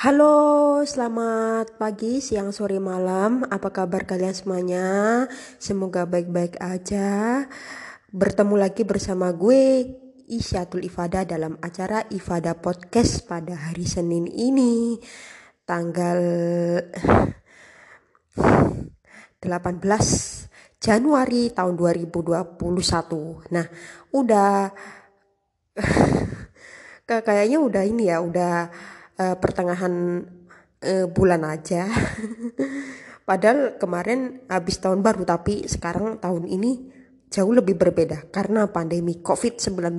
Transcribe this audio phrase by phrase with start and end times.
[0.00, 3.44] Halo, selamat pagi, siang, sore, malam.
[3.52, 4.86] Apa kabar kalian semuanya?
[5.60, 7.44] Semoga baik-baik aja.
[8.08, 9.84] Bertemu lagi bersama gue
[10.32, 14.96] Isyatul Ifada dalam acara Ifada Podcast pada hari Senin ini
[15.68, 16.20] tanggal
[18.40, 19.44] 18
[20.80, 23.52] Januari tahun 2021.
[23.52, 23.66] Nah,
[24.08, 24.72] udah
[27.28, 28.72] kayaknya udah ini ya, udah
[29.18, 30.24] uh, pertengahan
[30.82, 31.88] uh, bulan aja.
[33.28, 36.92] Padahal kemarin habis tahun baru tapi sekarang tahun ini
[37.32, 39.98] jauh lebih berbeda karena pandemi COVID-19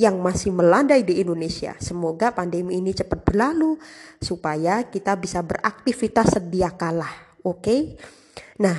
[0.00, 1.76] yang masih melandai di Indonesia.
[1.76, 3.76] Semoga pandemi ini cepat berlalu
[4.22, 7.10] supaya kita bisa beraktivitas sedia kala.
[7.44, 7.60] Oke.
[7.60, 7.80] Okay?
[8.64, 8.76] Nah,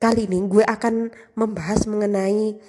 [0.00, 2.60] kali ini gue akan membahas mengenai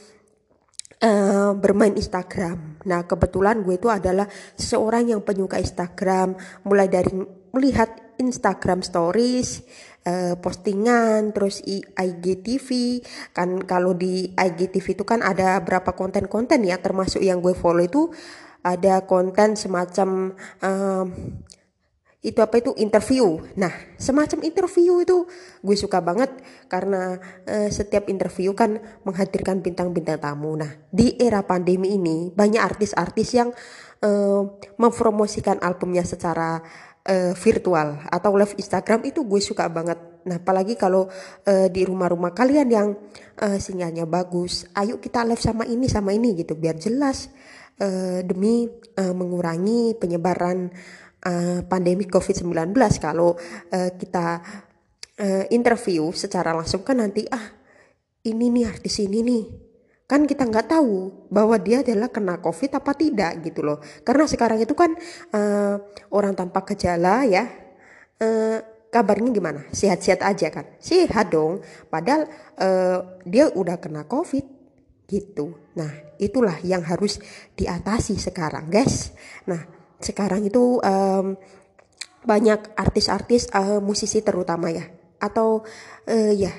[1.01, 2.79] uh, bermain Instagram.
[2.85, 7.11] Nah, kebetulan gue itu adalah seseorang yang penyuka Instagram, mulai dari
[7.51, 9.65] melihat Instagram stories,
[10.07, 13.01] uh, postingan, terus IGTV.
[13.35, 18.13] Kan kalau di IGTV itu kan ada berapa konten-konten ya, termasuk yang gue follow itu
[18.65, 20.33] ada konten semacam
[20.65, 21.05] uh,
[22.25, 23.37] itu apa itu interview.
[23.53, 23.69] Nah,
[24.01, 25.29] semacam interview itu
[25.61, 26.33] gue suka banget
[26.65, 30.57] karena uh, setiap interview kan menghadirkan bintang-bintang tamu.
[30.57, 33.53] Nah, di era pandemi ini banyak artis-artis yang
[34.01, 34.41] uh,
[34.81, 36.65] mempromosikan albumnya secara
[37.05, 40.01] uh, virtual atau live Instagram itu gue suka banget.
[40.25, 41.05] Nah, apalagi kalau
[41.45, 42.97] uh, di rumah-rumah kalian yang
[43.37, 47.29] uh, sinyalnya bagus, ayo kita live sama ini sama ini gitu biar jelas
[47.77, 50.71] uh, demi mengurangi penyebaran
[51.25, 53.35] uh, pandemi COVID-19 kalau
[53.73, 54.39] uh, kita
[55.19, 57.65] uh, interview secara langsung kan nanti ah
[58.25, 59.43] ini nih artis ini nih.
[60.05, 63.81] Kan kita nggak tahu bahwa dia adalah kena covid apa tidak gitu loh.
[64.05, 64.93] Karena sekarang itu kan
[65.33, 65.81] uh,
[66.13, 67.49] orang tanpa gejala ya
[68.21, 68.57] uh,
[68.93, 69.65] kabarnya gimana?
[69.73, 70.65] Sehat-sehat aja kan?
[70.77, 71.65] Sehat dong.
[71.89, 72.29] Padahal
[72.61, 74.45] uh, dia udah kena covid
[75.09, 75.57] gitu.
[75.73, 75.89] Nah
[76.21, 77.17] itulah yang harus
[77.57, 79.09] diatasi sekarang guys.
[79.49, 81.37] Nah sekarang itu um,
[82.25, 84.85] banyak artis-artis uh, musisi terutama ya.
[85.21, 85.63] Atau
[86.09, 86.51] uh, ya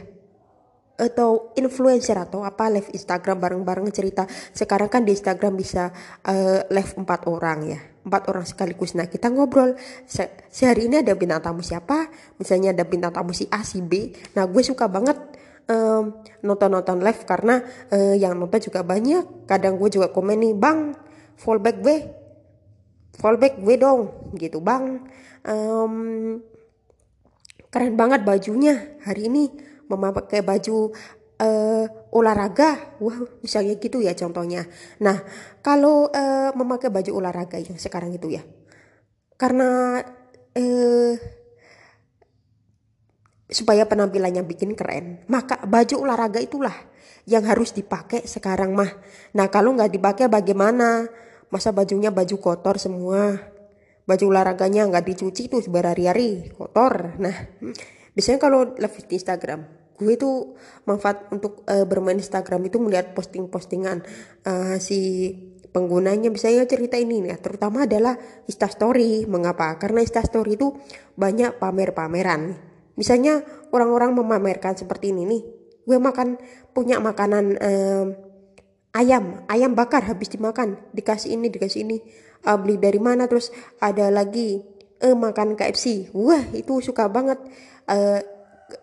[0.96, 4.24] atau influencer atau apa live Instagram bareng-bareng cerita
[4.56, 5.92] sekarang kan di Instagram bisa
[6.24, 8.94] uh, live empat orang ya empat orang sekaligus.
[8.94, 9.74] Nah kita ngobrol.
[10.06, 12.06] Se sehari ini ada bintang tamu siapa?
[12.38, 14.14] Misalnya ada bintang tamu si A si B.
[14.38, 15.18] Nah gue suka banget
[15.66, 16.14] um,
[16.46, 17.60] nonton-nonton live karena
[17.90, 19.50] uh, yang nonton juga banyak.
[19.50, 20.94] Kadang gue juga komen nih bang
[21.36, 21.96] fallback gue
[23.16, 24.60] fallback gue dong gitu.
[24.60, 25.08] Bang
[25.44, 25.94] um,
[27.72, 29.50] keren banget bajunya hari ini.
[29.86, 30.90] Memakai baju
[31.38, 32.98] uh, olahraga.
[32.98, 34.66] Wah misalnya gitu ya contohnya.
[35.00, 35.22] Nah
[35.62, 38.42] kalau uh, memakai baju olahraga yang sekarang itu ya.
[39.36, 40.00] Karena
[40.56, 41.14] uh,
[43.46, 46.74] supaya penampilannya bikin keren maka baju olahraga itulah
[47.30, 48.90] yang harus dipakai sekarang mah.
[49.34, 51.06] Nah kalau nggak dipakai bagaimana
[51.52, 53.38] masa bajunya baju kotor semua.
[54.06, 57.18] Baju olahraganya nggak dicuci tuh berhari-hari kotor.
[57.18, 57.34] Nah
[58.14, 59.60] biasanya kalau live di Instagram
[59.96, 60.52] gue tuh
[60.84, 64.04] manfaat untuk uh, bermain Instagram itu melihat posting-postingan
[64.44, 65.32] uh, si
[65.72, 66.28] penggunanya.
[66.28, 68.14] Biasanya cerita ini nih terutama adalah
[68.44, 69.74] Instastory mengapa?
[69.80, 70.76] Karena Instastory itu
[71.16, 72.56] banyak pamer-pameran.
[72.96, 75.42] Misalnya orang-orang memamerkan seperti ini nih
[75.86, 76.34] gue makan
[76.74, 78.04] punya makanan uh,
[78.96, 79.44] ayam.
[79.46, 80.80] Ayam bakar habis dimakan.
[80.96, 82.00] Dikasih ini dikasih ini.
[82.48, 83.28] Uh, beli dari mana?
[83.28, 84.64] Terus ada lagi
[84.96, 87.36] eh makan KFC wah itu suka banget.
[87.84, 88.24] Uh,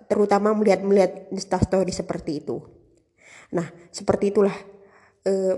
[0.07, 2.61] terutama melihat melihat story seperti itu.
[3.51, 4.55] Nah seperti itulah
[5.25, 5.55] uh,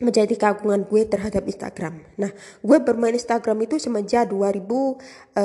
[0.00, 2.00] menjadi keagungan gue terhadap Instagram.
[2.16, 2.32] Nah,
[2.64, 5.36] gue bermain Instagram itu semenjak 2018.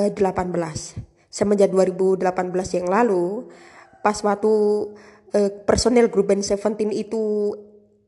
[1.28, 2.24] Semenjak 2018
[2.80, 3.52] yang lalu,
[4.00, 4.54] pas waktu
[5.36, 7.52] uh, personel grup band Seventeen itu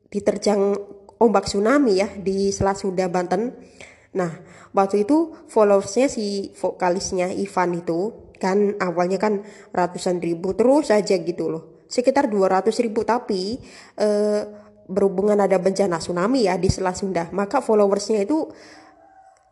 [0.08, 0.76] diterjang
[1.18, 3.52] ombak tsunami ya di Selat Sunda Banten.
[4.16, 4.32] Nah,
[4.72, 9.42] waktu itu followersnya si vokalisnya Ivan itu kan awalnya kan
[9.74, 11.84] ratusan ribu terus aja gitu loh.
[11.88, 13.58] Sekitar 200 ribu tapi
[13.98, 14.42] eh,
[14.88, 18.48] berhubungan ada bencana tsunami ya di Selat Sunda, maka followersnya itu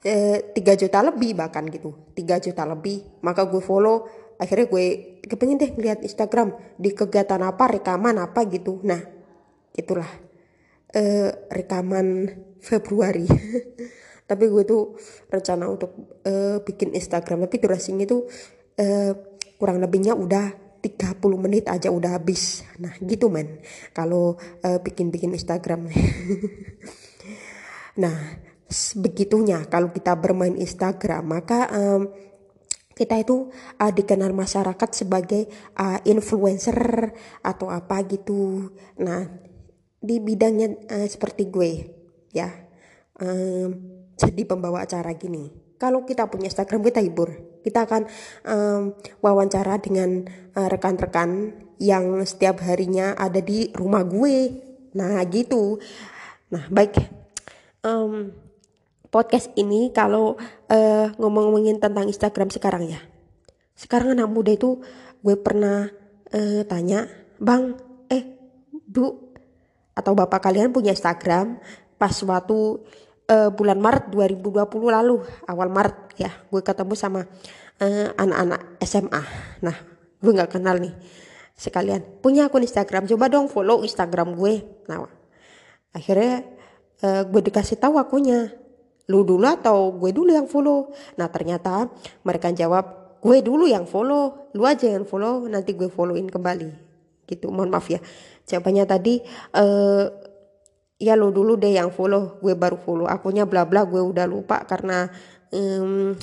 [0.06, 2.12] eh, 3 juta lebih bahkan gitu.
[2.16, 3.20] 3 juta lebih.
[3.20, 4.86] Maka gue follow akhirnya gue
[5.24, 9.00] kepengen deh lihat Instagram di kegiatan apa rekaman apa gitu nah
[9.72, 10.08] itulah
[10.96, 13.28] uh, rekaman Februari.
[14.30, 14.98] Tapi gue tuh
[15.30, 17.46] rencana untuk uh, bikin Instagram.
[17.46, 18.26] Tapi durasinya tuh
[18.80, 19.12] uh,
[19.60, 22.66] kurang lebihnya udah 30 menit aja udah habis.
[22.82, 23.62] Nah gitu men.
[23.94, 24.34] Kalau
[24.64, 25.86] uh, bikin-bikin Instagram.
[27.96, 28.12] Nah
[29.00, 32.12] begitunya kalau kita bermain Instagram maka um,
[32.96, 37.12] kita itu uh, dikenal masyarakat sebagai uh, influencer
[37.44, 38.72] atau apa gitu.
[38.96, 39.28] Nah,
[40.06, 41.70] di bidangnya uh, seperti gue
[42.30, 42.48] ya.
[43.18, 45.50] Um, jadi pembawa acara gini.
[45.76, 47.60] Kalau kita punya Instagram kita hibur.
[47.60, 48.06] Kita akan
[48.46, 48.82] um,
[49.20, 50.22] wawancara dengan
[50.54, 54.56] rekan-rekan uh, yang setiap harinya ada di rumah gue.
[54.96, 55.76] Nah, gitu.
[56.48, 56.96] Nah, baik.
[57.84, 58.32] Um,
[59.12, 60.40] podcast ini kalau
[60.72, 63.00] uh, ngomong-ngomongin tentang Instagram sekarang ya.
[63.76, 64.80] Sekarang anak muda itu
[65.20, 65.92] gue pernah
[66.32, 67.76] uh, tanya, "Bang,
[68.08, 68.24] eh,
[68.72, 69.25] Bu
[69.96, 71.58] atau Bapak kalian punya Instagram?"
[71.96, 72.58] Pas waktu
[73.32, 77.24] uh, bulan Maret 2020 lalu, awal Maret ya, gue ketemu sama
[78.20, 79.22] anak-anak uh, SMA.
[79.64, 79.76] Nah,
[80.20, 80.92] gue nggak kenal nih
[81.56, 82.04] sekalian.
[82.20, 84.60] Punya akun Instagram coba dong follow Instagram gue.
[84.92, 85.08] Nah
[85.96, 86.44] akhirnya
[87.00, 88.52] uh, gue dikasih tahu akunnya.
[89.08, 90.92] Lu dulu atau gue dulu yang follow?
[91.16, 91.88] Nah ternyata
[92.22, 96.70] mereka jawab gue dulu yang follow lu aja yang follow nanti gue followin kembali.
[97.26, 97.98] Gitu mohon maaf ya
[98.46, 99.20] jawabannya tadi
[99.58, 100.06] uh,
[100.96, 103.06] ya lu dulu deh yang follow gue baru follow.
[103.10, 105.10] Akunnya bla bla gue udah lupa karena
[105.52, 106.16] um,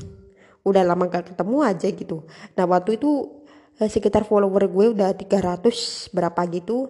[0.64, 2.26] udah lama gak ketemu aja gitu.
[2.56, 3.44] Nah waktu itu
[3.78, 6.90] uh, sekitar follower gue udah 300 berapa gitu.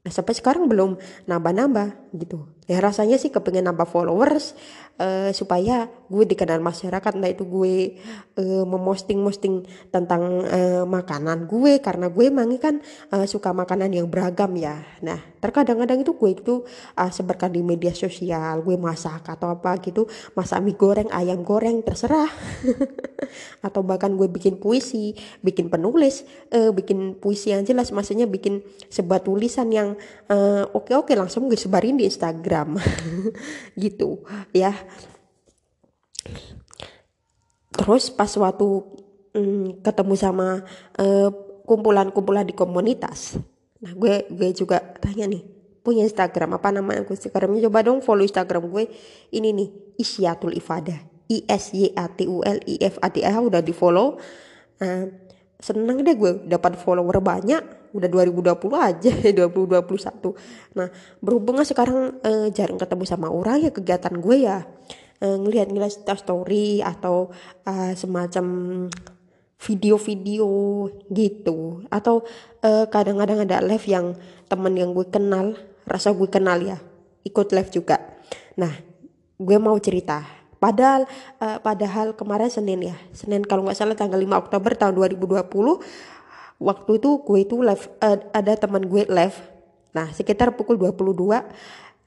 [0.00, 0.96] Nah sampai sekarang belum
[1.28, 2.48] nambah-nambah gitu.
[2.70, 4.54] Ya rasanya sih kepengen nambah followers
[5.02, 7.18] uh, supaya gue dikenal masyarakat.
[7.18, 7.98] Nah itu gue
[8.38, 12.78] uh, memosting-posting tentang uh, makanan gue karena gue emang kan
[13.10, 14.78] uh, suka makanan yang beragam ya.
[15.02, 16.54] Nah terkadang-kadang itu gue itu
[16.94, 18.62] uh, sebarkan di media sosial.
[18.62, 20.06] Gue masak atau apa gitu.
[20.38, 22.30] Masak mie goreng, ayam goreng terserah.
[23.66, 25.12] atau bahkan gue bikin puisi,
[25.42, 26.22] bikin penulis,
[26.54, 27.90] uh, bikin puisi yang jelas.
[27.90, 28.62] Maksudnya bikin
[28.92, 29.98] sebuah tulisan yang
[30.30, 32.59] uh, oke oke langsung gue sebarin di Instagram
[33.82, 34.74] gitu ya.
[37.70, 38.68] Terus pas waktu
[39.34, 40.48] um, ketemu sama
[40.98, 41.30] eh,
[41.66, 43.38] kumpulan-kumpulan di komunitas
[43.80, 45.40] nah gue gue juga tanya nih
[45.80, 48.92] punya Instagram apa nama aku Instagramnya coba dong follow Instagram gue
[49.32, 51.00] ini nih Isyatul Ifadah
[51.32, 54.20] I S Y A T U L I F A D A udah di follow
[54.84, 55.04] uh,
[55.56, 59.12] seneng deh gue dapat follower banyak udah 2020 aja
[59.50, 60.88] 2021 nah
[61.18, 64.66] berhubungnya sekarang eh, jarang ketemu sama orang ya kegiatan gue ya
[65.20, 67.30] eh, ngeliat-ngeliat story atau
[67.68, 68.46] eh, semacam
[69.60, 70.48] video-video
[71.12, 71.84] gitu.
[71.92, 72.24] Atau
[72.64, 74.16] eh, kadang-kadang ada live yang
[74.48, 75.54] temen yang gue kenal
[75.84, 76.80] rasa gue kenal ya
[77.22, 78.00] ikut live juga.
[78.56, 78.72] Nah
[79.36, 80.40] gue mau cerita.
[80.60, 81.08] Padahal
[81.40, 85.40] uh, padahal kemarin Senin ya, Senin kalau nggak salah tanggal 5 Oktober tahun 2020
[86.60, 89.38] waktu itu gue itu live uh, ada teman gue live.
[89.96, 91.16] Nah, sekitar pukul 22.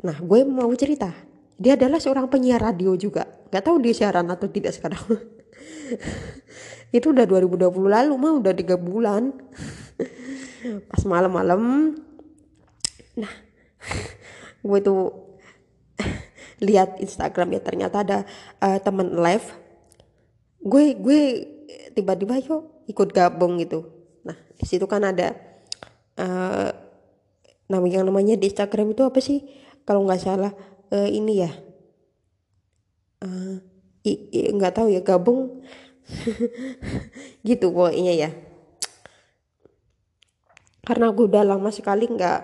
[0.06, 1.12] Nah, gue mau cerita.
[1.58, 3.28] Dia adalah seorang penyiar radio juga.
[3.52, 5.02] Gak tahu dia siaran atau tidak sekarang.
[6.96, 9.34] itu udah 2020 lalu mah udah tiga bulan.
[10.94, 11.92] Pas malam-malam.
[13.20, 13.34] Nah,
[14.70, 15.34] gue tuh
[16.64, 18.18] lihat Instagram ya ternyata ada
[18.64, 19.44] uh, teman live
[20.64, 21.22] gue gue
[21.92, 23.84] tiba-tiba yuk ikut gabung gitu
[24.24, 25.36] nah di situ kan ada
[26.20, 26.72] uh,
[27.70, 29.42] yang namanya di Instagram itu apa sih?
[29.84, 30.52] Kalau nggak salah
[30.94, 31.52] uh, ini ya.
[33.24, 33.60] Uh,
[34.32, 35.64] nggak tahu ya gabung.
[37.48, 38.30] Gitu pokoknya ya.
[40.84, 42.42] Karena gue udah lama sekali nggak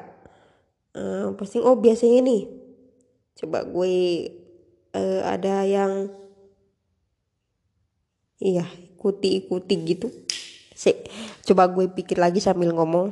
[0.95, 1.61] uh, posting.
[1.61, 2.41] Oh biasanya nih
[3.39, 3.95] coba gue
[4.95, 6.11] uh, ada yang
[8.39, 10.11] iya ikuti ikuti gitu
[10.79, 10.95] sih
[11.43, 13.11] coba gue pikir lagi sambil ngomong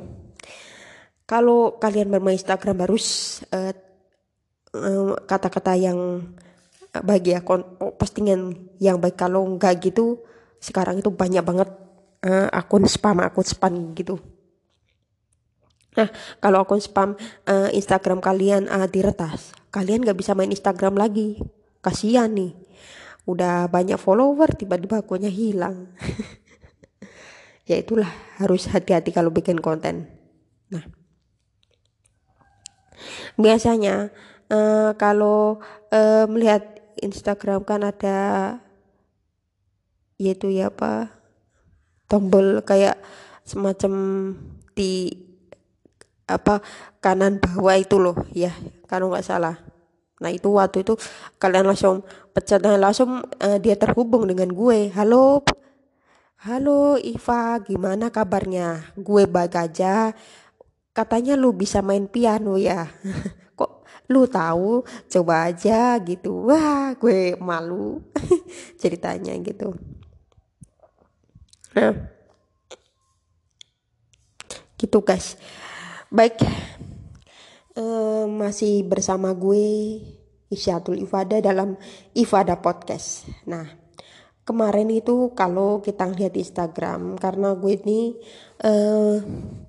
[1.28, 3.76] kalau kalian bermain Instagram harus uh,
[4.72, 6.24] uh, kata-kata yang
[7.04, 7.60] bagi akun
[8.00, 10.24] postingan yang baik kalau enggak gitu
[10.64, 11.68] sekarang itu banyak banget
[12.24, 14.16] uh, akun spam akun spam gitu
[15.98, 16.06] Nah,
[16.38, 17.18] kalau akun spam
[17.50, 21.42] uh, Instagram kalian uh, diretas, kalian gak bisa main Instagram lagi.
[21.82, 22.54] Kasian nih.
[23.26, 25.90] Udah banyak follower, tiba-tiba akunnya hilang.
[27.68, 28.08] ya itulah,
[28.40, 30.08] harus hati-hati kalau bikin konten.
[30.72, 30.88] Nah,
[33.36, 34.08] biasanya
[34.48, 35.60] uh, kalau
[35.92, 36.64] uh, melihat
[36.98, 38.18] Instagram kan ada
[40.18, 41.14] yaitu ya apa
[42.10, 42.98] tombol kayak
[43.46, 43.92] semacam
[44.74, 45.14] di
[46.26, 46.60] apa
[47.00, 48.50] kanan bawah itu loh ya
[48.90, 49.56] kalau nggak salah.
[50.18, 50.98] Nah itu waktu itu
[51.38, 52.02] kalian langsung
[52.34, 54.90] pecat dan langsung uh, dia terhubung dengan gue.
[54.90, 55.46] Halo
[56.38, 58.94] halo Iva gimana kabarnya?
[58.94, 60.14] Gue baik aja.
[60.94, 62.86] Katanya lu bisa main piano ya.
[63.58, 64.86] Kok lu tahu?
[65.10, 66.46] Coba aja gitu.
[66.46, 68.02] Wah gue malu
[68.80, 69.74] ceritanya gitu.
[71.74, 71.94] Nah.
[74.78, 75.34] Gitu guys.
[76.06, 76.38] Baik.
[77.74, 79.66] Uh, masih bersama gue
[80.54, 81.74] Isyatul Ifada dalam
[82.14, 83.26] Ifada Podcast.
[83.46, 83.77] Nah
[84.48, 88.16] kemarin itu kalau kita lihat di Instagram karena gue ini
[88.64, 89.20] uh,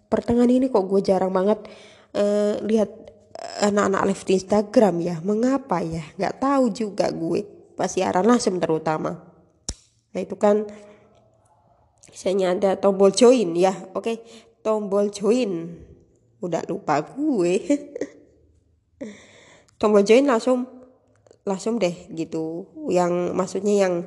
[0.07, 1.67] pertengahan ini kok gue jarang banget
[2.15, 2.88] uh, lihat
[3.59, 5.15] anak-anak live di Instagram ya.
[5.19, 6.03] Mengapa ya?
[6.15, 7.43] Nggak tahu juga gue.
[7.75, 9.19] Pas siaran langsung terutama.
[10.15, 10.63] Nah itu kan
[12.07, 13.75] misalnya ada tombol join ya.
[13.95, 14.24] Oke
[14.63, 15.75] tombol join.
[16.39, 17.53] Udah lupa gue.
[19.79, 20.67] Tombol join langsung
[21.48, 22.67] langsung deh gitu.
[22.91, 24.03] Yang maksudnya yang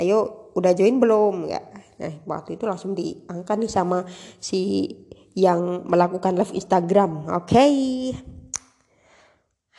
[0.00, 1.60] ayo udah join belum ya
[1.94, 4.02] nah waktu itu langsung diangkat nih sama
[4.42, 4.90] si
[5.34, 7.74] yang melakukan live Instagram oke okay.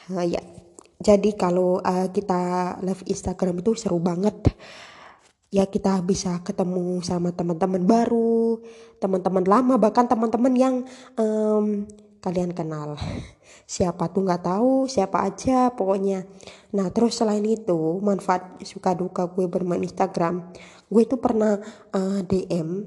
[0.06, 0.38] Uh, ya,
[1.02, 4.38] jadi kalau uh, kita live Instagram itu seru banget.
[5.50, 8.60] Ya kita bisa ketemu sama teman-teman baru,
[9.00, 10.76] teman-teman lama, bahkan teman-teman yang
[11.16, 11.88] um,
[12.26, 12.98] kalian kenal.
[13.70, 16.26] Siapa tuh nggak tahu, siapa aja pokoknya.
[16.74, 20.50] Nah terus selain itu manfaat suka duka gue bermain Instagram,
[20.90, 21.62] gue itu pernah
[21.94, 22.86] uh, DM,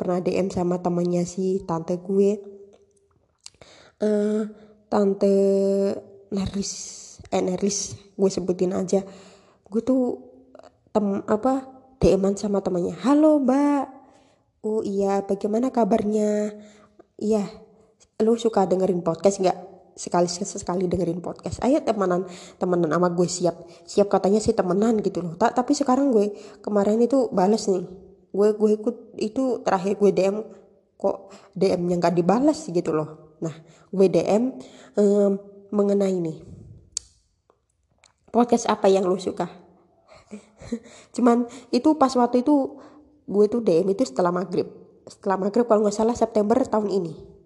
[0.00, 2.40] pernah DM sama temannya si tante gue.
[4.00, 4.48] Uh,
[4.88, 5.36] tante
[6.32, 6.72] Nerlis
[7.28, 9.04] eh Nerlis gue sebutin aja
[9.68, 10.16] gue tuh
[10.92, 11.68] tem apa
[12.00, 13.84] DM sama temannya halo mbak
[14.64, 16.56] oh iya bagaimana kabarnya
[17.20, 17.44] iya
[18.18, 19.58] lu suka dengerin podcast nggak?
[19.94, 21.62] Sekali sekali dengerin podcast.
[21.62, 22.26] Ayo temenan
[22.58, 23.62] temenan sama gue siap.
[23.86, 25.38] Siap katanya sih temenan gitu loh.
[25.38, 27.86] Tak tapi sekarang gue kemarin itu bales nih.
[28.34, 30.42] Gue gue ikut itu terakhir gue DM
[30.98, 33.38] kok DM nya nggak dibalas gitu loh.
[33.38, 33.54] Nah
[33.94, 34.50] gue DM
[34.98, 35.38] um,
[35.70, 36.42] mengenai ini
[38.34, 39.46] podcast apa yang lu suka?
[41.14, 42.82] Cuman itu pas waktu itu
[43.30, 44.66] gue tuh DM itu setelah maghrib.
[45.06, 47.37] Setelah maghrib kalau nggak salah September tahun ini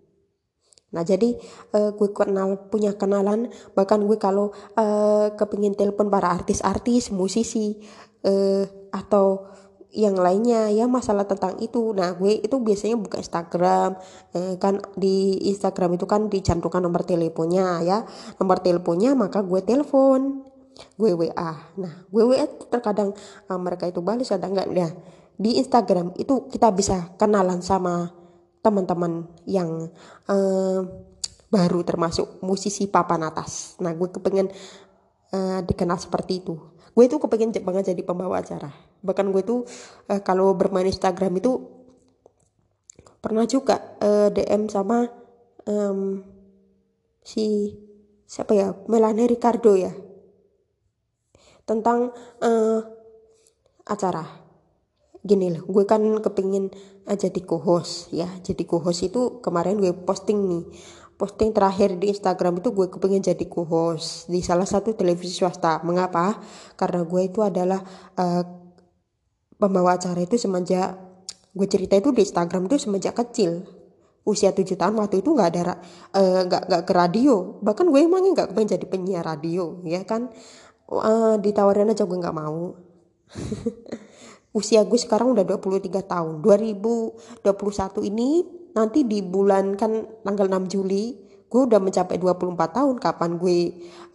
[0.93, 1.35] nah jadi
[1.73, 7.81] uh, gue kenal punya kenalan bahkan gue kalau uh, kepingin telepon para artis-artis musisi
[8.29, 9.49] uh, atau
[9.93, 11.93] yang lainnya ya masalah tentang itu.
[11.93, 14.01] Nah gue itu biasanya buka Instagram
[14.33, 18.01] eh, kan di Instagram itu kan dicantumkan nomor teleponnya ya.
[18.41, 20.49] Nomor teleponnya maka gue telepon
[20.97, 23.13] gue WA nah gue WA terkadang
[23.49, 24.89] uh, mereka itu balas kadang enggak ya
[25.37, 28.13] di Instagram itu kita bisa kenalan sama
[28.63, 29.91] teman-teman yang
[30.31, 30.81] uh,
[31.53, 33.77] baru termasuk musisi papan atas.
[33.83, 34.49] Nah gue kepengen
[35.35, 36.57] uh, dikenal seperti itu.
[36.95, 38.73] Gue tuh kepengen banget jadi pembawa acara.
[39.05, 39.69] Bahkan gue tuh
[40.09, 41.61] uh, kalau bermain Instagram itu
[43.21, 45.11] pernah juga uh, DM sama
[45.67, 46.23] um,
[47.21, 47.77] si
[48.25, 48.73] siapa ya?
[48.89, 49.93] Melanie Ricardo ya?
[51.67, 52.81] Tentang uh,
[53.85, 54.42] acara
[55.23, 56.67] gini loh gue kan kepingin
[57.07, 58.29] uh, jadi co-host ya.
[58.43, 60.65] Jadi co-host itu kemarin gue posting nih.
[61.15, 65.79] Posting terakhir di Instagram itu gue kepengen jadi co-host di salah satu televisi swasta.
[65.87, 66.43] Mengapa?
[66.75, 67.79] Karena gue itu adalah
[68.19, 68.43] uh,
[69.59, 70.99] pembawa acara itu semenjak
[71.53, 73.63] gue cerita itu di Instagram itu semenjak kecil.
[74.23, 75.63] Usia tujuh tahun waktu itu nggak ada
[76.15, 77.59] eh, nggak uh, nggak ke radio.
[77.63, 80.31] Bahkan gue emangnya nggak pengen jadi penyiar radio ya kan?
[80.93, 82.77] Uh, ditawarin aja gue nggak mau
[84.53, 86.35] usia gue sekarang udah 23 tahun.
[86.45, 93.37] 2021 ini nanti di bulan kan tanggal 6 Juli gue udah mencapai 24 tahun kapan
[93.37, 93.59] gue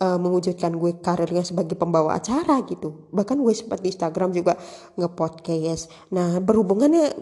[0.01, 3.13] uh, mewujudkan gue karirnya sebagai pembawa acara gitu.
[3.13, 4.57] Bahkan gue sempat di Instagram juga
[4.97, 6.09] nge-podcast.
[6.17, 7.13] Nah berhubungannya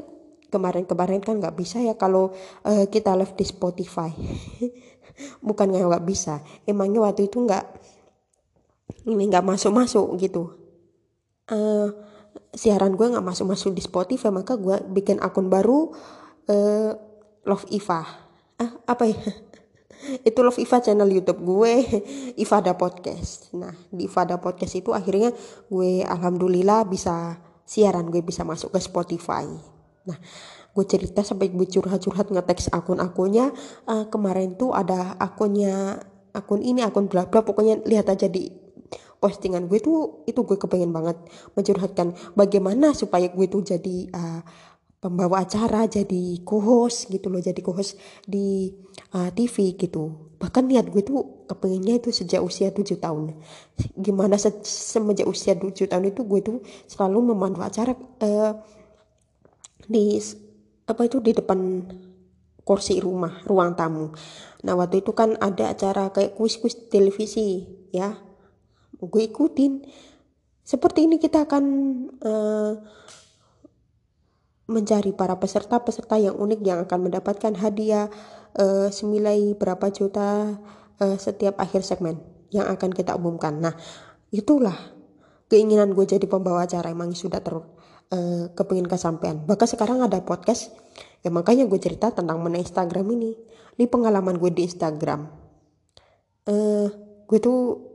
[0.47, 2.31] kemarin-kemarin kan nggak bisa ya kalau
[2.63, 4.07] uh, kita live di Spotify.
[5.47, 6.39] Bukan nggak bisa.
[6.63, 7.65] Emangnya waktu itu nggak
[9.11, 10.55] ini nggak masuk-masuk gitu.
[11.51, 11.91] Uh,
[12.55, 15.91] siaran gue nggak masuk-masuk di Spotify maka gue bikin akun baru
[16.47, 16.91] uh,
[17.45, 18.01] Love Iva.
[18.57, 19.19] Ah apa ya?
[20.27, 21.73] Itu Love Iva channel YouTube gue
[22.43, 23.51] Ivada Podcast.
[23.53, 25.35] Nah di Ivada Podcast itu akhirnya
[25.67, 29.45] gue alhamdulillah bisa siaran gue bisa masuk ke Spotify.
[30.07, 30.17] Nah
[30.75, 33.51] gue cerita sampai gue curhat-curhat ngeteks akun-akunnya.
[33.83, 35.99] Uh, kemarin tuh ada akunnya
[36.35, 38.64] akun ini akun bla bla pokoknya lihat aja di
[39.25, 41.17] postingan gue tuh itu gue kepengen banget
[41.57, 44.45] mencurhatkan bagaimana supaya gue tuh jadi uh,
[45.01, 48.73] pembawa acara jadi co-host gitu loh jadi co-host di
[49.13, 50.33] uh, TV gitu.
[50.41, 53.37] Bahkan niat gue tuh kepengennya itu sejak usia 7 tahun.
[53.97, 56.57] Gimana se semenjak usia 7 tahun itu gue tuh
[56.89, 58.53] selalu memandu acara uh,
[59.85, 60.17] di
[60.85, 61.85] apa itu di depan
[62.65, 64.09] kursi rumah ruang tamu.
[64.65, 67.61] Nah waktu itu kan ada acara kayak kuis-kuis televisi
[67.93, 68.24] ya
[68.99, 69.83] gue ikutin
[70.65, 71.63] seperti ini kita akan
[72.25, 72.73] uh,
[74.65, 78.09] mencari para peserta-peserta yang unik yang akan mendapatkan hadiah
[78.57, 80.57] uh, semilai berapa juta
[80.97, 82.17] uh, setiap akhir segmen
[82.49, 83.61] yang akan kita umumkan.
[83.61, 83.77] Nah,
[84.33, 84.73] itulah
[85.53, 89.37] keinginan gue jadi pembawa acara emang sudah ter uh, kepingin kesampaian.
[89.45, 90.73] Bahkan sekarang ada podcast
[91.21, 93.37] ya makanya gue cerita tentang mana Instagram ini.
[93.77, 95.29] Ini pengalaman gue di Instagram.
[96.49, 96.89] Uh,
[97.29, 97.93] gue tuh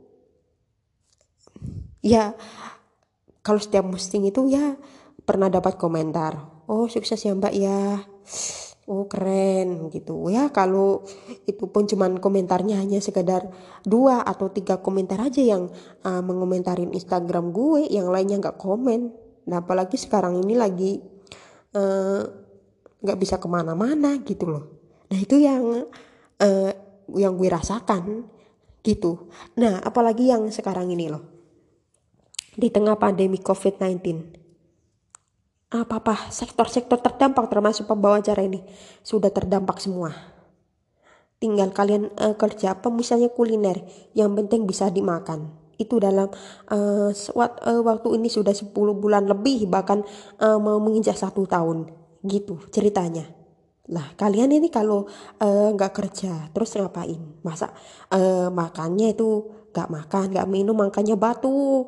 [2.01, 2.33] ya
[3.41, 4.77] kalau setiap posting itu ya
[5.25, 7.99] pernah dapat komentar oh sukses ya mbak ya.
[8.89, 10.27] Oh keren gitu.
[10.27, 11.05] Ya kalau
[11.47, 13.47] itu pun cuman komentarnya hanya sekedar
[13.87, 15.71] dua atau tiga komentar aja yang
[16.03, 19.15] uh, mengomentarin Instagram gue yang lainnya nggak komen.
[19.47, 20.99] Nah apalagi sekarang ini lagi
[21.77, 22.21] uh,
[22.99, 24.63] nggak uh, bisa ke mana-mana gitu loh.
[25.07, 25.87] Nah itu yang
[26.41, 26.71] uh,
[27.15, 28.27] yang gue rasakan
[28.83, 29.31] gitu.
[29.55, 31.30] Nah apalagi yang sekarang ini loh
[32.61, 34.37] di tengah pandemi COVID-19.
[35.73, 38.61] Apa-apa, sektor-sektor terdampak termasuk pembawa acara ini
[39.01, 40.13] sudah terdampak semua.
[41.41, 43.81] Tinggal kalian uh, kerja apa misalnya kuliner,
[44.13, 45.57] yang penting bisa dimakan.
[45.81, 46.29] Itu dalam
[46.69, 47.09] uh,
[47.81, 50.05] waktu ini sudah 10 bulan lebih bahkan
[50.37, 51.89] uh, mau menginjak satu tahun
[52.21, 53.25] gitu ceritanya.
[53.89, 55.09] Lah kalian ini kalau
[55.41, 57.41] nggak uh, kerja terus ngapain?
[57.41, 57.73] Masa
[58.13, 61.87] uh, makannya itu nggak makan, nggak minum, makanya batu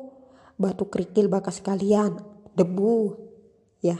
[0.54, 2.18] batu kerikil bakas kalian
[2.54, 3.18] debu.
[3.82, 3.98] Ya.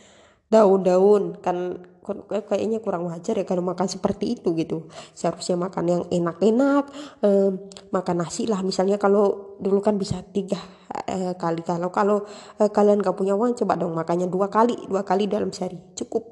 [0.52, 1.40] Daun-daun.
[1.40, 1.82] Kan
[2.28, 4.92] kayaknya kurang wajar ya kalau makan seperti itu gitu.
[5.16, 6.84] Seharusnya makan yang enak-enak
[7.24, 7.50] eh,
[7.90, 8.60] makan nasi lah.
[8.60, 10.60] Misalnya kalau dulu kan bisa tiga
[11.08, 11.64] eh, kali.
[11.64, 12.28] Kalau kalau
[12.60, 14.76] eh, kalian gak punya uang coba dong makannya dua kali.
[14.86, 15.80] Dua kali dalam sehari.
[15.96, 16.22] Cukup.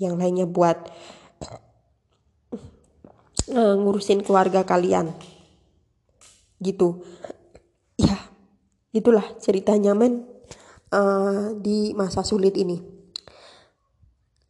[0.00, 0.88] Yang lainnya buat
[3.52, 5.12] eh, ngurusin keluarga kalian.
[6.60, 7.04] Gitu
[8.90, 10.26] itulah ceritanya men
[10.94, 12.78] uh, di masa sulit ini.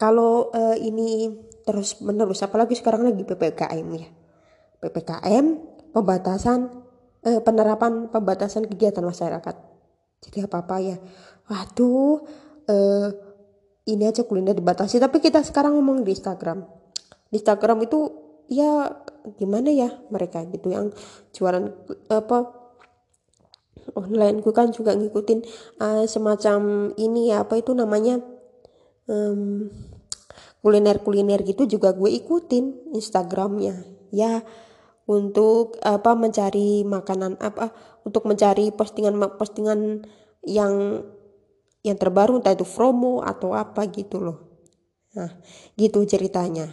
[0.01, 1.29] Kalau uh, ini
[1.65, 4.09] terus menerus apalagi sekarang lagi ppkm ya.
[4.81, 5.47] Ppkm
[5.93, 6.73] pembatasan
[7.29, 9.57] uh, penerapan pembatasan kegiatan masyarakat.
[10.25, 10.97] Jadi apa apa ya.
[11.53, 12.25] Waduh
[12.65, 13.09] uh,
[13.85, 14.97] ini aja kuliner dibatasi.
[14.97, 16.65] Tapi kita sekarang ngomong di Instagram.
[17.29, 18.09] Di Instagram itu
[18.51, 18.89] ya
[19.37, 20.91] gimana ya mereka gitu yang
[21.31, 21.71] jualan
[22.09, 22.60] apa
[23.95, 24.43] online.
[24.43, 25.41] Gue kan juga ngikutin
[25.81, 28.23] uh, semacam ini ya apa itu namanya
[29.11, 29.71] um,
[30.61, 33.85] kuliner-kuliner gitu juga gue ikutin Instagramnya.
[34.11, 34.43] Ya
[35.11, 37.75] untuk apa mencari makanan apa
[38.07, 40.07] untuk mencari postingan-postingan
[40.47, 41.03] yang
[41.81, 44.39] yang terbaru entah itu promo atau apa gitu loh.
[45.17, 45.35] Nah
[45.75, 46.71] gitu ceritanya.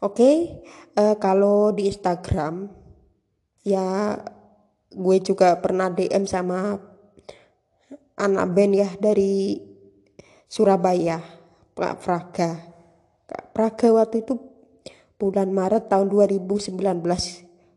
[0.00, 0.34] Oke okay,
[0.96, 2.68] uh, eh, kalau di Instagram
[3.66, 4.16] ya
[4.96, 6.80] gue juga pernah DM sama
[8.16, 9.60] anak band ya dari
[10.48, 11.20] Surabaya
[11.76, 12.50] Kak Praga.
[13.28, 14.40] Kak Praga waktu itu
[15.20, 16.80] bulan Maret tahun 2019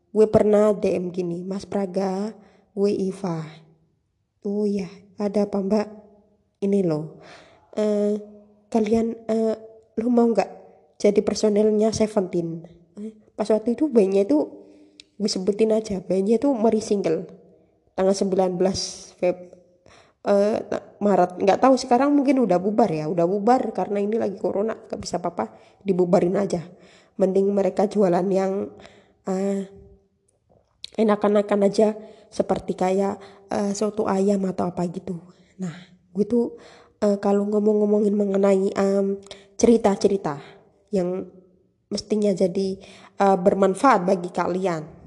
[0.10, 2.32] gue pernah DM gini Mas Praga
[2.72, 3.44] gue Iva.
[4.48, 4.88] Oh ya
[5.20, 5.88] ada apa mbak?
[6.64, 7.20] Ini loh
[7.76, 8.14] uh,
[8.68, 9.56] kalian uh,
[10.00, 10.52] lo mau nggak
[11.00, 12.68] jadi personelnya Seventeen?
[13.36, 14.59] Pas waktu itu bandnya itu
[15.28, 16.00] sebutin aja.
[16.00, 17.28] Bandnya tuh meri single.
[17.92, 18.56] Tanggal 19
[19.20, 19.38] Feb
[20.24, 20.58] uh,
[21.04, 21.32] Maret.
[21.44, 23.12] Nggak tahu sekarang mungkin udah bubar ya.
[23.12, 24.80] Udah bubar karena ini lagi corona.
[24.88, 25.52] Gak bisa apa-apa
[25.84, 26.64] dibubarin aja.
[27.20, 28.72] Mending mereka jualan yang
[29.28, 29.62] uh,
[30.96, 32.00] enakan-enakan aja.
[32.32, 33.20] Seperti kayak
[33.52, 35.20] uh, soto ayam atau apa gitu.
[35.60, 35.76] Nah
[36.16, 36.56] gue tuh
[37.04, 38.72] uh, kalau ngomong-ngomongin mengenai
[39.60, 40.48] cerita-cerita um,
[40.96, 41.10] yang
[41.90, 42.78] mestinya jadi
[43.18, 44.99] uh, bermanfaat bagi kalian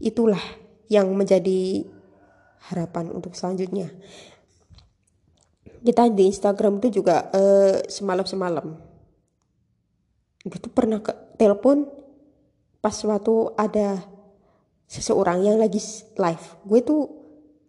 [0.00, 0.40] itulah
[0.90, 1.86] yang menjadi
[2.72, 3.92] harapan untuk selanjutnya.
[5.80, 8.90] Kita di Instagram itu juga uh, semalam semalam
[10.40, 11.84] gue tuh pernah ke telepon
[12.80, 14.00] pas waktu ada
[14.88, 15.80] seseorang yang lagi
[16.16, 16.46] live.
[16.64, 17.02] Gue tuh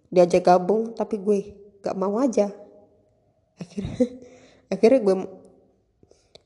[0.07, 1.39] diajak gabung tapi gue
[1.83, 2.47] gak mau aja.
[3.59, 3.95] Akhirnya
[4.73, 5.15] akhirnya gue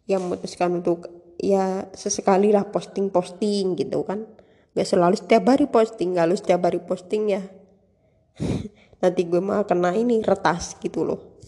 [0.10, 4.26] yang memutuskan untuk ya sesekali lah posting posting gitu kan
[4.75, 7.41] Gak selalu setiap hari posting, kalau setiap hari posting ya
[9.01, 11.39] nanti gue mah kena ini retas gitu loh.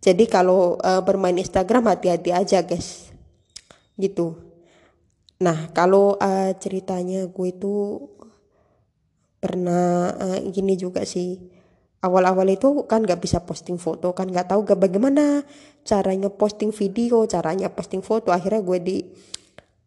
[0.00, 3.12] Jadi kalau uh, bermain Instagram hati-hati aja guys,
[3.96, 4.36] gitu.
[5.40, 8.04] Nah kalau uh, ceritanya gue itu
[9.40, 11.40] pernah uh, gini juga sih,
[12.00, 15.44] awal-awal itu kan nggak bisa posting foto kan nggak tahu gak bagaimana
[15.84, 18.96] caranya posting video caranya posting foto akhirnya gue di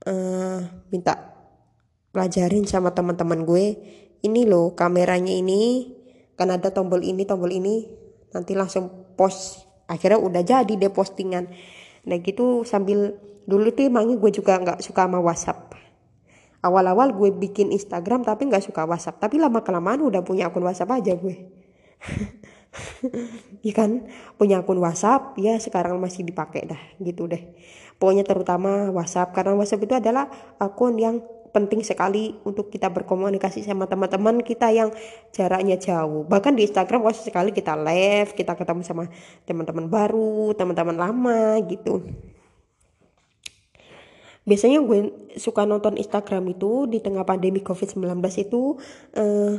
[0.06, 0.62] uh,
[0.94, 1.33] minta
[2.14, 3.66] pelajarin sama teman-teman gue
[4.24, 5.92] ini loh kameranya ini
[6.40, 7.86] kan ada tombol ini tombol ini.
[8.34, 9.70] Nanti langsung post.
[9.86, 11.52] Akhirnya udah jadi deh postingan.
[12.10, 15.76] Nah gitu sambil dulu tuh emangnya gue juga nggak suka sama WhatsApp.
[16.64, 20.94] Awal-awal gue bikin Instagram tapi nggak suka WhatsApp tapi lama kelamaan udah punya akun WhatsApp
[21.02, 21.36] aja gue.
[23.62, 24.10] Iya kan?
[24.34, 27.54] Punya akun WhatsApp ya sekarang masih dipakai dah gitu deh.
[28.02, 30.26] Pokoknya terutama WhatsApp karena WhatsApp itu adalah
[30.58, 31.22] akun yang
[31.54, 34.90] penting sekali untuk kita berkomunikasi sama teman-teman kita yang
[35.30, 36.26] jaraknya jauh.
[36.26, 39.06] Bahkan di Instagram waktu sekali kita live kita ketemu sama
[39.46, 42.02] teman-teman baru teman-teman lama gitu.
[44.44, 48.76] Biasanya gue suka nonton Instagram itu di tengah pandemi COVID-19 itu
[49.16, 49.56] uh,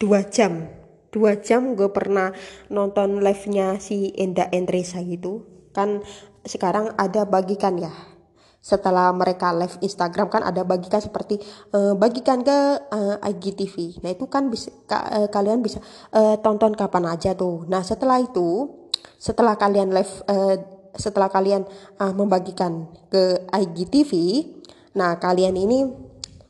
[0.00, 0.70] dua jam.
[1.12, 2.32] Dua jam gue pernah
[2.72, 5.44] nonton live-nya si Enda Endresa gitu.
[5.76, 6.00] Kan
[6.46, 8.11] sekarang ada bagikan ya
[8.62, 11.42] setelah mereka live Instagram kan ada bagikan seperti
[11.74, 12.58] uh, bagikan ke
[12.94, 15.82] uh, IGTV nah itu kan bisa ka, uh, kalian bisa
[16.14, 17.66] uh, tonton kapan aja tuh.
[17.66, 18.70] Nah setelah itu
[19.18, 20.54] setelah kalian live uh,
[20.94, 21.66] setelah kalian
[21.98, 24.12] uh, membagikan ke IGTV
[24.94, 25.90] nah kalian ini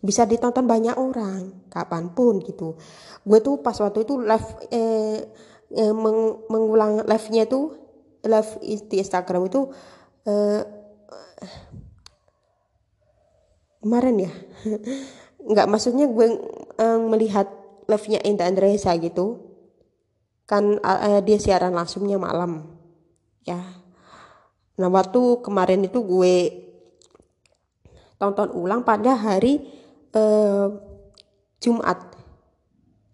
[0.03, 2.77] bisa ditonton banyak orang kapan pun gitu.
[3.22, 5.31] Gue tuh pas waktu itu live eh,
[5.72, 7.79] eh meng, mengulang live-nya tuh
[8.27, 8.51] live
[8.90, 9.70] di Instagram itu
[10.27, 10.82] eh,
[13.83, 14.33] kemarin ya.
[15.51, 16.38] Nggak maksudnya gue
[16.79, 17.51] eh, melihat
[17.90, 19.53] live-nya Inta Andresa gitu
[20.47, 22.79] kan eh, dia siaran langsungnya malam
[23.42, 23.59] ya.
[24.79, 26.35] Nah waktu kemarin itu gue
[28.16, 29.66] tonton ulang pada hari
[30.14, 30.66] eh,
[31.59, 32.14] Jumat.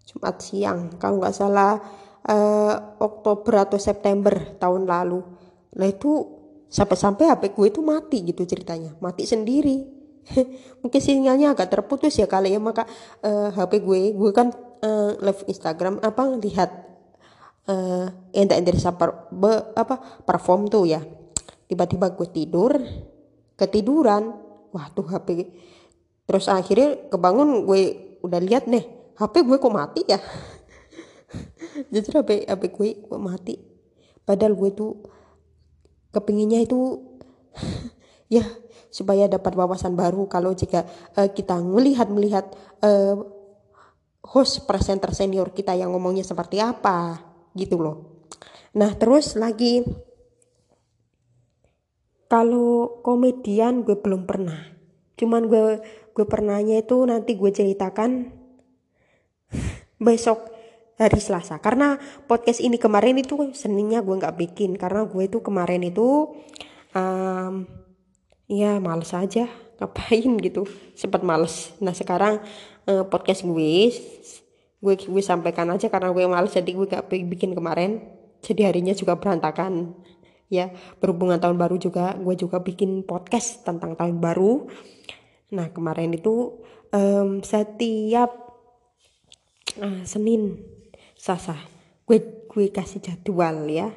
[0.09, 1.81] Jumat siang kalau nggak salah
[2.29, 5.21] eh, Oktober atau September tahun lalu.
[5.77, 6.37] Nah itu
[6.69, 8.93] sampai-sampai HP gue itu mati gitu ceritanya.
[9.01, 9.98] Mati sendiri
[10.81, 12.85] mungkin sinyalnya agak terputus ya kali ya maka
[13.25, 16.69] uh, eh, HP gue gue kan uh, live Instagram apa lihat
[17.69, 21.01] uh, yang dari per, be, apa perform tuh ya.
[21.69, 22.73] Tiba-tiba gue tidur
[23.53, 24.33] ketiduran.
[24.69, 25.49] Wah tuh HP
[26.29, 27.81] terus akhirnya kebangun gue
[28.21, 28.85] udah lihat nih
[29.17, 30.21] HP gue kok mati ya?
[31.93, 33.55] Jadi HP HP gue kok mati.
[34.21, 34.93] Padahal gue tuh
[36.13, 37.01] kepinginnya itu
[38.35, 38.45] ya
[38.89, 40.85] supaya dapat wawasan baru kalau jika
[41.17, 42.45] uh, kita melihat melihat
[42.81, 43.21] uh,
[44.25, 47.21] host presenter senior kita yang ngomongnya seperti apa
[47.53, 48.27] gitu loh.
[48.75, 49.81] Nah terus lagi
[52.29, 54.69] kalau komedian gue belum pernah.
[55.17, 55.81] Cuman gue
[56.13, 58.29] gue pernahnya itu nanti gue ceritakan
[60.05, 60.45] besok
[61.01, 61.57] hari Selasa.
[61.57, 61.97] Karena
[62.29, 64.77] podcast ini kemarin itu seninya gue nggak bikin.
[64.77, 66.37] Karena gue itu kemarin itu
[66.93, 67.65] um,
[68.49, 69.45] ya males aja.
[69.79, 70.65] Ngapain gitu?
[70.97, 71.71] Sempat males.
[71.79, 72.41] Nah sekarang
[72.89, 73.93] uh, podcast gue
[74.79, 78.03] gue gue sampaikan aja karena gue males jadi gue gak bikin kemarin.
[78.41, 79.93] Jadi harinya juga berantakan.
[80.49, 84.65] Ya berhubungan tahun baru juga gue juga bikin podcast tentang tahun baru.
[85.53, 86.59] Nah kemarin itu
[86.89, 88.33] um, setiap
[89.77, 90.59] uh, Senin
[91.19, 92.17] Sasa gue
[92.49, 93.93] gue kasih jadwal ya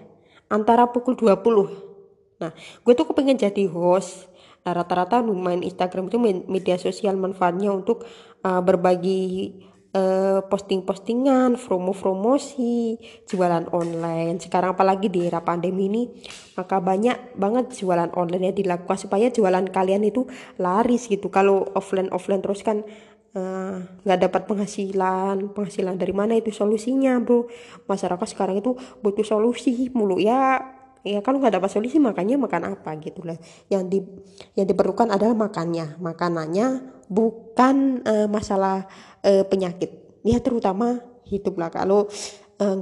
[0.52, 2.52] antara pukul 20 nah
[2.84, 4.28] gue tuh kepengen jadi host
[4.62, 8.06] nah rata-rata main Instagram itu media sosial manfaatnya untuk
[8.46, 9.50] uh, berbagi
[9.96, 12.96] uh, posting-postingan, promo-promosi,
[13.28, 14.40] jualan online.
[14.40, 16.02] Sekarang apalagi di era pandemi ini,
[16.56, 20.26] maka banyak banget jualan online yang dilakukan supaya jualan kalian itu
[20.58, 21.28] laris gitu.
[21.28, 22.84] Kalau offline offline terus kan
[23.32, 27.48] eh, nggak uh, dapat penghasilan, penghasilan dari mana itu solusinya, bro?
[27.88, 30.60] Masyarakat sekarang itu butuh solusi mulu ya
[31.02, 33.38] ya kalau nggak dapat solusi makanya makan apa gitu lah.
[33.66, 33.98] Yang di
[34.58, 35.98] yang diperlukan adalah makannya.
[35.98, 36.66] Makanannya
[37.10, 38.86] bukan uh, masalah
[39.26, 40.22] uh, penyakit.
[40.22, 41.70] Ya terutama hidup lah.
[41.74, 42.06] Kalau
[42.62, 42.76] uh,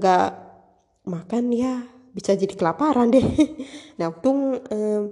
[1.09, 3.24] makan ya bisa jadi kelaparan deh.
[3.98, 5.02] Nah untung uh,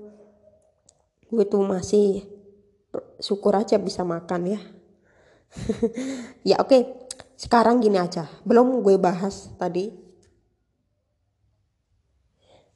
[1.28, 2.24] gue tuh masih
[3.20, 4.60] syukur aja bisa makan ya.
[6.54, 6.68] Ya oke.
[6.68, 6.82] Okay.
[7.38, 8.26] sekarang gini aja.
[8.42, 10.07] Belum gue bahas tadi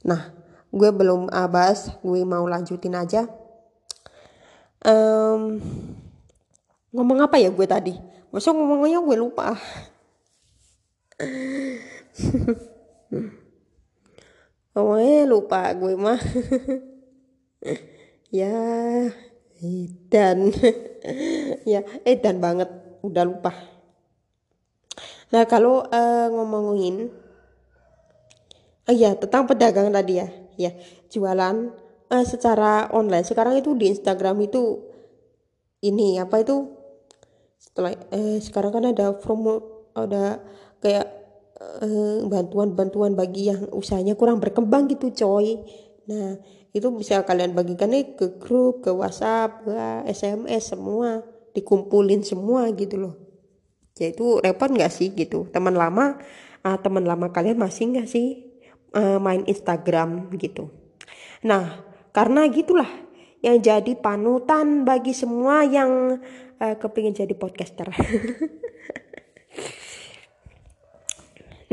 [0.03, 0.35] nah
[0.73, 3.29] gue belum uh, bahas gue mau lanjutin aja.
[4.83, 5.63] Um,
[6.91, 7.95] ngomong apa ya gue tadi?
[8.33, 9.53] Masa ngomongnya gue lupa?
[14.73, 16.19] Ngomongnya lupa gue mah.
[18.33, 18.49] Ya
[19.61, 20.49] edan.
[21.69, 22.65] Ya edan banget.
[23.05, 23.53] Udah lupa.
[25.29, 27.13] Nah kalau uh, ngomongin
[28.89, 30.27] oh iya tentang pedagang tadi ya.
[30.53, 30.71] Ya
[31.09, 31.73] jualan
[32.09, 33.25] uh, secara online.
[33.25, 34.83] Sekarang itu di Instagram itu
[35.83, 36.69] ini apa itu?
[37.59, 40.41] Setelah eh, sekarang kan ada promo ada
[40.83, 41.23] kayak
[42.27, 45.63] bantuan-bantuan bagi yang usahanya kurang berkembang gitu coy.
[46.11, 46.35] Nah
[46.73, 49.73] itu bisa kalian bagikan nih ke grup ke WhatsApp ke
[50.09, 51.23] SMS semua.
[51.53, 53.15] Dikumpulin semua gitu loh.
[53.95, 55.45] Ya itu repot nggak sih gitu?
[55.53, 56.17] Teman lama
[56.65, 58.52] uh, teman lama kalian masih nggak sih
[58.93, 60.69] uh, main Instagram gitu.
[61.45, 62.87] Nah karena gitulah
[63.43, 66.21] yang jadi panutan bagi semua yang
[66.61, 67.89] uh, kepingin jadi podcaster.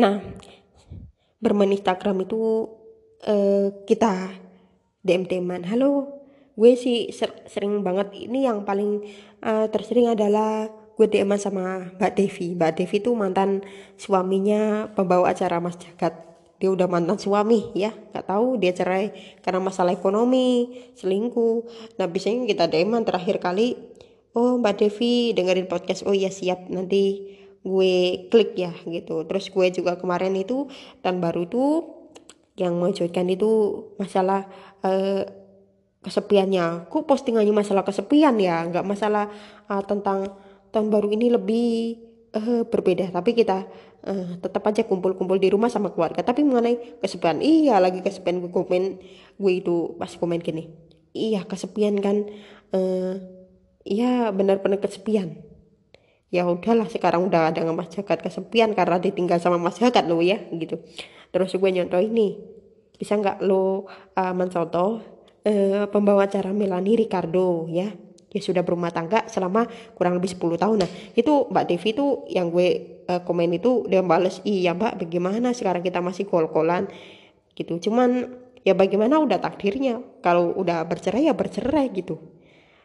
[0.01, 0.17] Nah
[1.45, 2.41] bermain Instagram itu
[3.29, 4.33] uh, kita
[5.05, 6.21] DM teman halo
[6.57, 8.13] gue sih ser sering banget.
[8.29, 9.01] Ini yang paling
[9.41, 12.53] uh, tersering adalah gue DM sama Mbak Devi.
[12.53, 13.65] Mbak Devi tuh mantan
[13.97, 16.30] suaminya pembawa acara Mas Jagat
[16.61, 17.91] dia udah mantan suami ya.
[18.13, 21.65] Nggak tahu dia cerai karena masalah ekonomi selingkuh.
[21.97, 23.81] Nah biasanya kita DM terakhir kali
[24.37, 26.05] oh Mbak Devi dengerin podcast.
[26.05, 26.69] Oh ya siap.
[26.69, 27.33] Nanti
[27.65, 29.25] gue klik ya gitu.
[29.25, 30.69] Terus gue juga kemarin itu
[31.01, 31.73] dan baru tuh
[32.61, 34.45] yang mencuitkan itu masalah
[34.85, 35.25] uh,
[36.05, 36.93] kesepiannya.
[36.93, 38.69] Kok postingannya masalah kesepian ya?
[38.69, 39.33] Nggak masalah
[39.73, 40.29] uh, tentang
[40.77, 41.71] tahun baru ini lebih
[42.35, 43.11] uh, berbeda.
[43.11, 43.67] Tapi kita
[44.07, 46.23] uh, tetap aja kumpul-kumpul di rumah sama keluarga.
[46.23, 48.99] Tapi mengenai kesepian iya lagi kesepian gue komen
[49.41, 50.71] gue itu pas komen gini.
[51.11, 52.27] Iya kesepian kan
[52.75, 53.15] uh,
[53.83, 55.43] iya benar-benar kesepian.
[56.31, 60.39] Ya udahlah sekarang udah ada Mas Jagat kesepian karena ditinggal sama Mas Jagat lo ya
[60.55, 60.79] gitu.
[61.35, 62.39] Terus gue nyontoh ini
[62.95, 65.03] bisa nggak lo uh, mencontoh
[65.43, 67.91] uh, pembawa acara Melani Ricardo ya
[68.31, 69.67] ya sudah berumah tangga selama
[69.99, 70.77] kurang lebih 10 tahun.
[70.87, 72.69] Nah itu Mbak Devi itu yang gue
[73.11, 76.87] uh, komen itu dia bales iya Mbak bagaimana sekarang kita masih kol-kolan?
[77.59, 77.91] Gitu.
[77.91, 78.31] Cuman
[78.63, 79.99] ya bagaimana udah takdirnya?
[80.23, 82.23] Kalau udah bercerai ya bercerai gitu.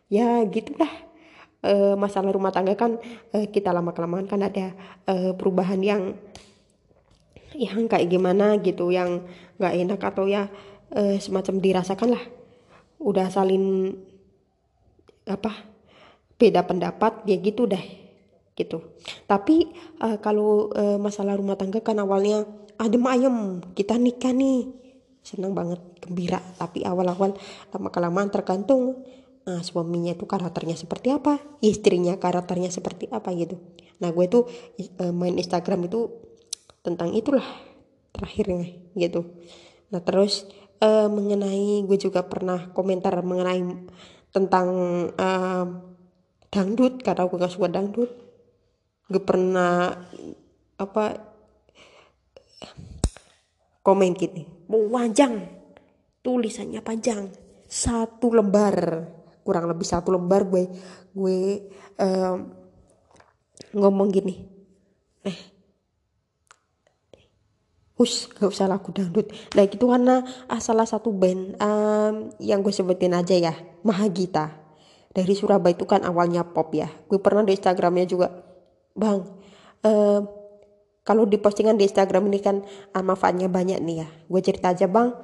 [0.09, 0.89] Ya gitulah.
[1.65, 3.01] Uh, masalah rumah tangga kan
[3.33, 4.77] uh, kita lama kelamaan kan ada
[5.09, 6.13] uh, perubahan yang
[7.57, 9.25] yang kayak gimana gitu yang
[9.57, 10.45] nggak enak atau ya
[10.93, 12.23] uh, semacam dirasakan lah
[13.01, 13.97] udah saling
[15.25, 15.51] apa
[16.35, 18.05] beda pendapat ya gitu deh
[18.55, 18.95] gitu.
[19.27, 22.47] Tapi uh, kalau uh, masalah rumah tangga kan awalnya
[22.79, 24.71] adem ayem kita nikah nih.
[25.25, 26.39] Senang banget gembira.
[26.55, 27.35] Tapi awal-awal
[27.73, 29.03] lama kelamaan tergantung
[29.43, 33.59] nah, suaminya itu karakternya seperti apa istrinya karakternya seperti apa gitu.
[33.99, 34.47] Nah gue tuh
[35.03, 36.11] uh, main Instagram itu
[36.79, 37.45] tentang itulah
[38.15, 39.35] terakhirnya gitu.
[39.91, 40.47] Nah terus
[40.79, 43.61] uh, mengenai gue juga pernah komentar mengenai
[44.35, 44.67] tentang
[45.15, 45.65] uh,
[46.51, 48.11] dangdut karena gue gak suka dangdut.
[49.07, 49.95] Gue pernah
[50.75, 51.15] apa
[53.85, 55.45] komen gini panjang
[56.25, 57.29] tulisannya panjang
[57.69, 59.07] satu lembar
[59.45, 60.67] kurang lebih satu lembar gue
[61.13, 61.69] gue
[62.01, 62.37] um,
[63.77, 64.35] ngomong gini
[65.21, 65.54] eh
[67.95, 69.31] Hus, gak usah lagu dangdut.
[69.55, 70.19] Nah itu karena
[70.51, 73.55] ah, salah satu band um, yang gue sebutin aja ya,
[73.87, 74.51] Mahagita.
[75.15, 76.91] Dari Surabaya itu kan awalnya pop ya.
[77.07, 78.35] Gue pernah di Instagramnya juga,
[78.99, 79.23] bang.
[79.79, 80.27] Um,
[81.07, 84.07] kalau di postingan di Instagram ini kan manfaatnya banyak nih ya.
[84.27, 85.15] Gue cerita aja bang,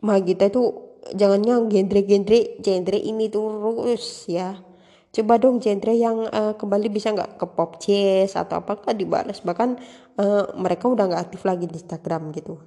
[0.00, 4.60] Mahagita itu jangannya genre-genre genre ini terus ya
[5.08, 9.40] coba dong genre yang uh, kembali bisa nggak ke pop jazz atau apa kan dibalas
[9.40, 9.80] bahkan
[10.20, 12.60] uh, mereka udah nggak aktif lagi di Instagram gitu.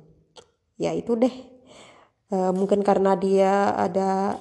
[0.82, 1.36] Ya itu deh.
[2.32, 4.40] Uh, mungkin karena dia ada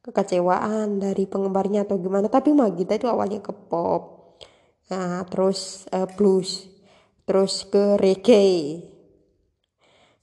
[0.00, 2.32] kekecewaan dari penggemarnya atau gimana.
[2.32, 4.34] Tapi Magita itu awalnya ke pop.
[4.88, 6.64] Nah terus uh, blues.
[7.28, 8.88] Terus ke reggae.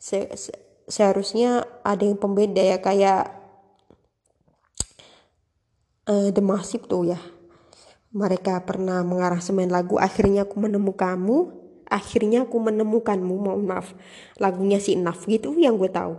[0.02, 0.52] Se -se
[0.90, 2.82] seharusnya ada yang pembeda ya.
[2.82, 3.45] Kayak
[6.10, 7.20] uh, The Massive tuh ya.
[8.16, 11.66] Mereka pernah mengarah semen lagu akhirnya aku menemukanmu.
[11.86, 13.94] Akhirnya aku menemukanmu mohon maaf.
[14.42, 16.18] Lagunya si Naf gitu yang gue tahu.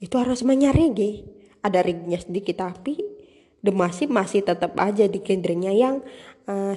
[0.00, 1.26] Itu aransemennya reggae.
[1.60, 2.96] Ada reggae sedikit tapi
[3.62, 6.02] The Massive masih tetap aja di genrenya yang
[6.46, 6.74] uh,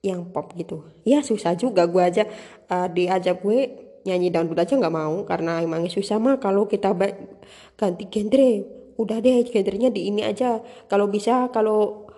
[0.00, 0.86] yang pop gitu.
[1.02, 2.24] Ya susah juga gue aja
[2.70, 6.94] uh, diajak gue nyanyi dangdut aja nggak mau karena emangnya susah mah kalau kita
[7.76, 10.60] ganti genre udah deh genrenya di ini aja.
[10.90, 12.10] Kalau bisa kalau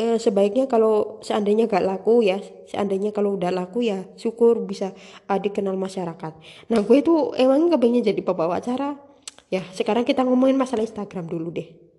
[0.00, 2.40] eh, sebaiknya kalau seandainya gak laku ya
[2.70, 4.96] seandainya kalau udah laku ya syukur bisa
[5.28, 6.32] uh, dikenal masyarakat.
[6.70, 8.96] Nah gue itu emang pengen jadi pembawa acara
[9.50, 11.90] ya sekarang kita ngomongin masalah Instagram dulu deh.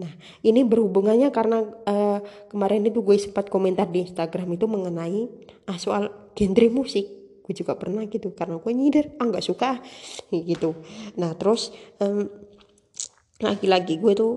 [0.00, 0.08] Nah,
[0.40, 5.28] ini berhubungannya karena uh, kemarin itu gue sempat komentar di Instagram itu mengenai
[5.68, 7.04] uh, soal genre musik.
[7.44, 9.76] Gue juga pernah gitu karena gue nyindir ah nggak suka
[10.32, 10.72] gitu.
[11.20, 11.68] Nah terus
[12.00, 12.32] um,
[13.40, 14.34] lagi-lagi gue tuh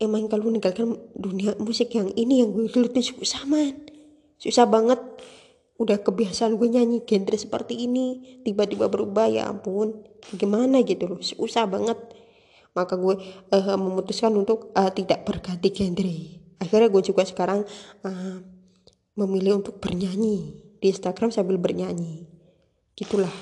[0.00, 3.76] emang kalau meninggalkan dunia musik yang ini yang gue gelutin susah man.
[4.40, 4.98] Susah banget.
[5.76, 10.00] Udah kebiasaan gue nyanyi genre seperti ini tiba-tiba berubah ya ampun.
[10.32, 12.00] Gimana gitu loh susah banget.
[12.72, 13.20] Maka gue
[13.52, 16.16] uh, memutuskan untuk uh, tidak berganti genre.
[16.60, 17.64] Akhirnya gue juga sekarang
[18.04, 18.36] uh,
[19.16, 22.24] memilih untuk bernyanyi di Instagram sambil bernyanyi.
[22.96, 23.32] Gitulah.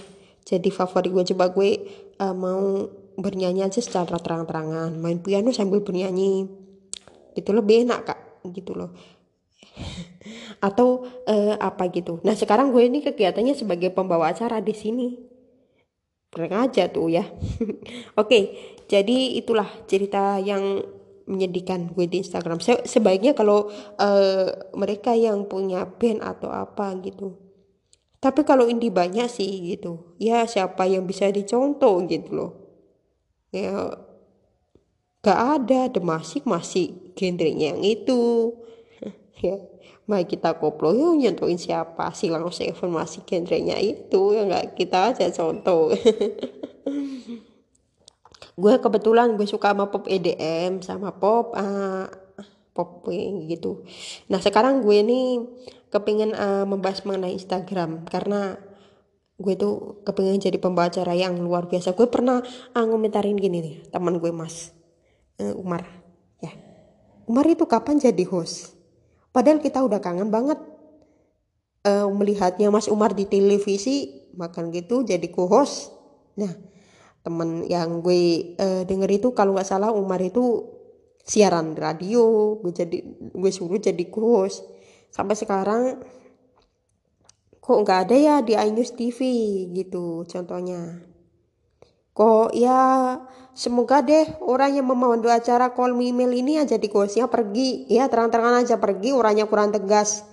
[0.42, 1.70] Jadi favorit gue coba gue
[2.18, 6.46] uh, mau bernyanyi aja secara terang-terangan main piano sambil bernyanyi
[7.34, 8.20] itu lebih enak kak
[8.54, 8.94] gitu loh
[10.66, 15.08] atau uh, apa gitu nah sekarang gue ini kegiatannya sebagai pembawa acara di sini
[16.38, 17.26] aja tuh ya
[18.20, 18.38] oke
[18.86, 20.80] jadi itulah cerita yang
[21.28, 22.58] menyedihkan gue di Instagram.
[22.58, 23.68] Se sebaiknya kalau
[24.00, 27.36] uh, mereka yang punya band atau apa gitu.
[28.18, 30.16] Tapi kalau indie banyak sih gitu.
[30.18, 32.50] Ya siapa yang bisa dicontoh gitu loh.
[33.54, 33.96] Ya
[35.24, 38.54] gak ada The Masik masih genrenya yang itu.
[39.44, 39.58] ya
[40.08, 44.76] mari kita koplo yuk nyentuhin siapa sih langsung informasi genrenya itu ya nggak?
[44.76, 45.92] Kita aja contoh.
[48.58, 52.10] Gue kebetulan gue suka sama pop EDM sama pop uh,
[52.74, 53.06] pop
[53.46, 53.86] gitu.
[54.26, 55.46] Nah sekarang gue ini
[55.94, 58.58] kepingin uh, membahas mengenai Instagram karena
[59.38, 61.94] gue tuh kepingin jadi pembawa acara yang luar biasa.
[61.94, 62.42] Gue pernah
[62.74, 64.74] uh, ngomentarin gini nih teman gue mas.
[65.38, 65.86] Uh, Umar.
[66.42, 66.50] Ya.
[67.30, 68.74] Umar itu kapan jadi host?
[69.30, 70.58] Padahal kita udah kangen banget
[71.86, 75.94] uh, melihatnya Mas Umar di televisi makan gitu jadi co-host.
[76.34, 76.50] Nah
[77.22, 80.64] temen yang gue uh, denger itu kalau nggak salah Umar itu
[81.28, 82.98] siaran radio gue jadi
[83.36, 84.64] gue suruh jadi host
[85.12, 86.00] sampai sekarang
[87.68, 89.20] kok nggak ada ya di iNews TV
[89.76, 91.04] gitu contohnya.
[92.16, 92.80] Kok ya
[93.52, 97.84] semoga deh orang yang memandu acara call me email ini aja di hostnya pergi.
[97.92, 100.24] Ya terang-terangan aja pergi orangnya kurang tegas.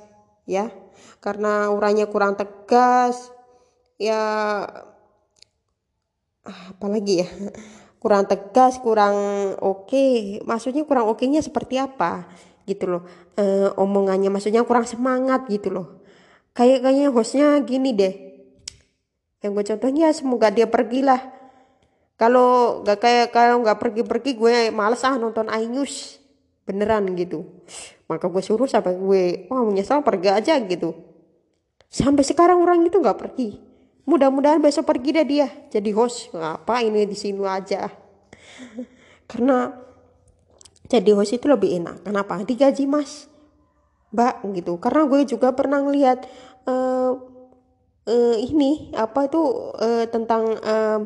[0.47, 0.71] Ya
[1.19, 3.35] karena orangnya kurang tegas.
[3.99, 4.23] Ya
[6.47, 7.27] apalagi ya?
[8.05, 9.17] Kurang tegas kurang
[9.65, 9.89] oke.
[9.89, 10.37] Okay.
[10.45, 12.29] maksudnya kurang oke nya seperti apa?
[12.69, 13.01] Gitu loh.
[13.33, 16.04] E, omongannya maksudnya kurang semangat gitu loh
[16.55, 18.13] kayak kayaknya hostnya gini deh.
[19.43, 21.21] Yang gue contohnya semoga dia pergilah.
[22.15, 26.17] Kalau gak kayak kalau nggak pergi-pergi gue males ah nonton iNews
[26.63, 27.43] beneran gitu.
[28.07, 30.95] Maka gue suruh sampai gue wah menyesal pergi aja gitu.
[31.91, 33.59] Sampai sekarang orang itu nggak pergi.
[34.07, 36.31] Mudah-mudahan besok pergi deh dia jadi host.
[36.31, 37.91] Ngapa ini di sini aja?
[39.29, 39.75] Karena
[40.87, 42.07] jadi host itu lebih enak.
[42.07, 42.39] Kenapa?
[42.47, 43.27] Digaji mas
[44.15, 44.79] mbak gitu.
[44.79, 46.23] Karena gue juga pernah ngeliat
[46.63, 47.19] uh,
[48.07, 49.41] uh, ini apa itu
[49.75, 51.03] uh, tentang uh,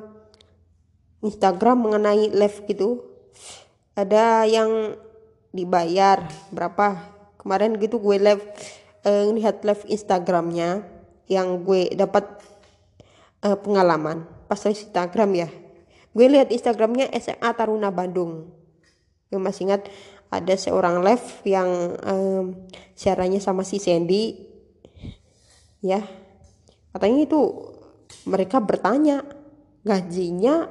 [1.26, 3.04] Instagram mengenai live gitu.
[3.98, 4.96] Ada yang
[5.52, 7.18] dibayar berapa.
[7.40, 8.44] Kemarin gitu gue live
[9.04, 10.86] uh, lihat live Instagramnya
[11.26, 12.26] yang gue dapat
[13.44, 15.50] uh, pengalaman pas di Instagram ya.
[16.12, 18.50] Gue lihat Instagramnya SMA Taruna Bandung.
[19.30, 19.88] Gue masih ingat
[20.30, 21.70] ada seorang live yang
[22.06, 22.46] um,
[22.94, 24.46] siarannya sama si Sandy.
[25.82, 26.06] Ya.
[26.94, 27.42] Katanya itu
[28.30, 29.26] mereka bertanya
[29.82, 30.70] gajinya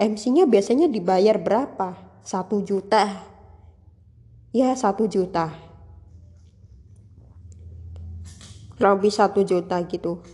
[0.00, 2.00] MC-nya biasanya dibayar berapa?
[2.24, 3.28] Satu juta.
[4.56, 5.52] Ya satu juta.
[8.80, 10.24] Lebih satu juta gitu.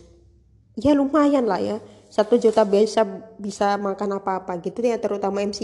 [0.79, 1.83] Ya lumayan lah ya.
[2.09, 3.05] Satu juta bisa
[3.37, 5.61] bisa makan apa-apa gitu ya terutama MC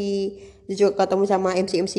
[0.68, 1.96] juga ketemu sama MC-MC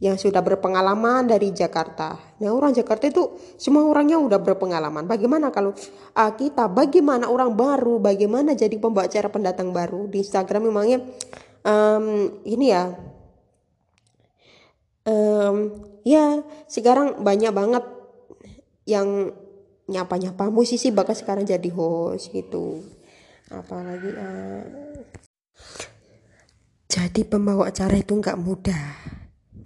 [0.00, 2.16] yang sudah berpengalaman dari Jakarta.
[2.40, 5.04] Nah orang Jakarta itu semua orangnya udah berpengalaman.
[5.04, 5.76] Bagaimana kalau
[6.16, 11.04] uh, kita, bagaimana orang baru, bagaimana jadi pembawa acara pendatang baru di Instagram memangnya
[11.68, 12.96] um, ini ya,
[15.04, 17.84] um, ya sekarang banyak banget
[18.88, 19.36] yang
[19.90, 22.78] nyapa-nyapa musisi bakal sekarang jadi host gitu
[23.50, 24.62] apalagi uh,
[26.86, 28.86] jadi pembawa acara itu nggak mudah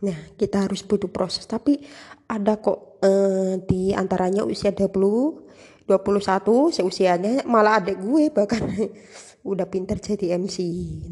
[0.04, 1.48] nah kita harus butuh proses.
[1.48, 1.80] Tapi
[2.28, 5.44] ada kok uh, di antaranya usia 20
[5.84, 8.64] 21 seusianya malah ada gue bahkan
[9.50, 10.56] udah pinter jadi MC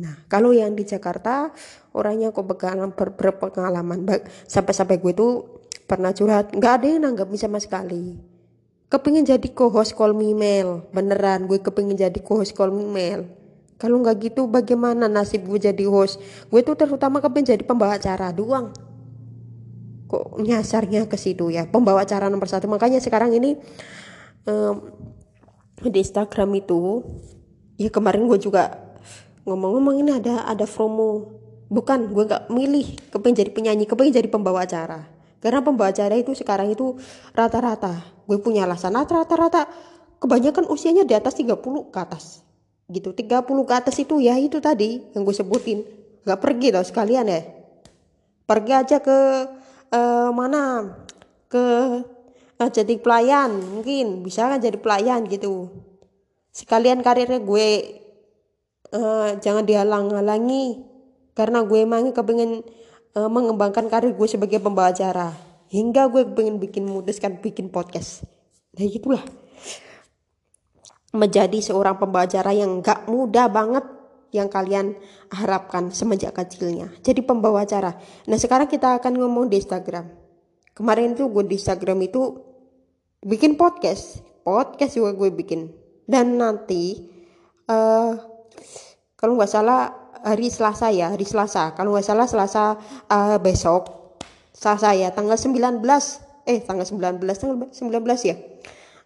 [0.00, 1.52] nah kalau yang di Jakarta
[1.92, 3.98] orangnya kok berpengalaman, berpengalaman
[4.48, 5.32] sampai-sampai gue tuh
[5.92, 6.56] pernah curhat.
[6.56, 8.16] Nggak ada yang nanggap sama sekali.
[8.88, 13.24] Kepingin jadi co-host call me mail beneran gue kepingin jadi co-host call me mail
[13.82, 16.22] kalau nggak gitu bagaimana nasib gue jadi host?
[16.46, 18.70] Gue tuh terutama kepingin jadi pembawa acara doang.
[20.06, 21.66] Kok nyasarnya ke situ ya?
[21.66, 22.70] Pembawa acara nomor satu.
[22.70, 23.58] Makanya sekarang ini
[24.46, 24.86] um,
[25.82, 27.02] di Instagram itu
[27.74, 28.70] ya kemarin gue juga
[29.50, 31.42] ngomong-ngomong ini ada ada promo.
[31.66, 35.10] Bukan gue gak milih kepengen jadi penyanyi kepengen jadi pembawa acara.
[35.42, 37.02] Karena pembawa acara itu sekarang itu
[37.34, 37.98] rata-rata.
[38.30, 39.66] Gue punya alasan rata-rata
[40.22, 41.58] kebanyakan usianya di atas 30
[41.90, 42.51] ke atas
[42.92, 43.16] gitu.
[43.16, 45.82] 30 ke atas itu ya itu tadi yang gue sebutin.
[46.22, 47.40] Gak pergi tau sekalian ya.
[48.46, 49.18] Pergi aja ke
[49.90, 50.94] uh, mana?
[51.48, 51.64] Ke
[52.60, 54.22] uh, jadi pelayan mungkin.
[54.22, 55.72] Bisa kan jadi pelayan gitu.
[56.52, 57.68] Sekalian karirnya gue
[58.92, 60.84] uh, jangan dihalang-halangi.
[61.32, 62.60] Karena gue emang kepengen
[63.16, 65.32] uh, mengembangkan karir gue sebagai pembawa acara.
[65.72, 68.28] Hingga gue pengen bikin memutuskan bikin podcast.
[68.76, 69.24] Nah gitulah
[71.12, 73.84] menjadi seorang pembawa yang gak mudah banget
[74.32, 74.96] yang kalian
[75.28, 76.88] harapkan semenjak kecilnya.
[77.04, 77.92] Jadi pembawa acara.
[78.24, 80.08] Nah sekarang kita akan ngomong di Instagram.
[80.72, 82.40] Kemarin tuh gue di Instagram itu
[83.20, 84.24] bikin podcast.
[84.40, 85.68] Podcast juga gue bikin.
[86.08, 87.12] Dan nanti
[87.68, 88.16] uh,
[89.20, 89.92] kalau nggak salah
[90.24, 91.76] hari Selasa ya, hari Selasa.
[91.76, 92.80] Kalau nggak salah Selasa
[93.12, 94.16] uh, besok.
[94.56, 95.76] Selasa ya, tanggal 19.
[96.48, 98.36] Eh, tanggal 19, tanggal 19 ya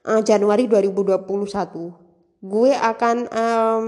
[0.06, 2.06] uh, Januari 2021
[2.46, 3.84] gue akan um,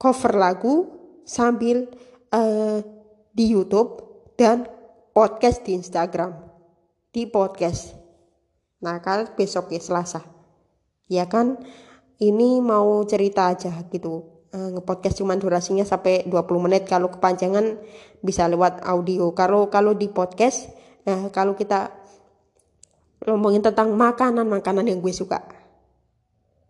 [0.00, 0.74] cover lagu
[1.22, 1.86] sambil
[2.34, 2.82] uh,
[3.30, 4.02] di YouTube
[4.34, 4.66] dan
[5.14, 6.34] podcast di Instagram.
[7.12, 7.94] Di podcast.
[8.82, 10.24] Nah kan besok ya Selasa.
[11.06, 11.60] Ya kan?
[12.18, 14.26] Ini mau cerita aja gitu.
[14.52, 16.82] Uh, podcast cuman durasinya sampai 20 menit.
[16.88, 17.78] Kalau kepanjangan
[18.24, 19.30] bisa lewat audio.
[19.36, 22.01] Kalau kalau di podcast nah kalau kita
[23.26, 25.42] ngomongin tentang makanan-makanan yang gue suka.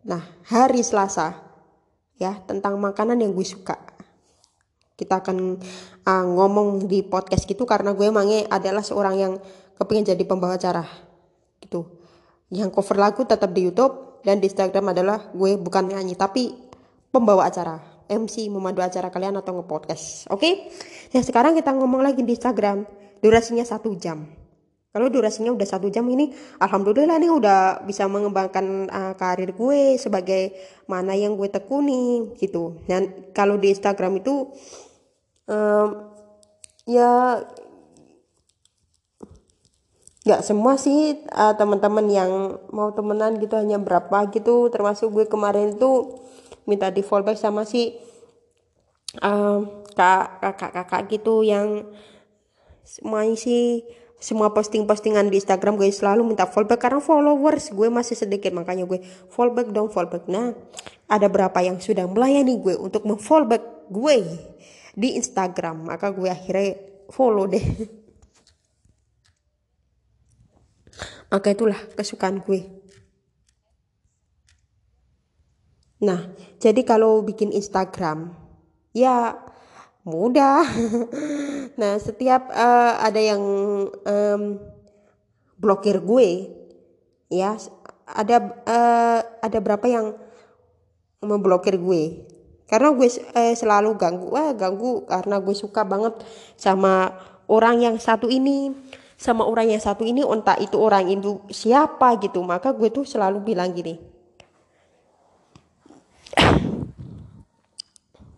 [0.05, 1.39] Nah, hari Selasa
[2.19, 3.79] ya tentang makanan yang gue suka.
[4.99, 5.59] Kita akan
[6.07, 9.33] uh, ngomong di podcast gitu karena gue emangnya adalah seorang yang
[9.79, 10.85] kepingin jadi pembawa acara
[11.59, 11.89] gitu.
[12.53, 16.53] Yang cover lagu tetap di YouTube dan di Instagram adalah gue bukan nyanyi tapi
[17.09, 17.81] pembawa acara.
[18.13, 20.29] MC memandu acara kalian atau nge-podcast.
[20.29, 20.37] Oke?
[20.37, 20.55] Okay?
[21.17, 22.85] Nah, sekarang kita ngomong lagi di Instagram.
[23.25, 24.42] Durasinya satu jam.
[24.93, 30.53] Kalau durasinya udah satu jam ini, alhamdulillah nih udah bisa mengembangkan uh, karir gue sebagai
[30.85, 32.77] mana yang gue tekuni gitu.
[32.85, 34.53] Dan kalau di Instagram itu,
[35.49, 36.13] um,
[36.85, 37.41] ya
[40.23, 42.31] nggak semua sih uh, teman-teman yang
[42.69, 44.69] mau temenan gitu hanya berapa gitu.
[44.69, 46.21] Termasuk gue kemarin itu
[46.69, 47.97] minta di fallback sama si
[49.25, 49.65] uh,
[49.97, 51.89] kak kakak-kakak gitu yang
[52.85, 53.89] semuanya sih
[54.23, 58.55] semua posting-postingan di Instagram gue selalu minta fallback karena followers gue masih sedikit.
[58.55, 59.03] Makanya gue
[59.35, 60.31] fallback dong fallback.
[60.31, 60.55] Nah
[61.11, 64.23] ada berapa yang sudah melayani gue untuk memfallback gue
[64.95, 65.91] di Instagram?
[65.91, 66.79] Maka gue akhirnya
[67.11, 67.67] follow deh.
[71.35, 72.63] Maka itulah kesukaan gue.
[76.07, 76.31] Nah
[76.63, 78.39] jadi kalau bikin Instagram
[78.95, 79.35] ya
[80.03, 80.67] mudah.
[81.81, 83.43] nah, setiap uh, ada yang
[83.91, 84.43] um,
[85.59, 86.51] blokir gue,
[87.31, 87.57] ya
[88.07, 88.37] ada
[88.67, 90.07] uh, ada berapa yang
[91.23, 92.27] memblokir gue
[92.67, 96.19] karena gue eh, selalu ganggu wah ganggu karena gue suka banget
[96.59, 97.15] sama
[97.47, 98.75] orang yang satu ini
[99.15, 103.55] sama orang yang satu ini entah itu orang itu siapa gitu maka gue tuh selalu
[103.55, 104.01] bilang gini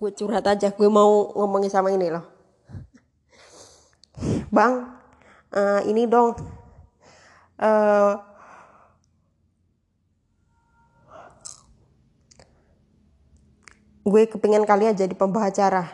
[0.05, 2.28] gue curhat aja gue mau ngomongin sama ini loh.
[4.52, 5.00] Bang
[5.48, 6.36] uh, ini dong.
[7.57, 8.20] Uh,
[14.05, 15.88] gue kepingin kalian jadi pembawa acara.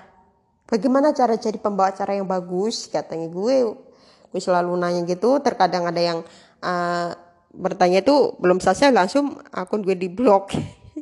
[0.66, 2.90] Bagaimana cara jadi pembawa acara yang bagus?
[2.90, 3.78] Katanya gue
[4.26, 5.38] gue selalu nanya gitu.
[5.38, 6.26] Terkadang ada yang
[6.66, 7.14] uh,
[7.54, 10.50] bertanya itu belum selesai langsung akun gue di blok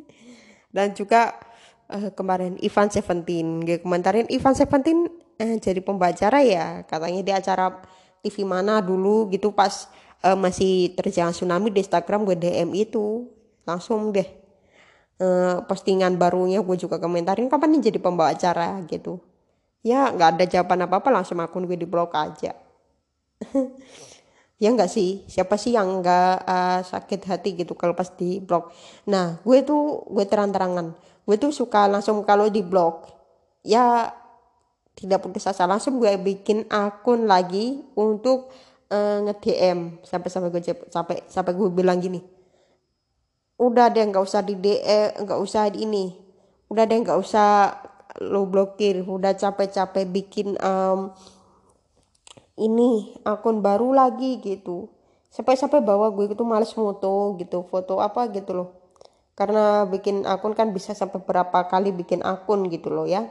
[0.77, 1.48] dan juga
[1.89, 5.09] uh, kemarin Ivan Seventeen gue komentarin Ivan Seventeen
[5.41, 7.65] uh, jadi pembacara ya katanya di acara
[8.21, 9.89] TV mana dulu gitu pas
[10.23, 13.27] uh, masih terjang tsunami di Instagram gue DM itu
[13.65, 14.27] langsung deh
[15.19, 19.19] uh, postingan barunya gue juga komentarin kapan nih jadi pembawa acara gitu.
[19.79, 22.55] Ya nggak ada jawaban apa apa langsung akun gue di blok aja.
[24.59, 28.67] Ya nggak sih siapa sih yang nggak uh, sakit hati gitu kalau pas di blog
[29.07, 30.99] nah gue tuh gue terang-terangan
[31.29, 33.05] gue tuh suka langsung kalau di blog.
[33.61, 34.09] Ya
[34.97, 35.69] tidak putus asa.
[35.69, 38.49] Langsung gue bikin akun lagi untuk
[38.89, 42.39] uh, nge DM sampai sampai gue sampai sampai gue bilang gini
[43.59, 46.15] udah deh nggak usah di DM nggak usah di ini.
[46.71, 47.75] Udah deh nggak usah
[48.23, 49.03] lo blokir.
[49.03, 51.11] Udah capek-capek bikin um,
[52.55, 54.87] ini akun baru lagi gitu.
[55.29, 58.78] Sampai-sampai bawa gue itu males foto gitu foto apa gitu loh
[59.39, 63.23] karena bikin akun kan bisa sampai berapa kali bikin akun gitu loh ya.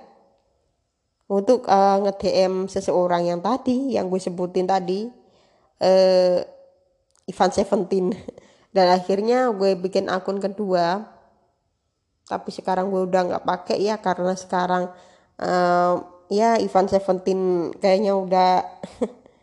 [1.29, 5.13] Untuk uh, nge-DM seseorang yang tadi yang gue sebutin tadi
[5.85, 6.41] uh,
[7.29, 8.17] Ivan Seventeen.
[8.75, 11.05] Dan akhirnya gue bikin akun kedua.
[12.25, 14.89] Tapi sekarang gue udah nggak pakai ya karena sekarang
[15.45, 15.95] uh,
[16.33, 18.65] ya Ivan Seventeen kayaknya udah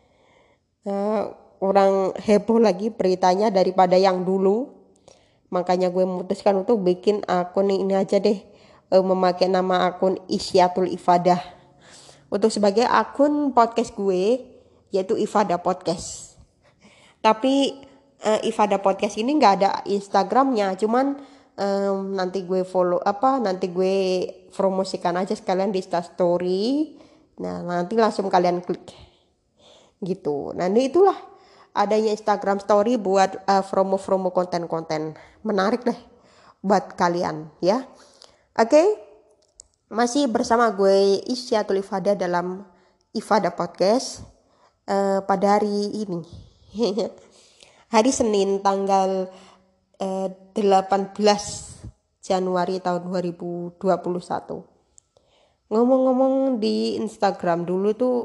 [0.89, 1.22] uh,
[1.61, 4.84] orang heboh lagi beritanya daripada yang dulu
[5.56, 8.43] makanya gue memutuskan untuk bikin akun ini aja deh.
[8.91, 11.39] Uh, memakai nama akun Isyatul Ifadah.
[12.28, 14.43] Untuk sebagai akun podcast gue
[14.91, 16.36] yaitu Ifada Podcast.
[17.24, 17.80] Tapi
[18.28, 20.76] uh, Ifada Podcast ini nggak ada Instagramnya.
[20.76, 21.16] Cuman
[21.56, 23.97] um, nanti gue follow apa nanti gue
[24.51, 26.95] promosikan aja sekalian di story
[27.36, 28.95] nah nanti langsung kalian klik.
[29.99, 30.56] Gitu.
[30.56, 31.34] Nah itulah
[31.76, 35.99] adanya Instagram Story buat uh, promo-promo konten-konten menarik deh
[36.63, 37.84] buat kalian ya.
[38.55, 38.88] Oke, okay?
[39.91, 42.63] masih bersama gue Isya Tulifada dalam
[43.11, 44.23] Ifada Podcast
[44.88, 46.23] uh, pada hari ini.
[47.95, 49.30] hari Senin tanggal
[49.99, 51.13] uh, 18
[52.23, 53.78] Januari tahun 2021.
[55.69, 58.17] Ngomong-ngomong di Instagram dulu tuh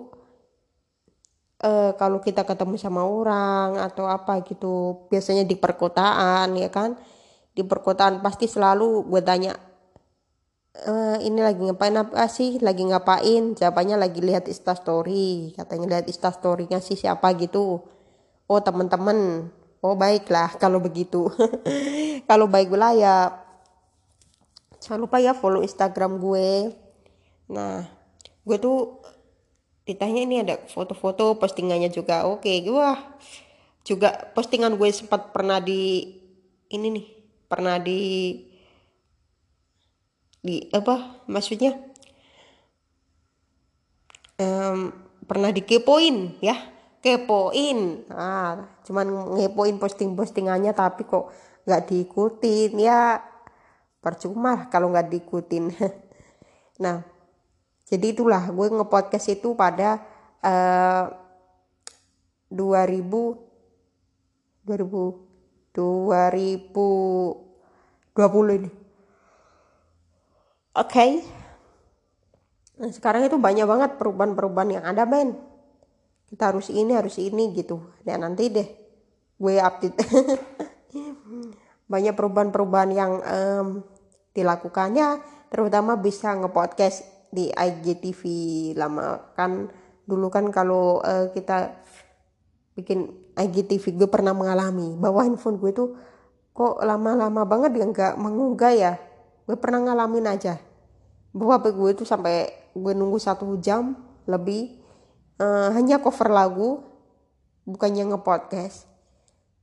[1.64, 6.96] uh, kalau kita ketemu sama orang atau apa gitu biasanya di perkotaan ya kan?
[7.52, 9.52] Di perkotaan pasti selalu gue tanya
[10.70, 10.92] e,
[11.26, 12.62] ini lagi ngapain apa sih?
[12.62, 13.58] Lagi ngapain?
[13.58, 17.82] Jawabannya lagi lihat story katanya lihat storynya sih siapa gitu.
[18.46, 19.50] Oh teman-teman.
[19.82, 21.28] Oh baiklah kalau begitu.
[22.28, 23.16] Kalau baik lah ya
[24.80, 26.70] jangan lupa ya follow instagram gue.
[27.50, 27.84] Nah
[28.46, 29.02] gue tuh
[29.90, 32.30] ditanya ini ada foto-foto postingannya juga.
[32.30, 32.70] Oke okay.
[32.70, 32.98] wah
[33.82, 36.06] juga postingan gue sempat pernah di
[36.70, 37.06] ini nih
[37.50, 37.98] pernah di
[40.38, 41.74] di apa maksudnya?
[44.38, 44.94] Um,
[45.26, 46.54] pernah dikepoin ya
[47.02, 48.06] kepoin.
[48.14, 51.34] Ah cuman ngepoin posting postingannya tapi kok
[51.66, 53.18] nggak diikutin ya.
[53.98, 55.66] Percuma kalau nggak diikutin.
[56.80, 57.04] Nah
[57.90, 59.98] jadi itulah gue ngepodcast itu pada
[60.40, 61.10] uh,
[62.48, 63.04] 2000
[64.64, 65.30] 2000
[65.70, 68.70] 2020 ini.
[70.74, 70.86] Oke.
[70.86, 71.10] Okay.
[72.80, 75.36] Nah, sekarang itu banyak banget perubahan-perubahan yang ada, men.
[76.30, 77.82] Kita harus ini, harus ini gitu.
[78.06, 78.68] Ya nanti deh
[79.40, 79.96] gue update.
[81.92, 83.82] banyak perubahan-perubahan yang um,
[84.30, 85.18] dilakukannya
[85.50, 88.22] terutama bisa ngepodcast di IGTV
[88.74, 89.34] lama.
[89.38, 89.70] Kan
[90.04, 91.78] dulu kan kalau uh, kita
[92.74, 95.88] bikin IGTV gue pernah mengalami bahwa handphone gue tuh
[96.50, 98.92] kok lama-lama banget dia nggak mengunggah ya.
[99.46, 100.58] Gue pernah ngalamin aja.
[101.30, 103.94] Bahwa HP gue tuh sampai gue nunggu satu jam
[104.26, 104.82] lebih
[105.38, 106.82] uh, hanya cover lagu
[107.64, 108.90] bukannya ngepodcast.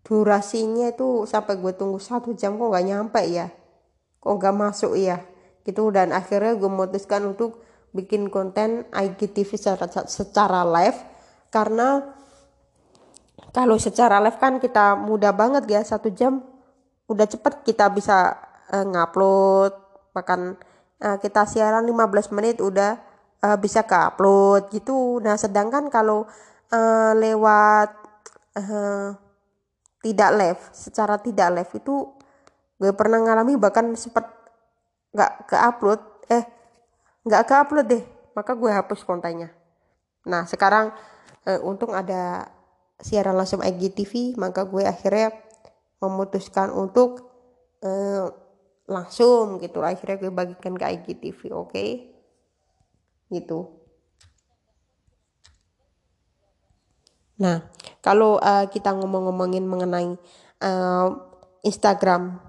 [0.08, 3.52] Durasinya itu sampai gue tunggu satu jam kok nggak nyampe ya.
[4.24, 5.20] Kok nggak masuk ya
[5.68, 5.92] gitu.
[5.92, 7.60] Dan akhirnya gue memutuskan untuk
[7.92, 11.00] bikin konten IGTV secara, secara live.
[11.52, 12.00] Karena
[13.52, 15.82] kalau secara live kan kita mudah banget ya.
[15.84, 16.40] Satu jam
[17.12, 18.36] udah cepet kita bisa
[18.72, 19.74] uh, ngupload
[20.12, 20.58] bahkan
[21.04, 23.00] uh, kita siaran 15 menit udah
[23.44, 25.22] uh, bisa ke upload gitu.
[25.24, 26.26] Nah sedangkan kalau
[26.74, 27.90] uh, lewat
[28.58, 29.16] uh,
[30.04, 31.96] tidak live secara tidak live itu
[32.78, 34.37] gue pernah ngalami bahkan sempat
[35.18, 36.46] nggak ke upload eh
[37.26, 38.04] nggak ke upload deh.
[38.38, 39.50] Maka gue hapus kontennya
[40.28, 40.94] nah sekarang
[41.50, 42.52] eh, untung ada
[43.02, 45.34] siaran langsung IGTV maka gue akhirnya
[45.98, 47.26] memutuskan untuk
[47.82, 48.30] eh,
[48.88, 49.84] langsung gitu.
[49.84, 51.74] Akhirnya gue bagikan ke IGTV oke?
[51.74, 52.18] Okay?
[53.28, 53.76] gitu.
[57.38, 57.68] Nah
[58.02, 60.16] kalau uh, kita ngomong-ngomongin mengenai
[60.64, 61.08] uh,
[61.62, 62.40] Instagram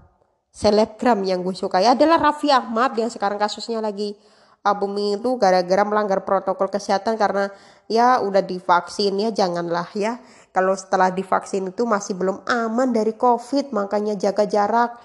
[0.58, 4.18] selebgram yang gue sukai adalah Raffi Ahmad yang sekarang kasusnya lagi
[4.66, 7.54] uh, itu gara-gara melanggar protokol kesehatan karena
[7.86, 10.18] ya udah divaksin ya janganlah ya.
[10.50, 14.98] Kalau setelah divaksin itu masih belum aman dari covid makanya jaga jarak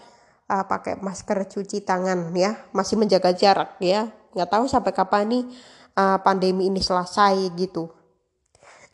[0.49, 2.57] uh, pakai masker cuci tangan ya.
[2.73, 4.09] Masih menjaga jarak ya.
[4.33, 5.43] Nggak tahu sampai kapan nih
[5.93, 7.93] uh, pandemi ini selesai gitu.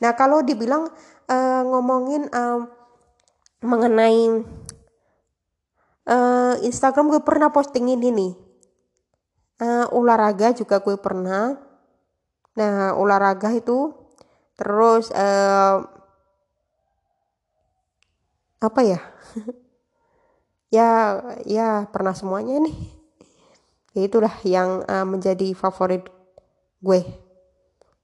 [0.03, 0.91] Nah kalau dibilang
[1.31, 2.67] uh, ngomongin uh,
[3.63, 4.43] mengenai
[6.09, 8.33] uh, Instagram gue pernah posting ini nih.
[9.59, 11.55] Uh, olahraga juga gue pernah.
[12.57, 13.93] Nah olahraga itu
[14.57, 15.85] terus uh,
[18.59, 18.99] apa ya?
[20.69, 21.17] Ya
[21.49, 22.77] ya pernah semuanya nih.
[23.97, 26.05] Ya itulah yang uh, menjadi favorit
[26.77, 27.01] gue.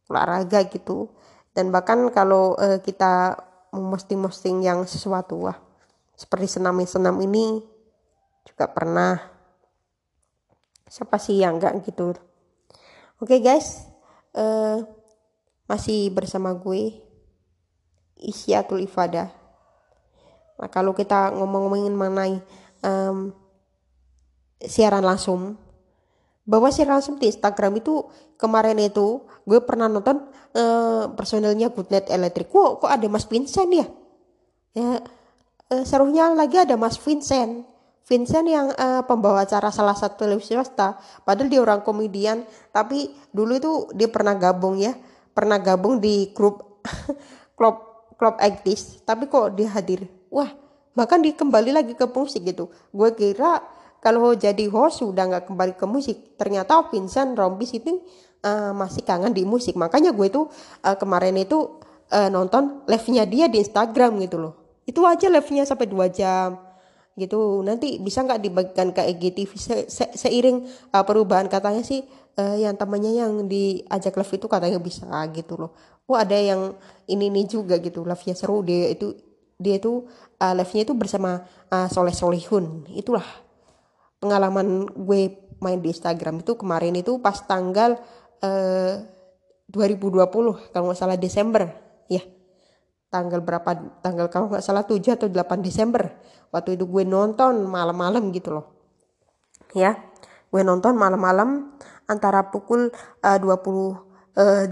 [0.10, 1.14] Olahraga gitu.
[1.54, 3.38] Dan bahkan kalau uh, kita
[3.70, 5.62] memosting-posting yang sesuatu wah
[6.18, 7.75] seperti senam-senam ini
[8.46, 9.20] juga pernah.
[10.86, 12.14] Siapa sih yang enggak gitu?
[13.20, 13.90] Oke okay, guys.
[14.36, 14.86] Uh,
[15.66, 17.02] masih bersama gue
[18.22, 19.46] Isyatul Ifadah
[20.56, 22.40] nah kalau kita ngomong-ngomongin mengenai
[22.80, 23.36] um,
[24.64, 25.60] siaran langsung
[26.48, 28.08] bahwa siaran langsung di Instagram itu
[28.40, 32.48] kemarin itu gue pernah nonton uh, personelnya Goodnight Electric.
[32.48, 33.88] Kok kok ada Mas Vincent ya?
[34.78, 35.04] Ya
[35.76, 37.68] uh, serunya lagi ada Mas Vincent
[38.06, 43.58] Vincent yang uh, pembawa acara salah satu televisi swasta padahal dia orang komedian tapi dulu
[43.58, 44.94] itu dia pernah gabung ya
[45.34, 46.86] pernah gabung di grup
[47.58, 47.82] klub
[48.16, 50.06] klub aktis tapi kok dia hadir?
[50.30, 50.54] Wah
[50.96, 52.72] bahkan dia kembali lagi ke musik gitu.
[52.94, 53.60] Gue kira
[54.00, 56.40] kalau jadi host sudah nggak kembali ke musik.
[56.40, 58.00] Ternyata Vincent Rombis itu
[58.46, 59.76] uh, masih kangen di musik.
[59.76, 60.48] Makanya gue tuh
[60.86, 61.82] uh, kemarin itu
[62.14, 64.54] uh, nonton live-nya dia di Instagram gitu loh.
[64.88, 66.65] Itu aja live-nya sampai dua jam
[67.16, 67.64] gitu.
[67.64, 72.04] Nanti bisa nggak dibagikan ke IGTV se se seiring uh, perubahan katanya sih
[72.40, 75.72] uh, yang temannya yang diajak live itu katanya bisa gitu loh.
[76.06, 76.78] Oh ada yang
[77.10, 78.62] ini nih juga gitu live-nya seru.
[78.62, 79.16] Dia itu
[79.56, 80.06] dia itu
[80.38, 82.86] uh, live-nya itu bersama uh, Soleh Solihun.
[82.94, 83.26] Itulah
[84.20, 85.22] pengalaman gue
[85.64, 87.98] main di Instagram itu kemarin itu pas tanggal
[88.44, 88.94] uh,
[89.72, 90.30] 2020
[90.72, 91.66] kalau nggak salah Desember
[92.06, 92.22] ya
[93.10, 96.12] tanggal berapa tanggal kalau nggak salah 7 atau 8 Desember.
[96.52, 98.66] Waktu itu gue nonton malam-malam gitu loh.
[99.76, 99.98] Ya
[100.56, 101.76] gue nonton malam-malam
[102.08, 102.88] antara pukul
[103.28, 104.64] uh, 20 uh,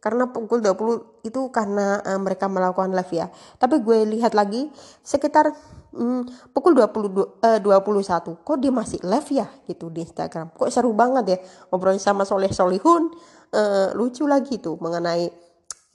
[0.00, 3.26] karena pukul 20 itu karena uh, mereka melakukan live ya.
[3.60, 4.70] Tapi gue lihat lagi
[5.04, 5.52] sekitar
[5.92, 6.88] hmm, pukul 20
[7.44, 10.56] uh, 21 kok dia masih live ya gitu di Instagram?
[10.56, 13.12] Kok seru banget ya ngobrol sama Soleh Solihun.
[13.48, 15.28] Uh, lucu lagi tuh mengenai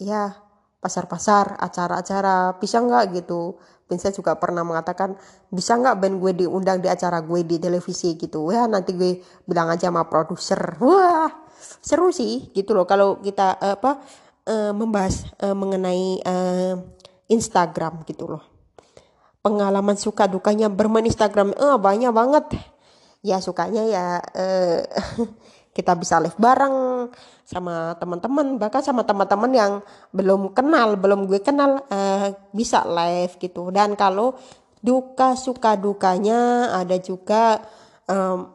[0.01, 0.42] ya
[0.83, 3.55] pasar-pasar, acara-acara, bisa nggak gitu.
[3.87, 5.15] Vincent juga pernah mengatakan
[5.47, 8.51] bisa nggak band gue diundang di acara gue di televisi gitu.
[8.51, 10.75] Ya nanti gue bilang aja sama produser.
[10.83, 11.31] Wah
[11.79, 14.03] seru sih gitu loh kalau kita uh, apa
[14.51, 16.19] uh, membahas uh, mengenai
[17.31, 18.43] Instagram gitu loh.
[19.43, 22.55] Pengalaman suka dukanya bermain Instagram, eh banyak banget.
[23.23, 24.79] Ya sukanya ya uh,
[25.73, 27.09] kita bisa live bareng
[27.43, 29.71] sama teman-teman bahkan sama teman-teman yang
[30.13, 33.73] belum kenal belum gue kenal uh, bisa live gitu.
[33.73, 34.37] Dan kalau
[34.79, 37.59] duka suka dukanya ada juga
[38.05, 38.51] um,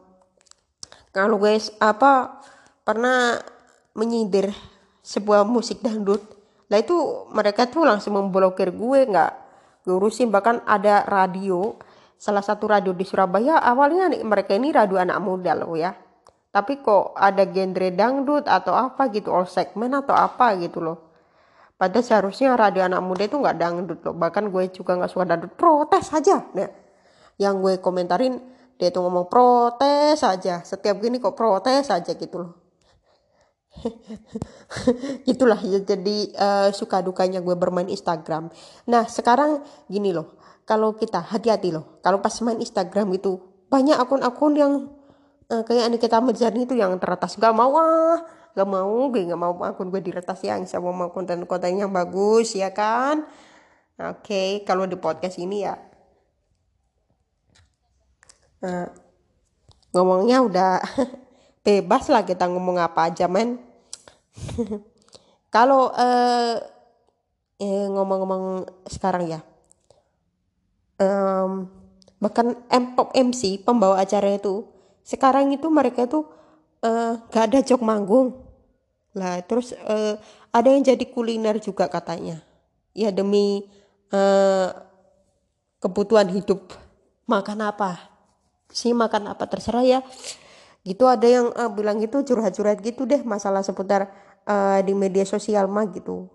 [1.11, 2.39] kalau guys apa
[2.87, 3.41] pernah
[3.97, 4.53] menyindir
[5.03, 6.21] sebuah musik dangdut
[6.69, 6.95] lah itu
[7.33, 9.33] mereka tuh langsung memblokir gue nggak
[9.89, 11.73] gue urusin bahkan ada radio
[12.13, 15.97] salah satu radio di Surabaya awalnya nih mereka ini radio anak muda loh ya
[16.49, 20.97] tapi kok ada genre dangdut atau apa gitu all segmen atau apa gitu loh.
[21.79, 24.15] Padahal seharusnya radio anak muda itu nggak dangdut loh.
[24.17, 25.53] Bahkan gue juga nggak suka dangdut.
[25.53, 26.69] Protes aja nah
[27.39, 28.35] yang gue komentarin
[28.81, 30.65] dia tuh ngomong protes aja.
[30.65, 32.51] Setiap gini kok protes aja gitu loh.
[35.31, 38.49] Itulah ya jadi uh, suka dukanya gue bermain Instagram.
[38.89, 40.35] Nah sekarang gini loh.
[40.65, 42.01] Kalau kita hati-hati loh.
[42.01, 43.37] Kalau pas main Instagram itu
[43.69, 44.73] banyak akun-akun yang
[45.49, 47.35] uh, kayak kita Mirzani itu yang teratas.
[47.35, 48.21] Gak mau ah.
[48.57, 52.73] Gak mau gue gak mau akun gue diretas yang saya mau konten-konten yang bagus ya
[52.73, 53.25] kan?
[53.99, 55.75] Oke okay, kalau di podcast ini ya.
[58.59, 58.87] Uh,
[59.95, 60.83] ngomongnya udah
[61.65, 63.61] bebas lah kita ngomong apa aja men.
[65.55, 66.55] Kalau uh,
[67.57, 69.39] eh, ngomong-ngomong sekarang ya.
[70.99, 71.71] Um,
[72.19, 74.67] bahkan M pop MC pembawa acara itu
[75.09, 76.29] sekarang itu mereka tuh
[76.85, 78.45] uh, gak ada jok manggung.
[79.17, 80.21] Lah terus uh,
[80.53, 82.45] ada yang jadi kuliner juga katanya.
[82.93, 83.65] Ya demi
[84.13, 84.69] uh,
[85.81, 86.77] kebutuhan hidup.
[87.25, 87.97] Makan apa?
[88.69, 89.49] Sih makan apa?
[89.49, 89.99] Terserah ya.
[90.85, 94.13] Gitu ada yang uh, bilang gitu curhat-curhat gitu deh masalah seputar
[94.45, 96.29] uh, di media sosial mah gitu.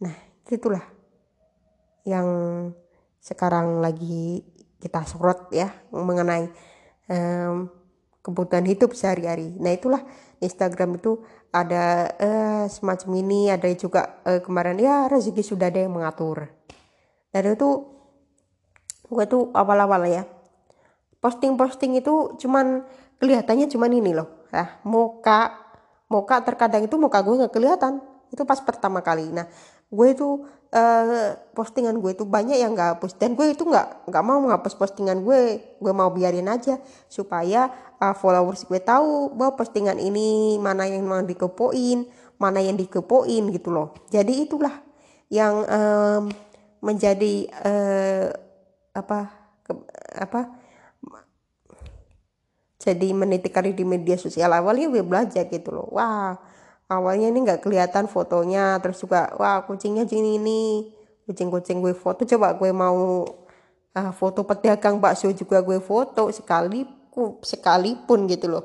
[0.00, 0.16] Nah
[0.48, 0.82] itulah
[2.08, 2.24] yang
[3.20, 4.40] sekarang lagi
[4.80, 6.48] kita sorot ya mengenai
[7.12, 7.68] um,
[8.28, 9.56] kebutuhan hidup sehari-hari.
[9.56, 10.04] Nah itulah
[10.44, 15.96] Instagram itu ada uh, semacam ini, ada juga uh, kemarin ya rezeki sudah ada yang
[15.96, 16.52] mengatur.
[17.32, 17.68] Dan itu
[19.08, 20.28] gue tuh awal-awal ya
[21.24, 22.84] posting-posting itu cuman
[23.16, 25.56] kelihatannya cuman ini loh, nah muka
[26.12, 29.32] muka terkadang itu muka gue nggak kelihatan itu pas pertama kali.
[29.32, 29.48] Nah
[29.88, 32.24] gue itu uh, postingan gue itu.
[32.24, 35.60] Banyak yang gak hapus dan gue itu nggak nggak mau menghapus postingan gue.
[35.80, 37.68] Gue mau biarin aja supaya
[38.00, 42.08] uh, followers gue tahu bahwa postingan ini mana yang memang dikepoin
[42.38, 43.92] mana yang dikepoin gitu loh.
[44.08, 44.72] Jadi itulah
[45.28, 46.22] yang um,
[46.80, 48.30] menjadi uh,
[48.94, 49.28] apa
[49.66, 49.72] ke,
[50.16, 50.40] apa
[52.78, 55.90] jadi meniti karir di media sosial awalnya gue belajar gitu loh.
[55.92, 56.38] Wah
[56.88, 60.88] awalnya ini nggak kelihatan fotonya terus juga wah kucingnya kucing ini
[61.28, 63.28] kucing-kucing gue foto coba gue mau
[63.92, 66.88] uh, foto pedagang bakso juga gue foto sekali
[67.42, 68.64] sekalipun gitu loh.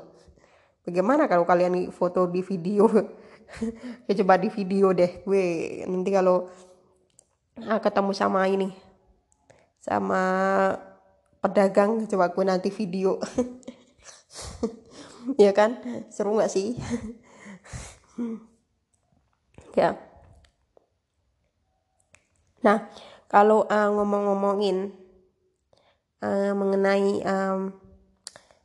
[0.86, 2.88] Bagaimana kalau kalian foto di video?
[4.08, 5.46] Ya coba di video deh gue.
[5.86, 6.50] Nanti kalau
[7.60, 8.72] uh, ketemu sama ini
[9.78, 10.22] sama
[11.38, 13.20] pedagang coba gue nanti video.
[15.40, 15.80] Ya kan?
[16.12, 16.76] Seru nggak sih
[19.78, 19.98] ya.
[22.64, 22.88] Nah
[23.28, 24.94] kalau uh, ngomong-ngomongin
[26.22, 27.74] uh, mengenai um,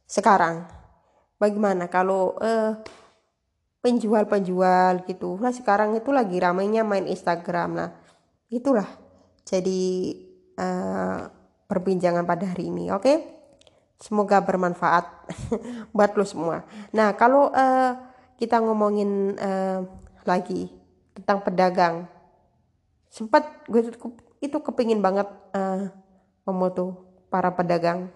[0.10, 0.66] sekarang
[1.42, 2.80] bagaimana kalau uh,
[3.80, 5.40] penjual-penjual gitu.
[5.40, 7.90] Nah sekarang itu lagi ramainya main Instagram nah
[8.50, 8.88] itulah
[9.46, 10.16] jadi
[10.58, 11.30] uh,
[11.70, 13.04] perbincangan pada hari ini oke?
[13.04, 13.40] Okay?
[14.00, 15.06] semoga bermanfaat
[15.96, 16.64] buat lo semua.
[16.96, 17.92] Nah kalau uh,
[18.40, 19.84] kita ngomongin uh,
[20.24, 20.72] lagi
[21.12, 22.08] tentang pedagang.
[23.12, 23.92] Sempat gue
[24.40, 25.92] itu kepingin banget uh,
[26.48, 28.08] memoto para pedagang.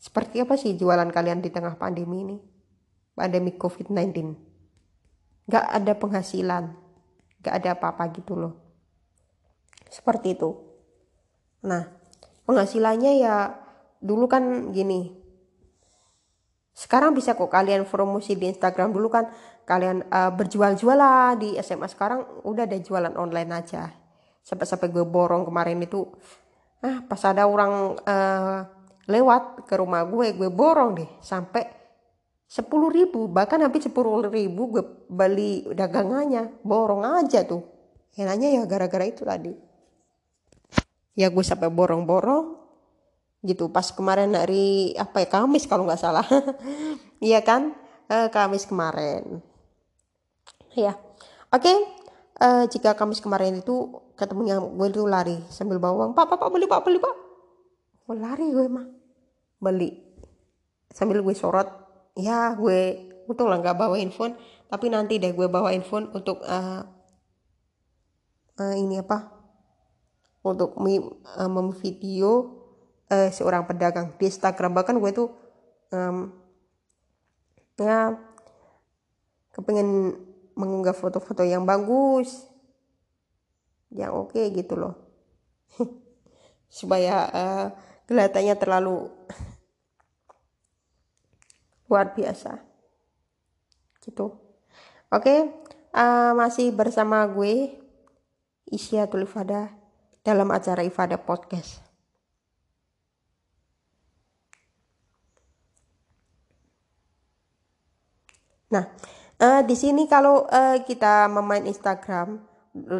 [0.00, 2.36] Seperti apa sih jualan kalian di tengah pandemi ini?
[3.12, 4.32] Pandemi covid-19
[5.52, 6.72] gak ada penghasilan.
[7.44, 8.56] Gak ada apa-apa gitu loh.
[9.92, 10.56] Seperti itu.
[11.68, 11.84] Nah
[12.48, 13.60] penghasilannya ya
[14.02, 15.21] dulu kan gini
[16.72, 19.28] sekarang bisa kok kalian promosi di Instagram dulu kan.
[19.62, 23.92] Kalian uh, berjual-jualan di SMA sekarang udah ada jualan online aja.
[24.42, 26.08] Sampai-sampai gue borong kemarin itu
[26.82, 28.58] ah pas ada orang uh,
[29.06, 31.62] lewat ke rumah gue gue borong deh sampai
[32.48, 33.30] sepuluh ribu.
[33.30, 36.64] Bahkan habis sepuluh ribu gue beli dagangannya.
[36.66, 37.62] Borong aja tuh.
[38.18, 39.52] Enaknya ya gara-gara itu tadi.
[41.14, 42.61] Ya gue sampai borong-borong
[43.42, 43.68] gitu.
[43.68, 46.26] Pas kemarin hari apa ya Kamis kalau nggak salah.
[47.22, 47.70] Iya kan?
[48.10, 49.38] Uh, Kamis kemarin.
[50.74, 50.98] Ya
[51.54, 51.62] oke.
[51.62, 51.76] Okay.
[52.42, 56.18] eh, jika Kamis kemarin itu ketemunya gue itu lari sambil bawa uang.
[56.18, 57.14] Pak pak pak beli pak beli pak.
[58.10, 58.90] Oh, lari gue mah
[59.62, 60.02] beli.
[60.90, 61.70] Sambil gue sorot.
[62.18, 64.34] Ya gue untung lah nggak bawa handphone.
[64.66, 66.82] Tapi nanti deh gue bawa handphone untuk uh,
[68.58, 69.30] uh, ini apa?
[70.42, 72.61] Untuk uh, memvideo
[73.12, 74.72] uh, seorang pedagang di Instagram.
[74.72, 75.28] Bahkan gue tuh
[75.92, 76.32] um,
[77.76, 78.16] ya
[79.52, 80.16] kepengen
[80.56, 82.48] mengunggah foto-foto yang bagus
[83.92, 84.96] yang oke okay gitu loh.
[86.80, 87.66] Supaya uh,
[88.08, 89.04] kelihatannya terlalu
[91.92, 92.56] luar biasa.
[94.00, 94.32] Gitu.
[95.12, 95.38] Oke okay,
[95.92, 97.76] uh, masih bersama gue
[98.72, 99.68] Isya Tulifada
[100.24, 101.91] dalam acara Ifada Podcast
[108.72, 108.88] Nah,
[109.36, 112.40] uh, di sini kalau uh, kita memain Instagram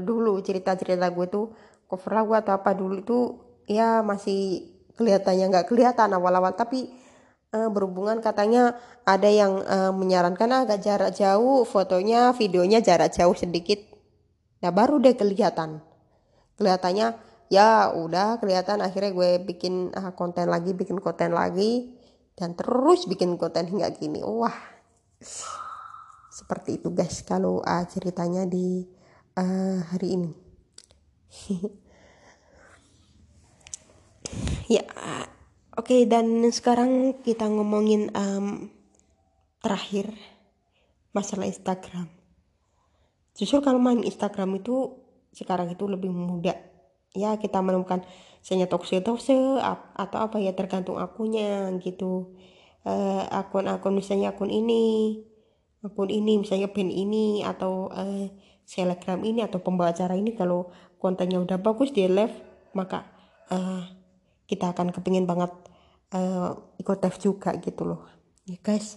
[0.05, 1.47] dulu cerita-cerita gue tuh
[1.89, 3.19] cover lagu atau apa dulu itu
[3.65, 4.69] ya masih
[5.01, 6.93] kelihatannya nggak kelihatan awal-awal tapi
[7.57, 8.77] uh, berhubungan katanya
[9.09, 13.81] ada yang uh, menyarankan agak jarak jauh fotonya videonya jarak jauh sedikit.
[14.61, 15.81] Nah baru deh kelihatan.
[16.61, 17.17] Kelihatannya
[17.49, 21.97] ya udah kelihatan akhirnya gue bikin uh, konten lagi bikin konten lagi
[22.37, 24.72] dan terus bikin konten hingga gini wah
[26.33, 28.87] seperti itu guys kalau uh, ceritanya di
[29.37, 30.33] uh, hari ini.
[34.71, 34.89] Ya
[35.77, 38.73] oke okay, dan sekarang kita ngomongin um,
[39.61, 40.09] terakhir
[41.13, 42.09] masalah Instagram.
[43.37, 44.97] Justru kalau main Instagram itu
[45.37, 46.57] sekarang itu lebih mudah.
[47.13, 48.01] Ya kita menemukan
[48.41, 49.37] misalnya tokse tokse
[49.93, 52.33] atau apa ya tergantung akunnya gitu
[52.87, 55.19] uh, akun-akun misalnya akun ini
[55.83, 58.27] akun ini misalnya band ini atau uh,
[59.23, 62.33] ini atau pembawa acara ini kalau kontennya udah bagus di live
[62.73, 63.05] maka
[63.51, 63.85] uh,
[64.47, 65.51] kita akan kepingin banget
[66.15, 68.09] uh, ikut live juga gitu loh.
[68.49, 68.97] Ya guys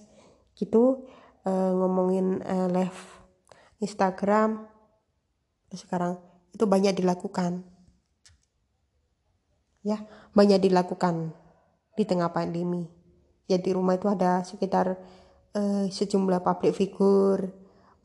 [0.55, 1.09] gitu
[1.43, 2.99] uh, ngomongin uh, live
[3.83, 4.69] Instagram
[5.75, 6.21] sekarang
[6.55, 7.67] itu banyak dilakukan.
[9.83, 11.36] Ya banyak dilakukan
[11.99, 12.95] di tengah pandemi
[13.46, 14.98] ya di rumah itu ada sekitar
[15.56, 17.41] uh, sejumlah public figure.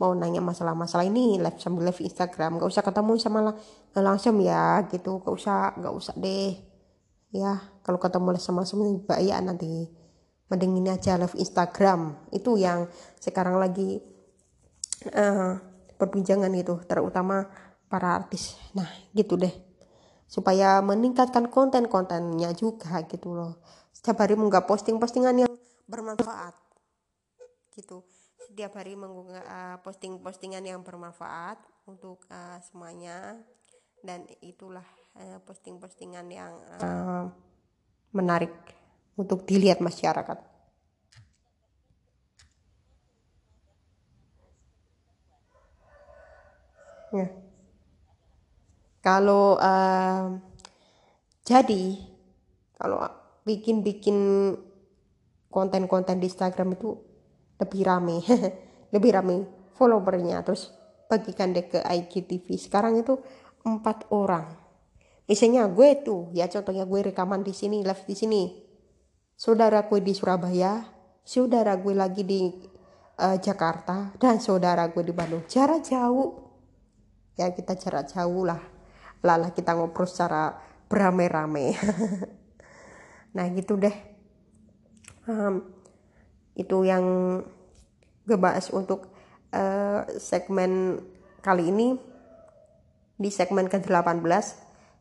[0.00, 2.56] Mau nanya masalah-masalah ini live sambil live Instagram.
[2.56, 3.52] Gak usah ketemu sama
[3.92, 5.20] langsung ya gitu.
[5.20, 6.56] Gak usah gak usah deh.
[7.30, 8.88] Ya kalau ketemu sama sama
[9.20, 9.92] ya nanti
[10.48, 12.16] mending ini aja live Instagram.
[12.32, 12.88] Itu yang
[13.20, 14.00] sekarang lagi
[15.12, 15.60] uh,
[16.00, 17.44] perbincangan itu terutama
[17.92, 18.56] para artis.
[18.72, 19.52] Nah gitu deh.
[20.30, 23.60] Supaya meningkatkan konten-kontennya juga gitu loh
[24.00, 25.52] setiap hari menggak posting-postingan yang
[25.84, 26.56] bermanfaat
[27.76, 28.00] gitu
[28.48, 33.36] setiap hari mengunggah uh, posting-postingan yang bermanfaat untuk uh, semuanya
[34.00, 34.84] dan itulah
[35.20, 37.28] uh, posting-postingan yang uh,
[38.16, 38.50] menarik
[39.14, 40.40] untuk dilihat masyarakat.
[47.14, 47.28] Ya.
[49.04, 50.40] Kalau uh,
[51.44, 52.02] jadi
[52.80, 54.16] kalau bikin-bikin
[55.50, 56.96] konten-konten di Instagram itu
[57.60, 58.18] lebih rame.
[58.94, 59.36] Lebih rame
[59.78, 60.42] followernya.
[60.42, 60.74] Terus
[61.06, 63.22] bagikan deh ke IGTV sekarang itu
[63.62, 64.50] empat orang.
[65.30, 68.42] Misalnya gue tuh ya contohnya gue rekaman di sini live di sini.
[69.38, 70.82] Saudara gue di Surabaya
[71.22, 72.50] saudara gue lagi di
[73.20, 75.46] uh, Jakarta dan saudara gue di Bandung.
[75.46, 76.50] Jarak jauh.
[77.38, 78.58] Ya kita jarak jauh lah.
[79.22, 80.56] Lala kita ngobrol secara
[80.90, 81.76] beramai-ramai
[83.30, 83.94] nah gitu deh.
[85.30, 85.62] Um,
[86.58, 87.04] itu yang
[88.26, 89.10] gue bahas untuk
[89.54, 91.02] uh, segmen
[91.40, 91.88] kali ini.
[93.20, 94.24] Di segmen ke-18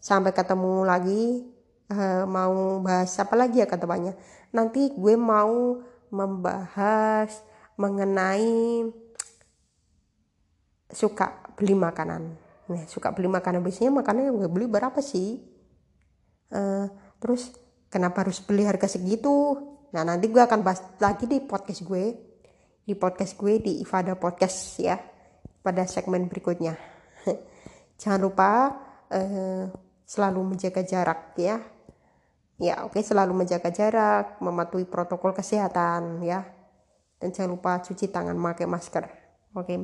[0.03, 1.47] sampai ketemu lagi
[1.87, 4.11] uh, mau bahas apa lagi ya katanya
[4.51, 7.31] nanti gue mau membahas
[7.79, 8.83] mengenai
[10.89, 12.33] suka beli makanan.
[12.69, 13.61] Nih suka beli makanan.
[13.61, 15.39] Biasanya makanan yang gue beli berapa sih?
[16.49, 16.89] Uh,
[17.21, 17.53] terus
[17.89, 19.57] kenapa harus beli harga segitu
[19.89, 22.13] Nah nanti gue akan bahas lagi di podcast gue
[22.85, 24.97] di podcast gue di Ifada Podcast ya
[25.61, 26.73] pada segmen berikutnya.
[28.01, 28.49] Jangan lupa
[29.13, 29.69] uh,
[30.05, 31.61] selalu menjaga jarak ya.
[32.59, 36.43] Ya oke okay, selalu menjaga jarak, mematuhi protokol kesehatan ya.
[37.19, 39.05] Dan jangan lupa cuci tangan pakai masker.
[39.55, 39.67] Oke.
[39.67, 39.79] Okay.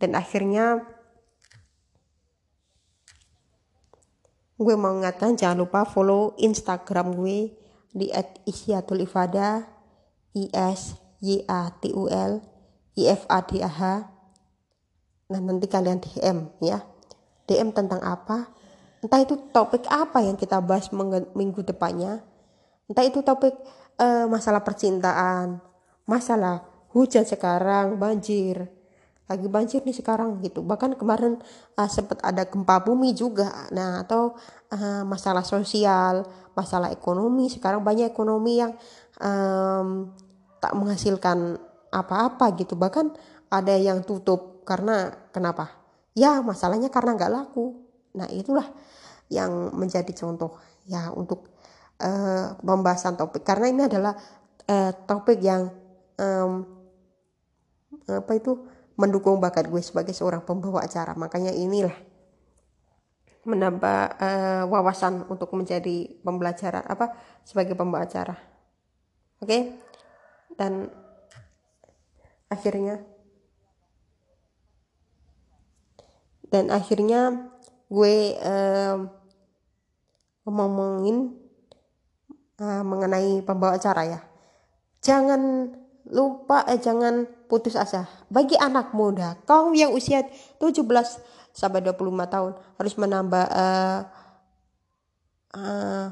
[0.00, 0.80] Dan akhirnya
[4.56, 7.52] gue mau ingatkan jangan lupa follow Instagram gue
[7.92, 9.64] di at isyatul ifada
[10.36, 12.40] i s y a t u l
[12.96, 13.82] i f a d a h.
[15.32, 16.84] Nah nanti kalian DM ya.
[17.48, 18.52] DM tentang apa?
[19.00, 20.92] Entah itu topik apa yang kita bahas
[21.36, 22.24] minggu depannya.
[22.88, 23.54] Entah itu topik
[24.00, 25.60] uh, masalah percintaan
[26.06, 26.62] masalah
[26.94, 28.70] hujan sekarang banjir
[29.26, 30.62] lagi banjir nih sekarang gitu.
[30.62, 31.42] Bahkan kemarin
[31.74, 33.66] uh, sempat ada gempa bumi juga.
[33.74, 34.38] Nah atau
[34.70, 37.50] uh, masalah sosial masalah ekonomi.
[37.50, 38.72] Sekarang banyak ekonomi yang
[39.20, 40.14] um,
[40.62, 41.58] tak menghasilkan
[41.90, 42.78] apa-apa gitu.
[42.78, 43.12] Bahkan
[43.50, 45.74] ada yang tutup karena kenapa?
[46.16, 47.82] Ya masalahnya karena nggak laku.
[48.16, 48.66] Nah itulah
[49.26, 50.56] yang menjadi contoh
[50.86, 51.50] ya untuk
[51.98, 53.42] uh, pembahasan topik.
[53.42, 54.14] Karena ini adalah
[54.70, 55.66] uh, topik yang
[56.16, 56.64] um,
[58.06, 61.12] apa itu mendukung bakat gue sebagai seorang pembawa acara.
[61.16, 61.96] Makanya inilah
[63.46, 67.14] menambah uh, wawasan untuk menjadi pembelajaran apa
[67.46, 68.34] sebagai pembawa acara.
[69.38, 69.46] Oke?
[69.46, 69.62] Okay?
[70.56, 70.88] dan
[72.48, 73.04] akhirnya
[76.48, 77.52] dan akhirnya
[77.92, 78.96] gue uh,
[80.46, 81.36] ngomongin
[82.58, 84.20] uh, mengenai pembawa acara ya.
[85.02, 85.74] Jangan
[86.06, 88.10] lupa eh jangan putus asa.
[88.28, 90.26] Bagi anak muda, kaum yang usia
[90.58, 90.82] 17
[91.56, 94.00] sampai 25 tahun harus menambah uh,
[95.56, 96.06] uh,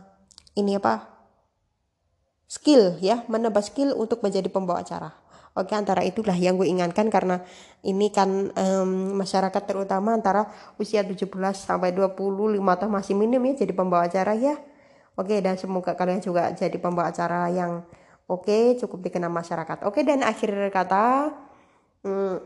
[0.57, 1.14] ini apa?
[2.55, 5.11] skill ya, menambah skill untuk menjadi pembawa acara.
[5.55, 7.43] Oke, antara itulah yang gue ingatkan karena
[7.87, 10.51] ini kan um, masyarakat terutama antara
[10.82, 14.59] usia 17 sampai 25 tahun masih minim ya jadi pembawa acara ya.
[15.14, 17.87] Oke, dan semoga kalian juga jadi pembawa acara yang
[18.25, 19.85] Oke, cukup dikenal masyarakat.
[19.85, 21.29] Oke, dan akhir kata
[22.09, 22.37] hmm,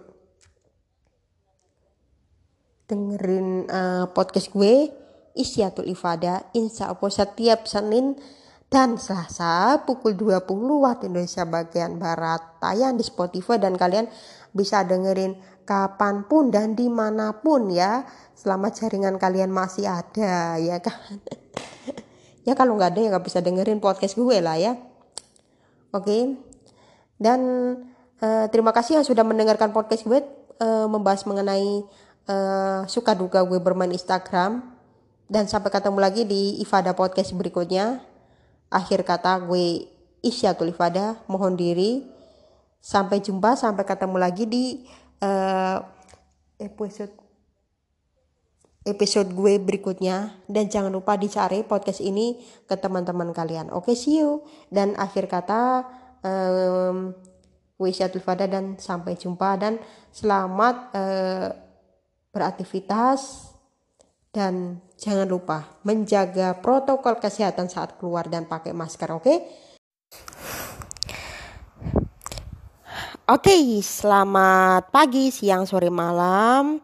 [2.90, 4.90] dengerin uh, podcast gue
[5.38, 6.50] Isyatul Ifada.
[6.50, 8.18] Insya Allah setiap Senin
[8.66, 10.50] dan Selasa pukul 20
[10.82, 14.10] waktu Indonesia bagian Barat tayang di Spotify dan kalian
[14.50, 18.02] bisa dengerin kapan pun dan di mana pun ya.
[18.34, 20.98] Selama jaringan kalian masih ada ya kan?
[22.48, 24.72] Ya kalau nggak ada ya nggak bisa dengerin podcast gue lah ya
[25.92, 26.36] Oke.
[27.18, 27.40] Dan
[28.20, 30.20] uh, terima kasih yang sudah mendengarkan podcast gue
[30.62, 31.82] uh, membahas mengenai
[32.28, 34.62] uh, suka duka gue bermain Instagram.
[35.28, 38.00] Dan sampai ketemu lagi di Ifada podcast berikutnya.
[38.72, 39.88] Akhir kata gue
[40.24, 42.04] Isyatul Ifada mohon diri.
[42.78, 44.64] Sampai jumpa, sampai ketemu lagi di
[45.20, 45.82] uh,
[46.62, 47.27] episode
[48.88, 53.68] episode gue berikutnya dan jangan lupa dicari podcast ini ke teman-teman kalian.
[53.68, 54.40] Oke, okay, see you.
[54.72, 55.84] Dan akhir kata
[56.24, 57.12] um,
[57.76, 59.78] Wisyatul Fada dan sampai jumpa dan
[60.10, 61.48] selamat uh,
[62.32, 63.52] beraktivitas
[64.32, 69.22] dan jangan lupa menjaga protokol kesehatan saat keluar dan pakai masker, oke?
[69.22, 69.38] Okay?
[73.28, 76.80] Oke, okay, selamat pagi, siang, sore, malam.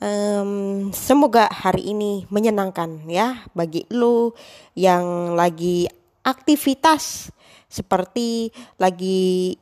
[0.00, 4.32] Um, semoga hari ini menyenangkan ya bagi lo
[4.72, 5.84] yang lagi
[6.24, 7.28] aktivitas
[7.68, 8.48] seperti
[8.80, 9.60] lagi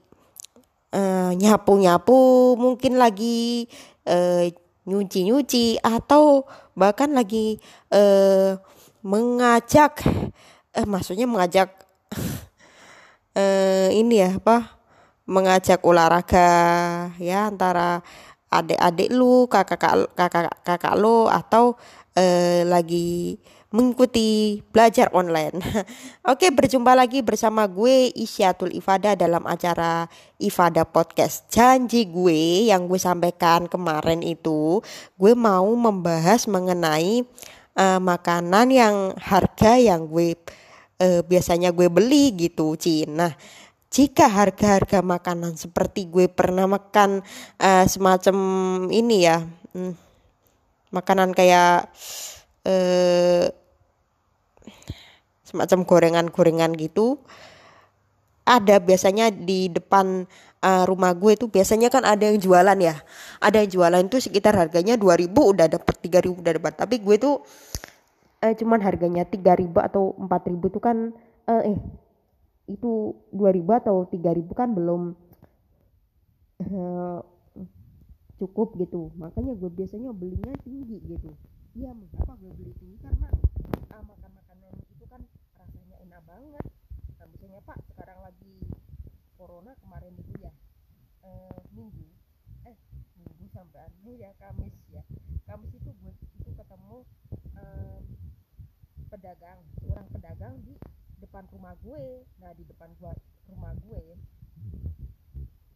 [0.94, 3.66] uh, nyapu-nyapu, mungkin lagi
[4.06, 4.46] uh,
[4.86, 6.46] nyuci-nyuci atau
[6.78, 7.58] bahkan lagi
[7.90, 8.62] uh,
[9.02, 10.06] mengajak,
[10.78, 11.82] uh, maksudnya mengajak
[13.34, 14.78] uh, ini ya apa?
[15.28, 16.48] mengajak olahraga
[17.20, 18.00] ya antara
[18.48, 21.76] adik-adik lu, kakak kakak kakak lu atau
[22.16, 23.38] eh, lagi
[23.68, 25.60] mengikuti belajar online.
[26.32, 30.08] Oke, berjumpa lagi bersama gue Isyatul Ifada dalam acara
[30.40, 31.52] Ifada Podcast.
[31.52, 34.80] Janji gue yang gue sampaikan kemarin itu,
[35.20, 37.28] gue mau membahas mengenai
[37.76, 40.32] uh, makanan yang harga yang gue
[41.04, 43.28] uh, biasanya gue beli gitu, Cina.
[43.28, 43.32] Nah,
[43.88, 47.24] jika harga-harga makanan seperti gue pernah makan
[47.60, 48.36] uh, semacam
[48.92, 49.94] ini ya hmm,
[50.92, 51.88] makanan kayak
[52.68, 53.44] uh,
[55.48, 57.16] semacam gorengan-gorengan gitu
[58.48, 60.24] ada biasanya di depan
[60.64, 62.96] uh, rumah gue itu biasanya kan ada yang jualan ya.
[63.44, 67.44] Ada yang jualan itu sekitar harganya 2000 udah dapet 3000 udah dapat tapi gue tuh
[68.40, 70.96] uh, cuman harganya 3000 atau 4000 tuh kan
[71.44, 71.76] uh, eh
[72.68, 75.02] itu 2000 atau 3000 kan belum
[76.68, 77.20] uh,
[78.38, 79.10] cukup gitu.
[79.16, 81.32] Makanya gue biasanya belinya tinggi gitu.
[81.74, 82.96] Iya mengapa gue beli tinggi?
[83.00, 83.28] Karena
[83.96, 85.24] uh, makan makanan itu kan
[85.56, 86.64] rasanya enak banget.
[87.18, 88.54] Nah misalnya pak sekarang lagi
[89.34, 90.52] corona kemarin itu ya
[91.24, 92.06] uh, minggu
[92.66, 92.76] eh
[93.16, 95.02] minggu sampai anu ya kamis ya.
[95.48, 96.14] Kamis itu gue
[96.44, 97.02] itu ketemu
[97.56, 98.02] um,
[99.08, 100.76] pedagang seorang pedagang di
[101.18, 103.12] depan rumah gue nah di depan gua
[103.50, 104.02] rumah gue.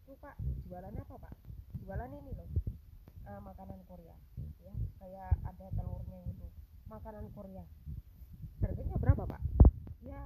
[0.06, 0.34] Itu pak
[0.68, 1.34] jualan apa pak?
[1.82, 2.48] Jualan ini loh
[3.26, 4.16] uh, makanan Korea
[4.62, 4.74] ya.
[5.02, 6.46] Kayak ada telurnya itu
[6.86, 7.64] makanan Korea.
[8.62, 9.42] Harganya berapa pak?
[10.02, 10.20] Ya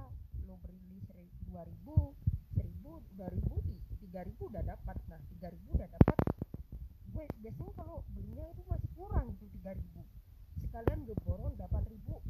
[0.45, 1.01] lo beli
[1.49, 2.13] dua ribu
[2.53, 3.55] seribu dua ribu
[3.99, 4.97] tiga ribu udah dapat.
[5.09, 6.17] Nah tiga ribu udah dapat
[7.17, 10.05] gue biasanya kalau belinya itu masih kurang itu tiga ribu.
[10.61, 12.21] Sekalian gue borong delapan ribu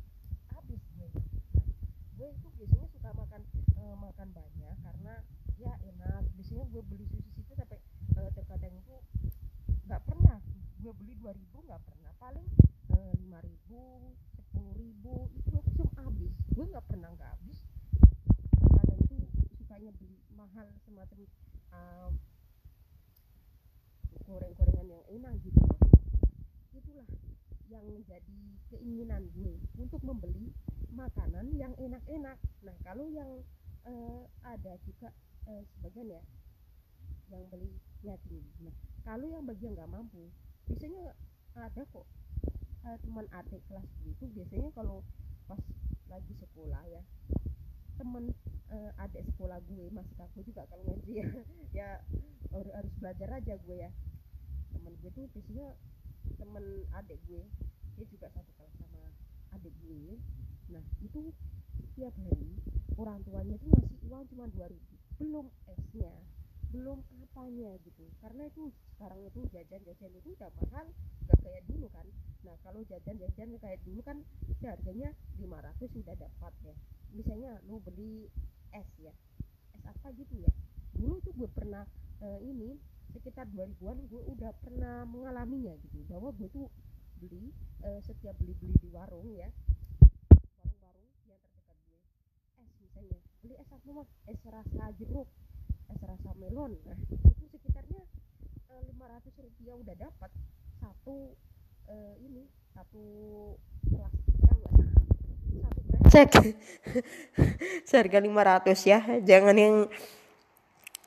[2.18, 3.42] gue itu biasanya suka makan
[3.78, 5.14] uh, makan banyak karena
[5.62, 6.26] ya enak.
[6.34, 7.78] Biasanya gue beli sushi situ sampai
[8.18, 8.96] uh, terkadang itu
[9.86, 10.42] nggak pernah.
[10.82, 12.12] Gue beli dua ribu nggak pernah.
[12.18, 12.48] Paling
[12.90, 16.34] eh, lima ribu sepuluh ribu itu langsung habis.
[16.58, 17.58] Gue nggak pernah nggak habis.
[18.66, 19.18] Kadang itu
[19.62, 21.22] sukanya beli mahal semacam
[21.70, 22.10] uh,
[24.26, 25.62] goreng-gorengan yang enak gitu.
[26.74, 27.08] Itulah
[27.70, 28.42] yang menjadi
[28.74, 30.50] keinginan gue untuk membeli
[30.94, 32.38] makanan yang enak-enak.
[32.64, 33.44] Nah kalau yang
[33.88, 35.12] uh, ada juga
[35.48, 36.22] uh, sebagian ya
[37.28, 37.72] yang beli
[38.24, 40.32] tinggi nah kalau yang bagian nggak mampu
[40.68, 41.12] biasanya
[41.60, 42.08] ada kok
[42.88, 45.04] uh, teman adik kelas itu biasanya kalau
[45.44, 45.60] pas
[46.08, 47.04] lagi sekolah ya
[48.00, 48.32] teman
[48.72, 51.28] uh, adik sekolah gue masih aku juga kalau ngaji ya
[51.84, 51.90] ya
[52.54, 53.92] harus belajar aja gue ya.
[54.72, 55.74] Teman gue tuh biasanya
[56.38, 57.44] teman adik gue
[57.98, 59.02] dia juga satu kelas sama
[59.58, 60.22] adik gue
[60.74, 61.32] nah itu
[61.78, 62.52] setiap hari
[62.98, 64.94] orang tuanya itu ngasih uang cuma dua ribu.
[65.18, 66.14] Belum esnya
[66.72, 68.06] belum apanya gitu.
[68.20, 70.86] Karena itu sekarang itu jajan-jajan itu udah mahal
[71.28, 72.08] gak kayak dulu kan.
[72.44, 74.18] Nah kalau jajan-jajan kayak dulu kan
[74.64, 75.10] harganya
[75.40, 76.76] 500 sudah dapat ya.
[77.16, 78.28] Misalnya lu beli
[78.76, 79.14] es ya.
[79.72, 80.52] Es apa gitu ya.
[80.98, 81.88] Dulu tuh gue pernah
[82.20, 82.76] uh, ini
[83.16, 86.04] sekitar 2000-an gue udah pernah mengalaminya gitu.
[86.12, 86.68] Bahwa gue tuh
[87.18, 87.50] beli
[87.88, 89.50] uh, setiap beli-beli di warung ya
[93.48, 95.28] beli es apa mah es rasa jeruk
[95.88, 96.76] es rasa melon.
[96.84, 98.04] Nah itu sekitarnya
[98.76, 100.32] eh, lima ratus rupiah udah dapat.
[100.84, 101.32] Satu
[101.88, 102.44] uh, ini
[102.76, 103.06] satu
[103.88, 104.60] plastik kan
[106.12, 106.44] satu
[107.88, 109.00] seharga lima ratus ya.
[109.24, 109.88] Jangan yang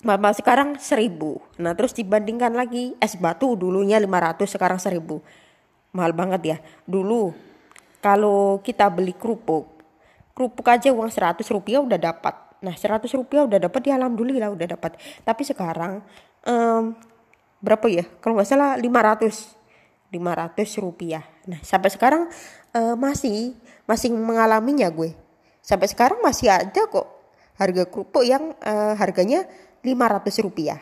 [0.01, 1.45] Mama sekarang seribu.
[1.61, 5.21] Nah terus dibandingkan lagi es batu dulunya 500 sekarang seribu.
[5.93, 6.57] Mahal banget ya.
[6.89, 7.37] Dulu
[8.01, 9.80] kalau kita beli kerupuk
[10.41, 12.33] kerupuk aja uang 100 rupiah udah dapat.
[12.65, 14.97] Nah 100 rupiah udah dapat ya alhamdulillah udah dapat.
[15.21, 16.01] Tapi sekarang
[16.49, 16.97] um,
[17.61, 18.09] berapa ya?
[18.25, 19.61] Kalau nggak salah 500
[20.09, 21.21] 500 rupiah.
[21.45, 22.33] Nah sampai sekarang
[22.73, 23.53] uh, masih
[23.85, 25.13] masih mengalaminya gue.
[25.61, 27.05] Sampai sekarang masih ada kok
[27.61, 29.45] harga kerupuk yang uh, harganya
[29.85, 30.81] 500 rupiah.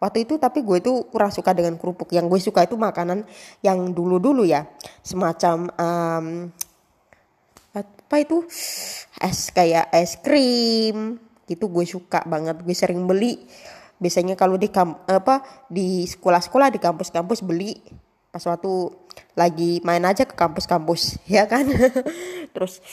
[0.00, 2.08] Waktu itu tapi gue tuh kurang suka dengan kerupuk.
[2.08, 3.28] Yang gue suka itu makanan
[3.60, 4.64] yang dulu-dulu ya.
[5.04, 6.26] Semacam um,
[8.12, 8.44] apa itu?
[9.16, 11.16] Es kayak es krim.
[11.48, 13.40] Gitu gue suka banget gue sering beli.
[13.96, 15.40] Biasanya kalau di kam apa
[15.72, 17.80] di sekolah-sekolah di kampus-kampus beli.
[18.28, 18.92] Pas waktu
[19.32, 21.64] lagi main aja ke kampus-kampus ya kan?
[22.52, 22.84] Terus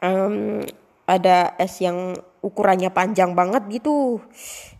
[0.00, 0.64] um,
[1.04, 4.24] ada es yang ukurannya panjang banget gitu.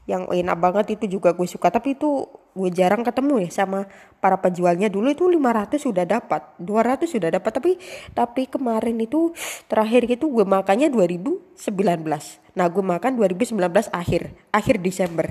[0.08, 1.68] Yang enak banget itu juga gue suka.
[1.68, 3.88] Tapi itu gue jarang ketemu ya sama
[4.20, 4.92] para penjualnya.
[4.92, 7.50] Dulu itu 500 sudah dapat 200 sudah dapat.
[7.50, 7.72] Tapi
[8.12, 9.32] tapi kemarin itu
[9.66, 13.56] terakhir itu gue makannya 2019 nah gue makan 2019
[13.92, 14.22] akhir
[14.52, 15.26] akhir Desember.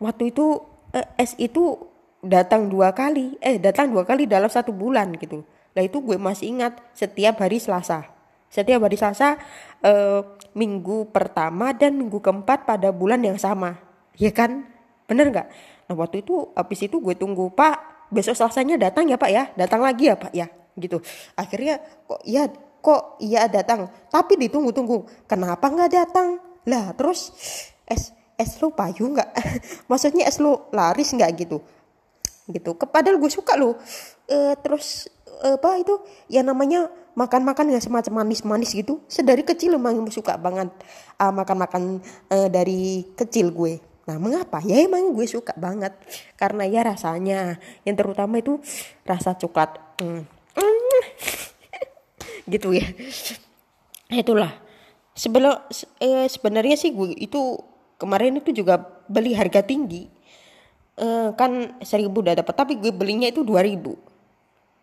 [0.00, 0.64] Waktu itu
[0.96, 1.76] eh, es itu
[2.24, 5.44] datang dua kali eh datang dua kali dalam satu bulan gitu.
[5.76, 8.08] Lah itu gue masih ingat setiap hari Selasa.
[8.48, 9.36] Setiap hari Selasa
[9.84, 10.20] eh,
[10.56, 13.76] minggu pertama dan minggu keempat pada bulan yang sama.
[14.16, 14.64] Ya kan?
[15.04, 19.30] Bener nggak nah waktu itu habis itu gue tunggu pak besok selasanya datang ya pak
[19.30, 19.44] ya?
[19.54, 20.46] Datang lagi ya pak ya?
[20.76, 21.00] Gitu.
[21.34, 22.46] Akhirnya kok iya
[22.82, 23.90] kok iya datang?
[24.12, 26.38] Tapi ditunggu-tunggu kenapa nggak datang?
[26.68, 27.32] Lah terus
[27.86, 29.30] es es lo payu nggak?
[29.90, 31.30] Maksudnya es lo laris nggak?
[31.34, 31.58] Gitu.
[32.46, 32.70] Gitu.
[32.78, 33.74] Padahal gue suka lo
[34.30, 35.92] e, terus apa itu
[36.32, 39.02] ya namanya makan-makan yang semacam manis-manis gitu.
[39.10, 40.68] Sedari kecil emang suka banget
[41.20, 44.62] uh, makan-makan uh, dari kecil gue Nah, mengapa?
[44.62, 45.92] Ya emang gue suka banget
[46.38, 48.62] karena ya rasanya yang terutama itu
[49.02, 49.76] rasa coklat.
[49.98, 50.22] Hmm.
[52.52, 52.86] gitu ya.
[54.10, 54.62] Itulah.
[55.16, 55.58] Sebelum
[55.98, 57.58] eh, sebenarnya sih gue itu
[57.98, 58.78] kemarin itu juga
[59.10, 60.16] beli harga tinggi.
[60.96, 64.00] Eh, kan seribu udah dapat tapi gue belinya itu dua ribu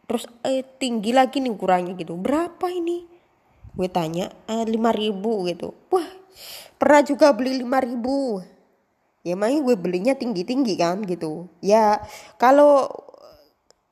[0.06, 3.02] terus eh, tinggi lagi nih ukurannya gitu berapa ini
[3.74, 6.06] gue tanya eh, lima ribu gitu wah
[6.78, 8.46] pernah juga beli lima ribu
[9.24, 11.48] ya makanya gue belinya tinggi-tinggi kan gitu.
[11.64, 12.04] Ya
[12.36, 12.92] kalau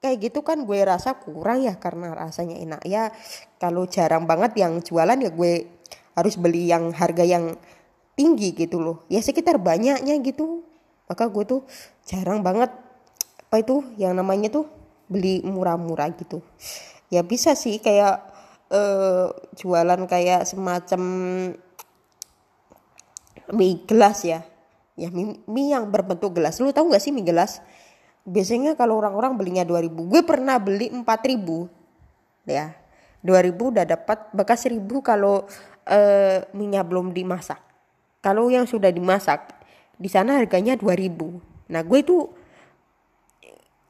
[0.04, 2.82] kayak gitu kan gue rasa kurang ya karena rasanya enak.
[2.84, 3.16] Ya
[3.58, 5.72] kalau jarang banget yang jualan ya gue
[6.14, 7.56] harus beli yang harga yang
[8.20, 9.08] tinggi gitu loh.
[9.08, 10.68] Ya sekitar banyaknya gitu.
[11.08, 11.62] Maka gue tuh
[12.04, 12.72] jarang banget
[13.48, 14.68] apa itu yang namanya tuh
[15.08, 16.44] beli murah-murah gitu.
[17.12, 18.20] Ya bisa sih kayak
[18.72, 21.02] uh, jualan kayak semacam
[23.52, 24.48] mie gelas ya
[25.02, 26.62] ya mie, mie yang berbentuk gelas.
[26.62, 27.66] Lu tahu gak sih mie gelas?
[28.22, 32.78] Biasanya kalau orang-orang belinya 2000 gue pernah beli 4000 ya
[33.26, 35.50] 2000 udah dapat bekas 1000 kalau
[35.90, 37.58] uh, minyak belum dimasak.
[38.22, 39.58] Kalau yang sudah dimasak
[39.98, 42.28] di sana harganya 2000 nah gue itu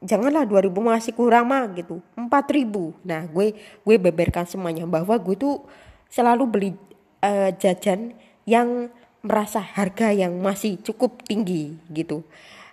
[0.00, 2.00] janganlah 2000 masih kurang mah gitu.
[2.16, 3.52] 4000 nah gue
[3.84, 5.60] gue beberkan semuanya bahwa gue tuh
[6.08, 6.70] selalu beli
[7.20, 8.16] uh, jajan
[8.48, 8.88] yang
[9.22, 12.26] merasa harga yang masih cukup tinggi gitu.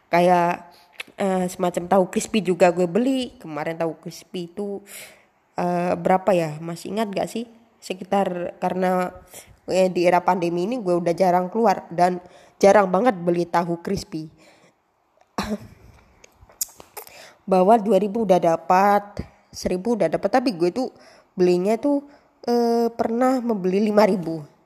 [0.09, 0.73] Kayak
[1.21, 3.37] uh, semacam tahu crispy juga gue beli.
[3.37, 4.81] Kemarin tahu crispy itu
[5.61, 6.57] uh, berapa ya?
[6.57, 7.45] Masih ingat gak sih?
[7.79, 9.13] Sekitar karena
[9.69, 12.17] eh, di era pandemi ini gue udah jarang keluar dan
[12.57, 14.27] jarang banget beli tahu crispy.
[17.49, 19.21] Bahwa 2000 udah dapat
[19.53, 20.29] 1000 udah dapat.
[20.33, 20.89] Tapi gue tuh
[21.37, 22.09] belinya tuh
[22.49, 24.58] eh, pernah membeli 5000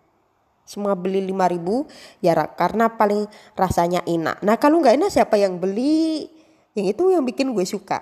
[0.64, 4.40] semua beli 5000 ya karena paling rasanya enak.
[4.42, 6.28] Nah kalau nggak enak siapa yang beli?
[6.74, 8.02] Yang itu yang bikin gue suka.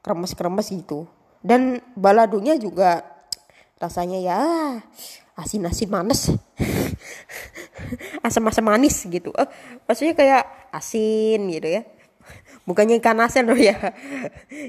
[0.00, 1.04] Kremes-kremes gitu.
[1.44, 3.04] Dan baladonya juga
[3.76, 4.40] rasanya ya
[5.36, 6.32] asin-asin manis.
[8.26, 9.32] Asam-asam manis gitu.
[9.36, 9.48] Eh,
[9.84, 11.82] maksudnya kayak asin gitu ya
[12.70, 13.74] bukannya ikan asin loh ya.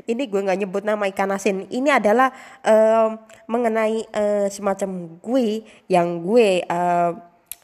[0.10, 1.70] Ini gue nggak nyebut nama ikan asin.
[1.70, 2.34] Ini adalah
[2.66, 3.14] uh,
[3.46, 7.14] mengenai uh, semacam gue yang gue uh,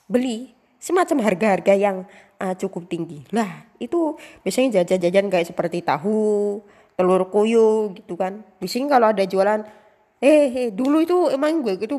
[0.05, 0.53] beli.
[0.77, 2.05] Semacam harga-harga yang
[2.38, 3.26] uh, cukup tinggi.
[3.34, 4.14] Lah itu
[4.45, 6.61] biasanya jajan-jajan kayak seperti tahu
[6.93, 8.45] telur koyo gitu kan.
[8.61, 9.65] Biasanya kalau ada jualan
[10.22, 11.97] eh, eh dulu itu emang gue itu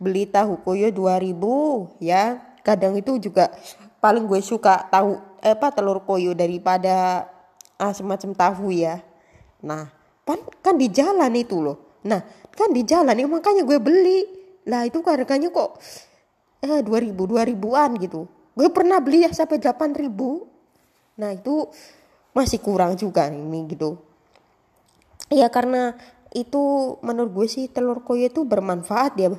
[0.00, 2.40] beli tahu koyo 2000 ya.
[2.64, 3.52] Kadang itu juga
[4.00, 7.28] paling gue suka tahu apa telur koyo daripada
[7.78, 9.02] ah, semacam tahu ya.
[9.64, 9.88] Nah
[10.24, 12.00] kan kan di jalan itu loh.
[12.06, 12.22] Nah
[12.54, 14.20] kan di jalan ya makanya gue beli.
[14.68, 15.80] Lah itu harganya kok
[16.64, 18.26] eh 2000 2000-an gitu.
[18.54, 20.10] Gue pernah beli ya sampai 8000
[21.14, 21.70] nah itu
[22.34, 23.98] masih kurang juga ini gitu.
[25.30, 25.94] Ya karena
[26.34, 29.30] itu menurut gue sih telur koyo itu bermanfaat ya.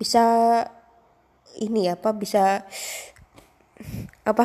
[0.00, 0.24] Bisa
[1.60, 2.62] ini apa bisa
[4.22, 4.44] apa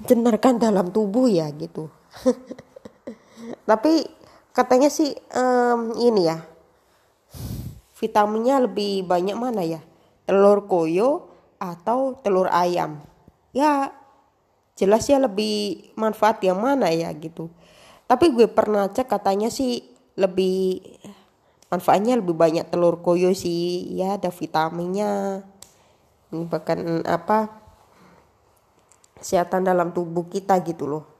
[0.00, 2.01] mencenarkan dalam tubuh ya gitu
[3.70, 4.06] tapi
[4.52, 6.52] katanya sih um, ini ya
[8.02, 9.78] vitaminnya lebih banyak mana ya?
[10.26, 11.30] Telur koyo
[11.62, 12.98] atau telur ayam?
[13.54, 13.94] Ya
[14.74, 17.46] jelas ya lebih manfaat yang mana ya gitu.
[18.10, 19.86] Tapi gue pernah cek katanya sih
[20.18, 20.82] lebih
[21.70, 23.94] manfaatnya lebih banyak telur koyo sih.
[23.94, 25.46] Ya ada vitaminnya.
[26.34, 27.54] Bahkan apa
[29.22, 31.11] kesehatan dalam tubuh kita gitu loh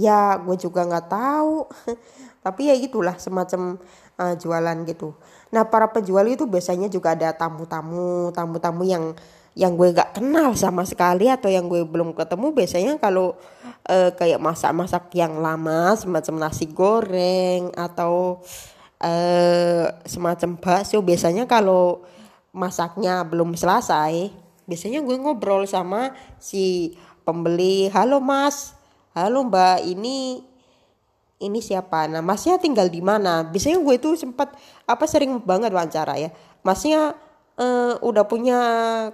[0.00, 1.66] ya gue juga nggak tahu.
[2.46, 3.80] Tapi ya gitulah semacam
[4.20, 5.16] uh, jualan gitu.
[5.50, 9.16] Nah para penjual itu biasanya juga ada tamu-tamu tamu-tamu yang
[9.56, 12.52] yang gue gak kenal sama sekali atau yang gue belum ketemu.
[12.52, 13.40] Biasanya kalau
[13.88, 18.44] uh, kayak masak-masak yang lama semacam nasi goreng atau
[19.00, 22.04] uh, semacam bakso biasanya kalau
[22.52, 24.32] masaknya belum selesai
[24.64, 28.75] biasanya gue ngobrol sama si pembeli halo mas
[29.16, 29.80] halo mbak.
[29.88, 30.44] Ini
[31.40, 32.04] ini siapa?
[32.04, 33.48] Nah masnya tinggal di mana?
[33.48, 34.52] Biasanya gue itu sempat
[34.84, 36.28] apa sering banget wawancara ya.
[36.60, 37.16] Masnya
[37.56, 38.60] uh, udah punya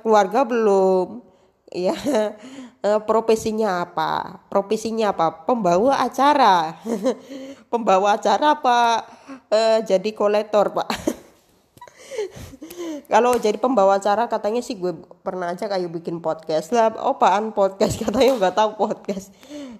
[0.02, 1.22] keluarga belum?
[1.70, 1.94] Ya
[2.82, 4.42] uh, profesinya apa?
[4.50, 5.46] Profesinya apa?
[5.46, 6.82] Pembawa acara.
[7.70, 9.06] Pembawa acara apa?
[9.54, 10.90] Uh, jadi kolektor pak
[13.06, 14.92] kalau jadi pembawa acara katanya sih gue
[15.22, 16.92] pernah aja kayak bikin podcast lah.
[16.92, 17.98] Apaan podcast?
[18.02, 19.30] Katanya nggak tahu podcast.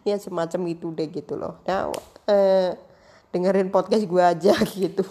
[0.07, 1.59] Ya semacam itu deh gitu loh.
[1.67, 1.91] Nah
[2.29, 2.77] eh,
[3.33, 5.05] dengerin podcast gue aja gitu.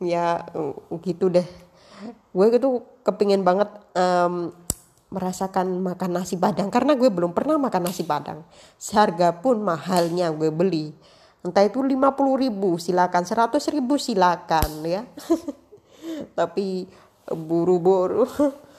[0.00, 0.44] Ya
[1.04, 1.46] gitu deh.
[2.32, 4.54] Gue gitu kepingin banget um,
[5.10, 6.68] merasakan makan nasi padang.
[6.68, 8.46] Karena gue belum pernah makan nasi padang.
[8.80, 10.94] Seharga pun mahalnya gue beli.
[11.40, 11.96] Entah itu 50
[12.36, 13.24] ribu silakan.
[13.24, 15.08] 100 ribu silakan ya
[16.34, 16.88] tapi
[17.28, 18.26] buru-buru.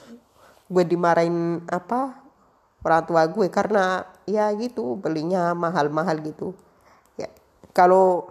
[0.72, 2.16] Gue dimarahin apa
[2.82, 3.46] orang tua gue.
[3.52, 6.56] Karena ya gitu belinya mahal-mahal gitu.
[7.20, 7.28] Ya
[7.76, 8.26] kalau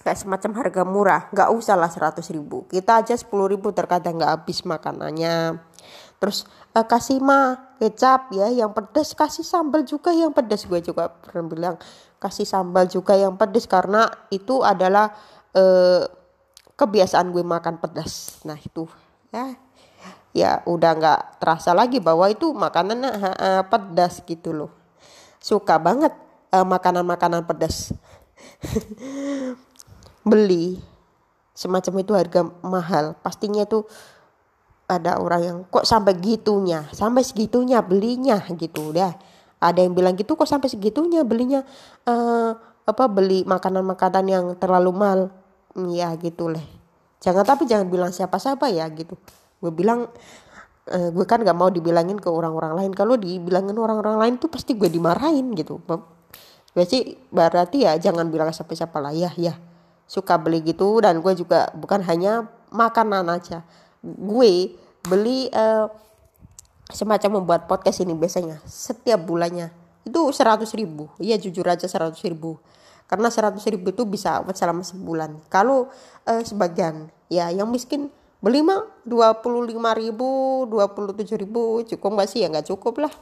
[0.00, 2.64] kayak semacam harga murah nggak usah lah seratus ribu.
[2.72, 5.60] Kita aja sepuluh ribu terkadang nggak habis makanannya.
[6.16, 11.08] Terus eh, kasih mah kecap ya yang pedas kasih sambal juga yang pedas gue juga
[11.08, 11.76] pernah bilang
[12.20, 15.16] kasih sambal juga yang pedas karena itu adalah
[15.56, 16.04] eh,
[16.80, 18.40] kebiasaan gue makan pedas.
[18.48, 18.88] Nah itu.
[19.28, 19.52] Ya
[20.30, 24.70] ya udah nggak terasa lagi bahwa itu makanan uh, pedas gitu loh.
[25.36, 26.16] Suka banget
[26.56, 27.92] uh, makanan-makanan pedas.
[30.30, 30.80] Beli
[31.52, 33.12] semacam itu harga mahal.
[33.20, 33.84] Pastinya itu
[34.88, 36.88] ada orang yang kok sampai gitunya?
[36.96, 38.40] Sampai segitunya belinya?
[38.48, 39.12] Gitu udah.
[39.60, 41.60] Ada yang bilang gitu kok sampai segitunya belinya?
[42.08, 42.56] Uh,
[42.88, 45.20] apa beli makanan-makanan yang terlalu mahal
[45.76, 46.64] ya gitu leh.
[47.20, 49.14] Jangan tapi jangan bilang siapa-siapa ya gitu.
[49.60, 50.08] Gue bilang
[50.88, 52.92] uh, gue kan gak mau dibilangin ke orang-orang lain.
[52.96, 55.78] Kalau dibilangin orang-orang lain tuh pasti gue dimarahin gitu.
[56.72, 59.58] Berarti berarti ya jangan bilang siapa-siapa lah ya ya
[60.10, 63.62] suka beli gitu dan gue juga bukan hanya makanan aja.
[64.02, 64.74] Gue
[65.06, 65.86] beli uh,
[66.90, 69.70] semacam membuat podcast ini biasanya setiap bulannya.
[70.02, 71.12] Itu seratus ribu.
[71.20, 72.58] Iya jujur aja seratus ribu
[73.10, 75.34] karena seratus ribu itu bisa selama sebulan.
[75.50, 75.90] Kalau
[76.30, 78.06] eh, sebagian ya yang miskin
[78.38, 82.46] beli mah dua puluh lima ribu dua puluh tujuh ribu cukup nggak sih?
[82.46, 83.12] Ya nggak cukup lah.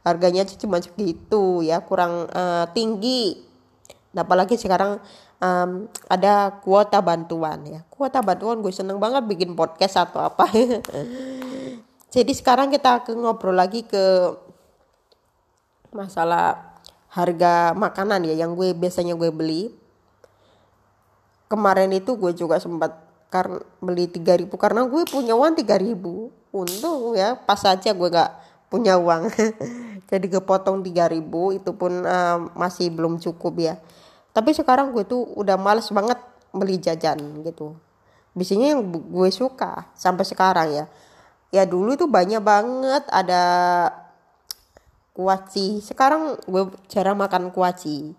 [0.00, 3.44] Harganya cuma segitu ya kurang eh, tinggi.
[4.16, 5.02] Nah, apalagi sekarang
[5.42, 7.80] um, ada kuota bantuan ya.
[7.90, 10.46] Kuota bantuan gue seneng banget bikin podcast atau apa.
[12.14, 14.38] Jadi sekarang kita ke ngobrol lagi ke
[15.90, 16.73] masalah
[17.14, 19.70] harga makanan ya yang gue biasanya gue beli.
[21.46, 22.98] Kemarin itu gue juga sempat
[23.30, 28.30] karena beli 3000 karena gue punya uang 3000 untung ya pas aja gue gak
[28.66, 29.30] punya uang.
[30.10, 31.22] Jadi kepotong 3000
[31.54, 33.74] itu pun uh, masih belum cukup ya.
[34.34, 36.18] Tapi sekarang gue tuh udah males banget
[36.50, 37.78] beli jajan gitu.
[38.34, 40.84] Biasanya yang gue suka sampai sekarang ya.
[41.54, 43.06] Ya dulu itu banyak banget.
[43.14, 43.42] Ada
[45.14, 48.18] kuaci sekarang gue jarang makan kuaci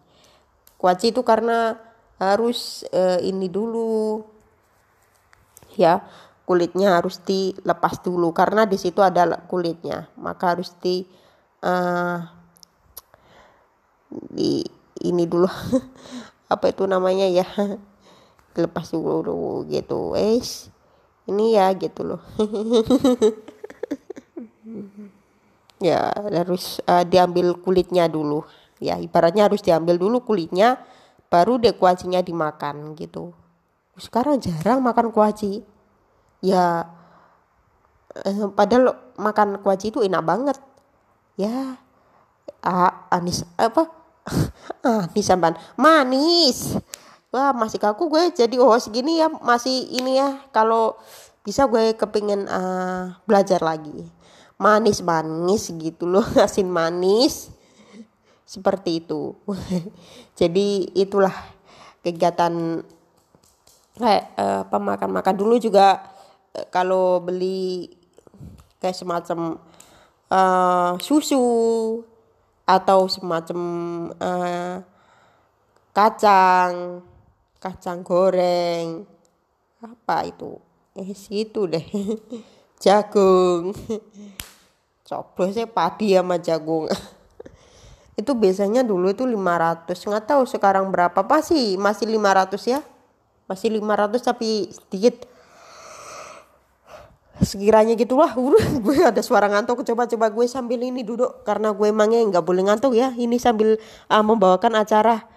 [0.80, 1.76] kuaci itu karena
[2.20, 4.24] harus uh, ini dulu.
[5.76, 6.08] Ya
[6.46, 10.08] kulitnya harus dilepas dulu karena di situ ada kulitnya.
[10.16, 11.04] Maka harus di
[11.66, 12.24] uh,
[14.32, 14.64] di
[15.04, 15.50] ini dulu.
[16.54, 17.48] Apa itu namanya ya?
[18.62, 20.16] Lepas dulu gitu.
[20.16, 20.72] Es
[21.26, 22.22] ini ya gitu loh
[25.80, 28.44] ya harus uh, diambil kulitnya dulu.
[28.80, 30.80] Ya ibaratnya harus diambil dulu kulitnya
[31.32, 33.32] baru deh kuacinya dimakan gitu.
[33.96, 35.64] Sekarang jarang makan kuaci.
[36.44, 36.88] Ya
[38.14, 40.58] uh, padahal makan kuaci itu enak banget.
[41.36, 41.80] Ya
[42.64, 43.92] ah, anis apa?
[44.86, 46.80] Anis sampan manis.
[47.30, 50.40] Wah masih kaku gue jadi oh segini ya masih ini ya.
[50.56, 50.96] Kalau
[51.46, 54.15] bisa gue kepingin uh, belajar lagi
[54.56, 57.52] manis manis gitu loh asin manis.
[58.46, 59.34] Seperti itu.
[60.40, 61.34] Jadi itulah
[62.06, 62.86] kegiatan
[63.98, 65.36] kayak uh, apa makan makan.
[65.36, 66.04] Dulu juga
[66.54, 67.90] uh, kalau beli
[68.78, 69.58] kayak semacam
[70.30, 71.42] uh, susu
[72.66, 73.60] atau semacam
[74.18, 74.78] uh,
[75.90, 77.02] kacang
[77.58, 79.10] kacang goreng
[79.82, 80.62] apa itu?
[80.96, 81.84] Eh situ deh
[82.80, 83.72] jagung.
[85.08, 86.90] Coba saya padi sama jagung.
[88.20, 91.28] Itu biasanya dulu itu 500 nggak tahu sekarang berapa.
[91.28, 92.80] Pasti masih 500 ya.
[93.46, 95.28] Masih 500 tapi sedikit.
[97.44, 98.32] Sekiranya gitulah.
[98.84, 99.84] Gue ada suara ngantuk.
[99.84, 101.44] Coba-coba gue sambil ini duduk.
[101.44, 103.12] Karena gue emangnya nggak boleh ngantuk ya.
[103.12, 103.76] Ini sambil
[104.08, 105.28] uh, membawakan acara.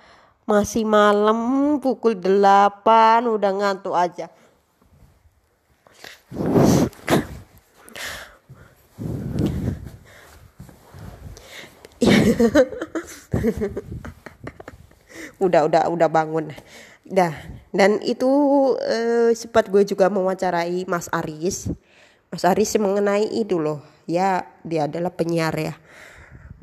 [0.47, 4.31] Masih malam pukul 8 udah ngantuk aja.
[15.45, 16.53] udah udah udah bangun.
[17.09, 17.33] Dah.
[17.73, 18.29] Dan itu
[18.85, 21.73] eh, sempat gue juga mewawancarai Mas Aris.
[22.29, 23.81] Mas Aris mengenai itu loh.
[24.09, 25.75] Ya dia adalah penyiar ya.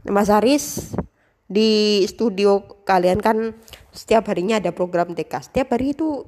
[0.06, 0.94] Mas Aris
[1.46, 3.54] di studio kalian kan
[3.94, 6.26] setiap harinya ada program TK setiap hari itu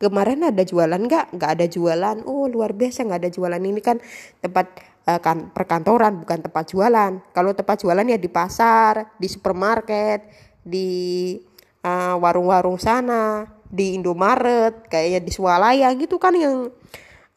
[0.00, 1.36] kemarin ada jualan nggak?
[1.36, 2.16] Nggak ada jualan.
[2.24, 3.60] Oh luar biasa nggak ada jualan.
[3.60, 4.00] Ini kan
[4.40, 4.72] tempat
[5.18, 10.30] kan perkantoran bukan tempat jualan kalau tempat jualan ya di pasar di supermarket
[10.62, 11.34] di
[11.82, 16.70] uh, warung-warung sana di Indomaret kayak di Swalaya gitu kan yang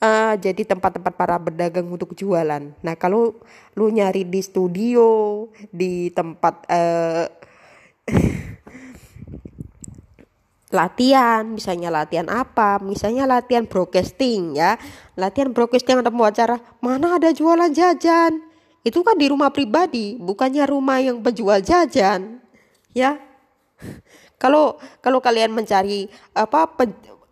[0.04, 2.74] uh, jadi tempat-tempat para pedagang untuk jualan.
[2.84, 3.38] Nah kalau
[3.80, 7.26] lu nyari di studio, di tempat uh,
[10.74, 14.76] latihan, misalnya latihan apa, misalnya latihan broadcasting ya,
[15.14, 18.42] latihan broadcasting atau acara, mana ada jualan jajan?
[18.82, 22.42] Itu kan di rumah pribadi, bukannya rumah yang penjual jajan,
[22.92, 23.22] ya.
[24.42, 26.68] Kalau kalau kalian mencari apa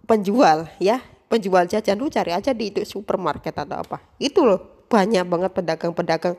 [0.07, 3.99] penjual ya penjual jajan lu cari aja di itu supermarket atau apa.
[4.15, 6.35] Itu loh banyak banget pedagang-pedagang.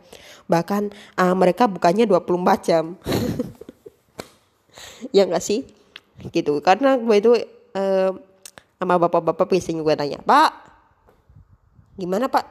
[0.49, 0.83] Bahkan
[1.17, 2.85] uh, mereka bukannya 24 jam.
[5.13, 5.82] Ya enggak sih
[6.31, 6.63] gitu.
[6.63, 7.33] Karena gue itu
[7.75, 8.11] uh,
[8.79, 10.51] sama bapak-bapak biasanya gue tanya pak
[11.95, 12.45] gimana pak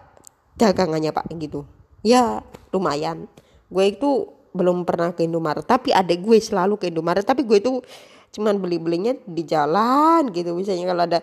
[0.60, 1.27] dagangannya pak?
[1.38, 1.64] Gitu.
[2.03, 2.43] Ya
[2.76, 3.31] lumayan.
[3.72, 7.23] Gue itu belum pernah ke Indomaret tapi adek gue selalu ke Indomaret.
[7.23, 7.80] Tapi gue itu
[8.31, 10.56] cuman beli-belinya di jalan gitu.
[10.56, 11.19] Misalnya kalau ada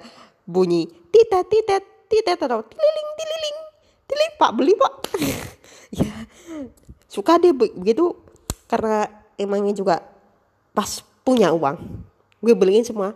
[0.48, 3.58] bunyi titet titet titet atau tililing tililing
[4.08, 4.94] tililing pak beli pak.
[5.88, 6.28] Ya
[7.08, 8.12] suka deh begitu
[8.68, 9.08] karena
[9.40, 10.04] emangnya juga
[10.76, 11.80] pas punya uang
[12.38, 13.14] gue beliin semua.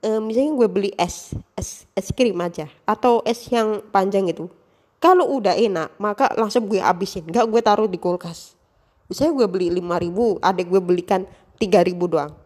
[0.00, 4.48] E, misalnya gue beli es es es krim aja atau es yang panjang itu
[5.00, 7.24] kalau udah enak maka langsung gue habisin.
[7.28, 8.52] Gak gue taruh di kulkas.
[9.08, 11.24] Misalnya gue beli lima ribu ada gue belikan
[11.56, 12.36] tiga ribu doang.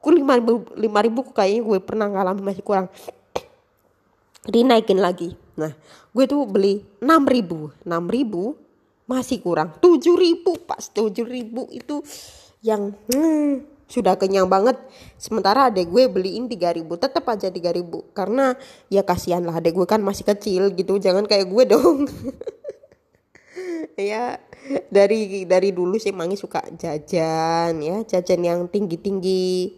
[0.00, 2.88] Ku lima ribu lima ribu kayaknya gue pernah ngalamin masih kurang.
[4.52, 5.36] Dinaikin lagi.
[5.60, 5.76] Nah
[6.16, 7.68] gue tuh beli 6 ribu.
[7.84, 8.56] 6 ribu
[9.04, 9.76] masih kurang.
[9.76, 12.00] 7 ribu pas 7 ribu itu
[12.64, 14.76] yang hmm, sudah kenyang banget.
[15.16, 18.04] Sementara adek gue beliin 3 ribu tetap aja 3 ribu.
[18.12, 18.54] Karena
[18.92, 21.98] ya kasihan lah adek gue kan masih kecil gitu jangan kayak gue dong.
[23.98, 24.38] Ya
[24.94, 29.74] dari dari dulu sih mangi suka jajan ya jajan yang tinggi tinggi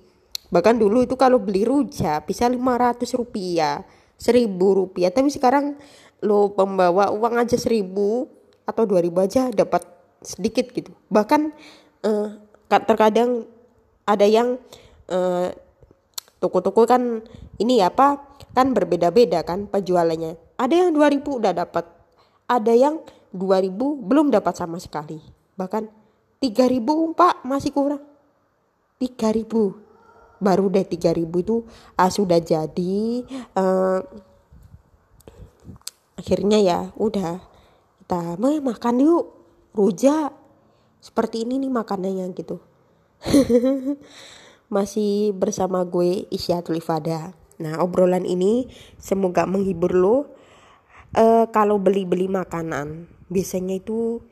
[0.53, 3.81] bahkan dulu itu kalau beli rujak bisa 500 rupiah
[4.20, 5.09] seribu rupiah.
[5.09, 5.81] Tapi sekarang
[6.20, 8.28] lo pembawa uang aja seribu
[8.69, 9.89] atau dua ribu aja dapat
[10.20, 10.93] sedikit gitu.
[11.09, 11.41] Bahkan
[12.05, 12.28] uh,
[12.69, 13.49] terkadang
[14.11, 14.59] ada yang
[15.07, 15.49] uh,
[16.43, 17.23] toko-toko kan
[17.62, 18.19] ini apa
[18.51, 20.35] kan berbeda-beda kan penjualannya.
[20.59, 21.87] Ada yang dua ribu udah dapat
[22.51, 22.99] ada yang
[23.31, 25.23] dua ribu belum dapat sama sekali.
[25.55, 25.87] Bahkan
[26.43, 28.03] tiga ribu pak masih kurang.
[28.99, 29.78] tiga ribu.
[30.41, 31.69] Baru deh 3000 itu
[32.01, 33.28] uh, sudah jadi
[33.61, 34.01] uh,
[36.16, 37.45] akhirnya ya udah
[38.01, 39.24] kita makan yuk
[39.77, 40.32] rujak.
[41.01, 42.61] Seperti ini nih makanannya gitu
[44.75, 50.17] masih bersama gue Isyatul Ifada nah obrolan ini semoga menghibur lo.
[51.11, 54.23] Uh, kalau beli-beli makanan biasanya itu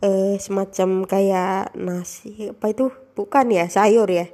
[0.00, 2.88] uh, semacam kayak nasi apa itu?
[3.12, 4.30] Bukan ya sayur ya?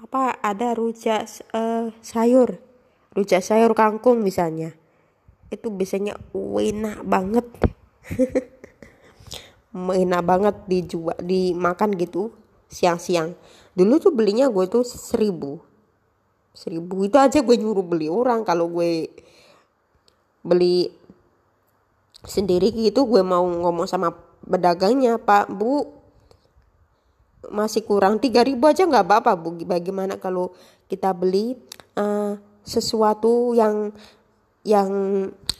[0.00, 2.56] Apa ada rujak uh, sayur?
[3.12, 4.72] Rujak sayur kangkung misalnya.
[5.52, 7.46] Itu biasanya enak banget.
[9.78, 12.32] Enak banget dijual dimakan gitu
[12.68, 13.32] siang-siang.
[13.72, 15.58] Dulu tuh belinya gue tuh seribu.
[16.52, 17.08] Seribu.
[17.08, 18.44] Itu aja gue nyuruh beli orang.
[18.44, 19.08] Kalau gue
[20.44, 20.92] beli
[22.22, 24.10] sendiri gitu gue mau ngomong sama
[24.42, 25.86] pedagangnya pak bu
[27.46, 29.56] masih kurang tiga ribu aja nggak apa-apa bu.
[29.64, 30.52] Bagaimana kalau
[30.86, 31.56] kita beli
[31.96, 32.36] uh,
[32.66, 33.94] sesuatu yang
[34.66, 34.90] yang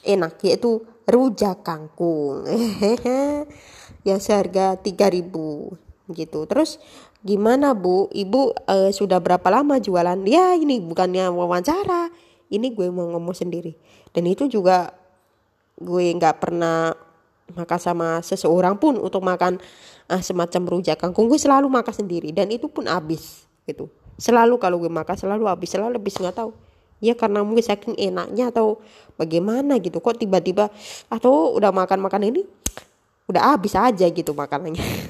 [0.05, 2.45] enak yaitu rujak kangkung.
[4.07, 6.45] Yang seharga 3000 gitu.
[6.49, 6.81] Terus
[7.21, 8.09] gimana bu?
[8.13, 10.19] Ibu uh, sudah berapa lama jualan?
[10.25, 12.09] Ya ini bukannya wawancara.
[12.49, 13.77] Ini gue mau ngomong sendiri.
[14.13, 14.93] Dan itu juga
[15.79, 16.97] gue nggak pernah
[17.53, 19.61] makan sama seseorang pun untuk makan
[20.09, 21.29] uh, semacam rujak kangkung.
[21.29, 23.93] Gue selalu makan sendiri dan itu pun habis gitu.
[24.19, 25.69] Selalu kalau gue makan selalu habis.
[25.73, 26.51] Selalu habis nggak tahu.
[26.99, 28.83] Ya karena mungkin saking enaknya atau
[29.15, 30.03] bagaimana gitu.
[30.03, 30.67] Kok tiba-tiba
[31.07, 32.43] atau udah makan makan ini
[33.29, 34.81] udah habis aja gitu makanannya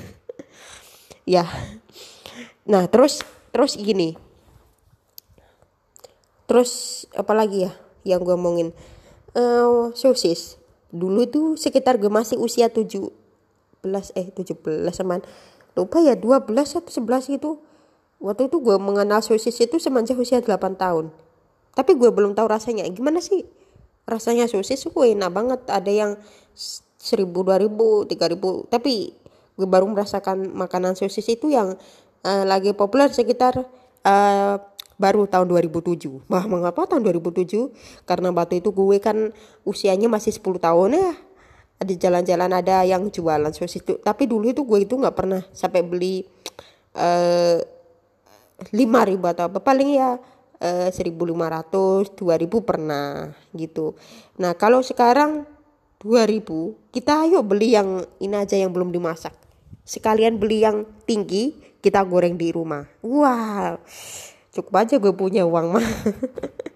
[1.29, 1.45] ya.
[2.65, 3.21] Nah terus
[3.53, 4.17] terus gini.
[6.49, 7.73] Terus apa lagi ya
[8.09, 8.73] yang gue omongin?
[9.37, 10.57] Uh, sosis.
[10.89, 13.13] Dulu tuh sekitar gue masih usia 17
[14.17, 14.57] eh 17
[14.89, 15.21] teman
[15.77, 17.61] lupa ya 12 atau 11 gitu.
[18.19, 21.13] Waktu itu gue mengenal sosis itu semenjak usia 8 tahun.
[21.77, 22.89] Tapi gue belum tahu rasanya.
[22.91, 23.47] Gimana sih
[24.09, 24.83] rasanya sosis?
[24.89, 25.61] Gue enak banget.
[25.69, 26.11] Ada yang
[26.99, 28.67] seribu dua ribu tiga ribu.
[28.67, 29.15] Tapi
[29.67, 31.75] baru merasakan makanan sosis itu yang
[32.23, 33.67] uh, lagi populer sekitar
[34.07, 34.57] uh,
[34.99, 37.71] baru tahun 2007 wah mengapa tahun 2007
[38.03, 39.31] karena waktu itu gue kan
[39.63, 41.13] usianya masih 10 tahun ya.
[41.79, 44.03] Ada jalan-jalan ada yang jualan sosis itu.
[44.03, 46.27] Tapi dulu itu gue itu nggak pernah sampai beli
[46.99, 47.63] eh,
[48.75, 49.63] lima ribu atau apa.
[49.63, 50.19] Paling ya
[50.59, 53.95] eh, 1500 2000 pernah gitu.
[54.43, 55.47] Nah kalau sekarang
[56.03, 59.48] 2000 kita ayo beli yang ini aja yang belum dimasak
[59.89, 62.85] sekalian beli yang tinggi kita goreng di rumah.
[63.01, 63.81] Wow.
[64.53, 65.89] Cukup aja gue punya uang mah.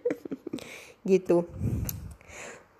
[1.10, 1.44] Gitu.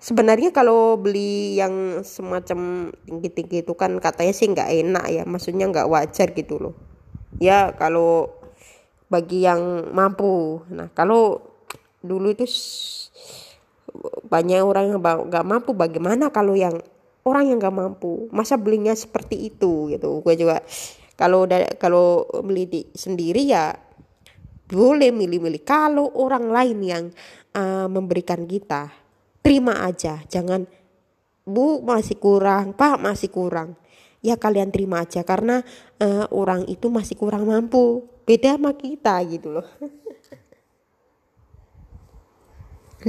[0.01, 5.23] Sebenarnya kalau beli yang semacam tinggi-tinggi itu kan katanya sih nggak enak ya.
[5.29, 6.75] Maksudnya nggak wajar gitu loh.
[7.37, 8.33] Ya kalau
[9.13, 10.65] bagi yang mampu.
[10.73, 11.45] Nah, kalau
[12.01, 12.49] dulu itu
[14.33, 16.81] banyak orang yang nggak mampu, bagaimana kalau yang
[17.23, 20.23] orang yang nggak mampu, masa belinya seperti itu gitu.
[20.23, 20.63] Gue juga
[21.15, 21.47] kalau
[21.79, 23.75] kalau beli di, sendiri ya
[24.71, 25.63] boleh milih-milih.
[25.63, 27.05] Kalau orang lain yang
[27.55, 28.91] uh, memberikan kita,
[29.45, 30.67] terima aja, jangan
[31.43, 33.75] bu masih kurang, pak masih kurang
[34.23, 35.67] ya kalian terima aja karena
[35.99, 39.67] uh, orang itu masih kurang mampu beda sama kita gitu loh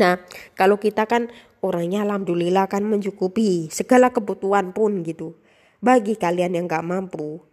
[0.02, 0.18] nah
[0.58, 1.30] kalau kita kan
[1.64, 5.40] orangnya alhamdulillah kan mencukupi segala kebutuhan pun gitu.
[5.80, 7.44] Bagi kalian yang gak mampu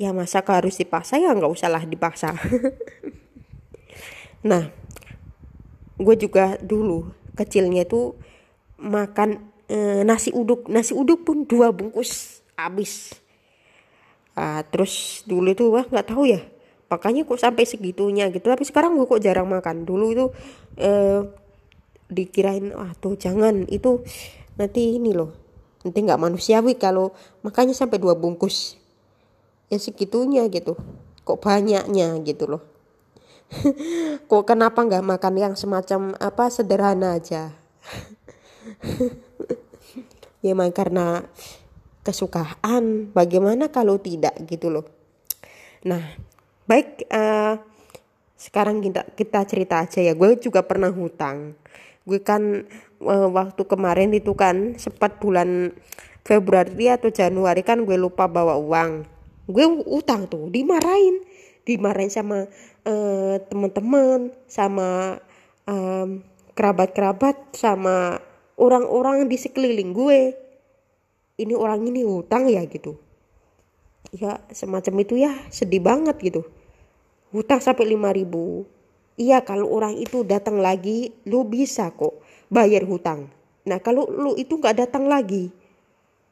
[0.00, 2.32] ya masa harus dipaksa ya nggak usahlah dipaksa.
[4.40, 4.72] Nah
[6.00, 8.16] gue juga dulu kecilnya tuh
[8.80, 10.64] makan e, nasi uduk.
[10.72, 13.12] Nasi uduk pun dua bungkus habis.
[14.32, 16.40] Uh, terus dulu itu wah nggak tahu ya.
[16.88, 18.48] Makanya kok sampai segitunya gitu.
[18.48, 19.84] Tapi sekarang gue kok jarang makan.
[19.84, 20.26] Dulu itu
[20.80, 21.28] uh,
[22.10, 24.02] dikirain ah tuh jangan itu
[24.58, 25.30] nanti ini loh
[25.80, 28.76] nanti nggak manusiawi kalau makanya sampai dua bungkus.
[29.70, 30.74] Ya segitunya gitu
[31.22, 32.62] kok banyaknya gitu loh.
[34.30, 37.50] Kok kenapa nggak makan yang semacam apa sederhana aja?
[40.40, 41.28] Ya emang karena
[42.00, 44.88] kesukaan bagaimana kalau tidak gitu loh.
[45.84, 46.00] Nah
[46.64, 47.60] baik uh,
[48.40, 50.16] sekarang kita kita cerita aja ya.
[50.16, 51.60] Gue juga pernah hutang
[52.08, 52.64] gue kan
[53.04, 55.74] uh, waktu kemarin itu kan sempat bulan
[56.24, 59.04] Februari atau Januari kan gue lupa bawa uang.
[59.50, 61.24] Gue utang tuh dimarahin.
[61.64, 62.46] Dimarahin sama
[62.88, 65.20] uh, teman-teman sama
[65.68, 66.24] um,
[66.56, 68.20] kerabat-kerabat sama
[68.60, 70.20] orang-orang di sekeliling gue.
[71.40, 73.00] Ini orang ini hutang ya gitu.
[74.12, 76.42] Ya semacam itu ya sedih banget gitu.
[77.32, 78.66] Hutang sampai lima ribu
[79.20, 83.28] iya kalau orang itu datang lagi lu bisa kok bayar hutang.
[83.68, 85.52] Nah kalau lu itu nggak datang lagi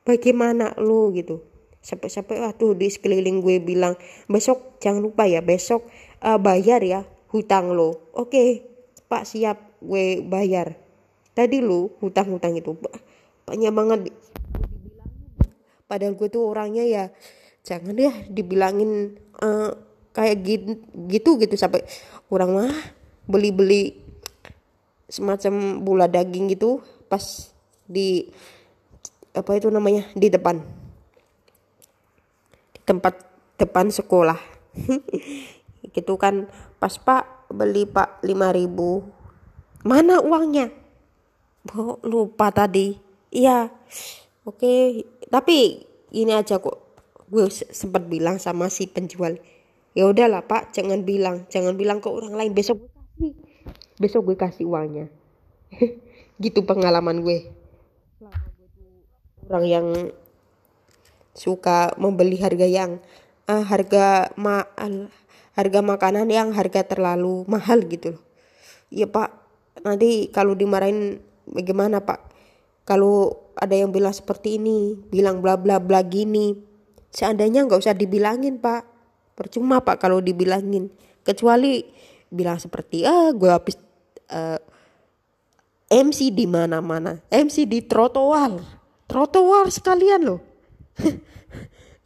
[0.09, 1.45] bagaimana lu gitu?
[1.85, 3.95] Sampai-sampai tuh di sekeliling gue bilang
[4.27, 5.85] besok jangan lupa ya besok
[6.25, 8.09] uh, bayar ya hutang lo.
[8.17, 8.65] Oke
[9.13, 10.73] pak siap gue bayar.
[11.37, 12.73] Tadi lu hutang-hutang itu
[13.45, 14.01] banyak banget
[15.89, 17.05] padahal gue tuh orangnya ya
[17.65, 19.73] jangan ya dibilangin uh,
[20.19, 20.37] kayak
[21.07, 21.55] gitu, gitu.
[21.55, 21.87] Sampai
[22.27, 22.75] orang mah
[23.31, 23.95] beli-beli
[25.07, 27.49] semacam bola daging gitu pas
[27.89, 28.29] di
[29.33, 30.59] apa itu namanya di depan.
[32.83, 33.15] Tempat
[33.61, 34.39] depan sekolah.
[35.89, 40.69] Gitu kan pas pak beli pak 5000 mana uangnya?
[41.73, 42.99] Oh, lupa tadi.
[43.33, 43.73] Iya
[44.45, 45.07] oke.
[45.31, 45.57] Tapi
[46.13, 46.77] ini aja kok.
[47.29, 49.37] Gue sempat bilang sama si penjual
[49.99, 51.51] ya udahlah pak jangan bilang.
[51.51, 53.33] Jangan bilang ke orang lain besok gue kasih.
[53.99, 55.11] Besok gue kasih uangnya.
[56.43, 57.51] Gitu pengalaman gue.
[59.51, 59.87] Orang yang
[61.35, 63.03] suka membeli harga yang
[63.51, 64.63] uh, harga ma
[65.59, 68.19] harga makanan yang harga terlalu mahal gitu
[68.93, 69.31] iya pak.
[69.85, 72.35] Nanti kalau dimarahin bagaimana pak?
[72.89, 76.57] Kalau ada yang bilang seperti ini bilang bla bla bla gini.
[77.13, 78.88] Seandainya nggak usah dibilangin pak
[79.39, 80.91] percuma pak kalau dibilangin.
[81.23, 81.87] Kecuali
[82.27, 83.79] bilang seperti ah gue habis
[84.35, 84.59] uh,
[85.87, 87.23] eh, MC di mana-mana.
[87.31, 88.59] MC di trotoar.
[89.07, 90.43] Trotoar sekalian loh.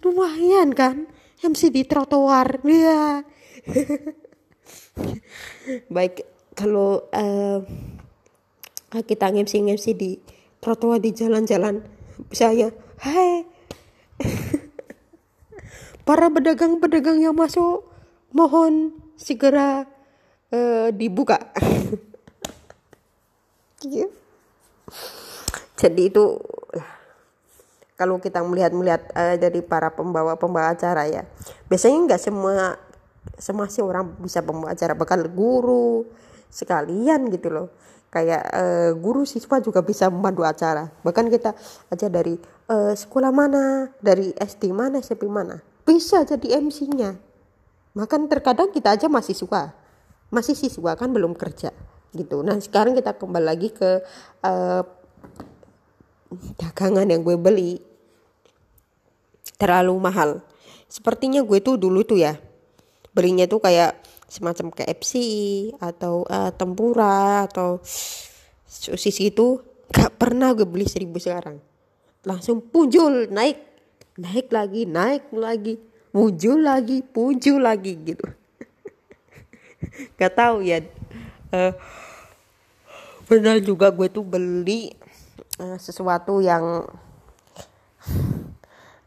[0.04, 1.08] Lumayan kan
[1.40, 2.60] MC di trotoar.
[2.68, 3.24] Ya
[5.94, 7.58] baik kalau uh,
[8.92, 10.20] kita MC MC di
[10.60, 11.80] trotoar di jalan-jalan
[12.30, 12.70] saya
[13.02, 13.42] hai
[16.02, 17.86] para pedagang-pedagang yang masuk
[18.34, 19.86] mohon segera
[20.50, 21.38] uh, dibuka.
[23.82, 24.06] Iya.
[25.74, 26.38] jadi itu
[27.98, 31.26] kalau kita melihat-melihat uh, dari para pembawa-pembawa acara ya.
[31.66, 32.78] Biasanya nggak semua
[33.42, 34.94] semua sih orang bisa pembawa acara.
[34.94, 36.06] Bahkan guru
[36.46, 37.74] sekalian gitu loh.
[38.14, 40.86] Kayak uh, guru siswa juga bisa memandu acara.
[41.02, 41.50] Bahkan kita
[41.90, 42.38] aja dari
[42.70, 43.90] uh, sekolah mana?
[43.98, 47.18] Dari SD mana SMP mana bisa jadi MC-nya
[47.92, 49.76] bahkan terkadang kita aja masih suka.
[50.32, 51.76] Masih siswa kan belum kerja
[52.16, 52.40] gitu.
[52.40, 54.00] Nah sekarang kita kembali lagi ke
[54.44, 54.82] uh,
[56.56, 57.80] dagangan yang gue beli.
[59.60, 60.40] Terlalu mahal.
[60.88, 62.36] Sepertinya gue tuh dulu tuh ya
[63.12, 65.12] belinya tuh kayak semacam KFC
[65.76, 67.84] atau uh, tempura atau
[68.64, 69.60] sosis itu
[69.92, 71.60] gak pernah gue beli seribu sekarang.
[72.24, 73.71] Langsung punjul naik
[74.20, 75.80] naik lagi naik lagi
[76.12, 78.26] muncul lagi muncul lagi gitu.
[80.20, 80.84] Gak tahu ya.
[81.52, 81.72] Uh,
[83.28, 84.92] benar juga gue tuh beli
[85.56, 86.84] uh, sesuatu yang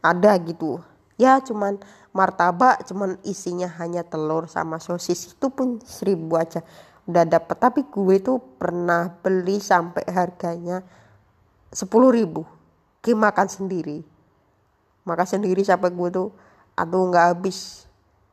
[0.02, 0.82] ada gitu.
[1.16, 1.78] Ya cuman
[2.10, 6.66] martabak cuman isinya hanya telur sama sosis itu pun seribu aja
[7.06, 7.56] udah dapet.
[7.56, 10.82] Tapi gue tuh pernah beli sampai harganya
[11.70, 12.42] sepuluh ribu
[13.02, 14.15] gue makan sendiri
[15.06, 16.28] makan sendiri sampai gue tuh.
[16.74, 17.86] Aduh nggak habis.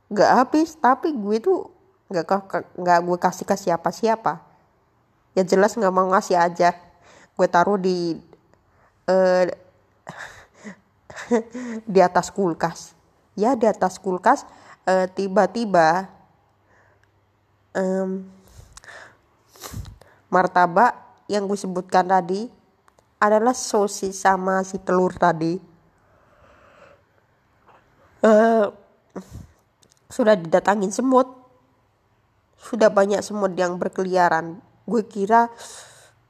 [0.10, 1.70] Nggak habis tapi gue tuh
[2.10, 2.26] nggak
[2.76, 4.54] nggak gue kasih ke siapa siapa
[5.34, 6.74] ya jelas nggak mau ngasih aja.
[7.34, 8.18] Gue taruh di
[9.10, 9.44] uh,
[11.94, 12.94] di atas kulkas.
[13.34, 14.46] Ya di atas kulkas
[14.86, 16.06] eh, tiba-tiba
[17.74, 18.22] um,
[20.30, 20.94] martabak
[21.26, 22.46] yang gue sebutkan tadi
[23.18, 25.58] adalah sosis sama si telur tadi
[28.24, 28.72] uh,
[30.08, 31.28] sudah didatangin semut.
[32.58, 34.64] Sudah banyak semut yang berkeliaran.
[34.88, 35.52] Gue kira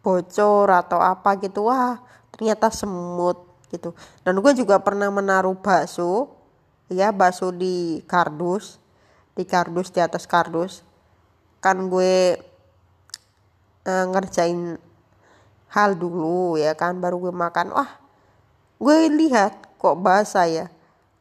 [0.01, 1.69] bocor atau apa gitu.
[1.69, 2.01] Wah
[2.33, 3.93] ternyata semut gitu.
[4.25, 6.33] Dan gue juga pernah menaruh bakso.
[6.89, 8.81] Ya bakso di kardus.
[9.37, 10.81] Di kardus di atas kardus.
[11.61, 12.41] Kan gue
[13.85, 14.81] uh, ngerjain
[15.69, 16.97] hal dulu ya kan.
[16.97, 17.77] Baru gue makan.
[17.77, 18.01] Wah
[18.83, 20.67] gue lihat kok basah ya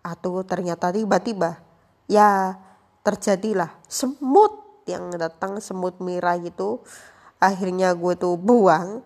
[0.02, 1.62] atau ternyata tiba-tiba
[2.10, 2.58] ya
[3.06, 3.70] terjadilah.
[3.86, 6.82] Semut yang datang semut merah gitu
[7.38, 9.02] akhirnya gue tuh buang.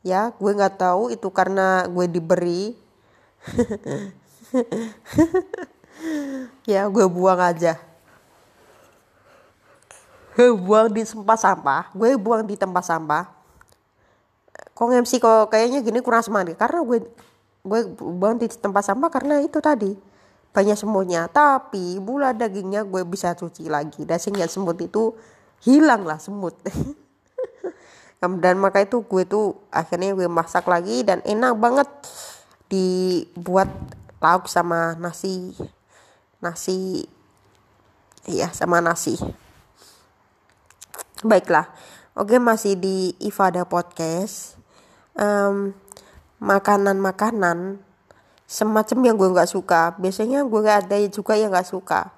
[0.00, 2.74] Ya gue nggak tahu itu karena gue diberi.
[6.64, 7.76] Ya gue buang aja.
[10.32, 13.28] Gue buang di tempat sampah gue buang di tempat sampah.
[14.72, 17.04] Kok MC kok kayaknya gini kurang semangat karena gue
[17.60, 19.92] gue buang di tempat sampah karena itu tadi
[20.50, 24.02] banyak semutnya tapi bola dagingnya gue bisa cuci lagi.
[24.04, 25.14] Dan sehingga semut itu
[25.60, 26.56] hilang lah semut
[28.20, 31.88] dan maka itu gue tuh akhirnya gue masak lagi dan enak banget
[32.68, 33.72] dibuat
[34.20, 35.56] lauk sama nasi
[36.44, 37.08] nasi
[38.28, 39.16] iya sama nasi.
[41.24, 41.72] Baiklah
[42.12, 44.60] oke masih di Ifada podcast.
[45.16, 45.72] Um,
[46.44, 47.80] makanan-makanan
[48.50, 49.94] semacam yang gue nggak suka.
[49.94, 52.10] Biasanya gue gak ada juga yang nggak suka.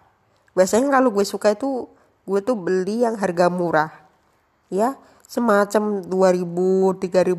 [0.56, 1.92] Biasanya kalau gue suka itu
[2.24, 3.92] gue tuh beli yang harga murah.
[4.72, 4.96] Ya
[5.28, 7.36] semacam 2000 3000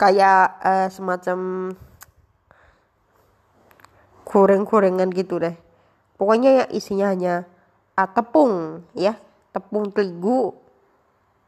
[0.00, 1.38] kayak uh, semacam
[4.24, 5.52] goreng-gorengan gitu deh.
[6.16, 7.44] Pokoknya ya isinya hanya
[7.92, 9.20] uh, tepung ya.
[9.52, 10.56] Tepung terigu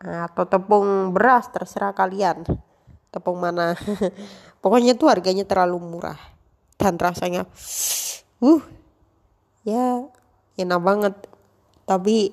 [0.04, 2.44] uh, atau tepung beras terserah kalian
[3.10, 3.74] tepung mana?
[4.62, 6.18] Pokoknya tuh harganya terlalu murah.
[6.80, 7.44] Dan rasanya
[8.40, 8.62] uh
[9.66, 10.06] ya
[10.56, 11.14] enak banget.
[11.84, 12.32] Tapi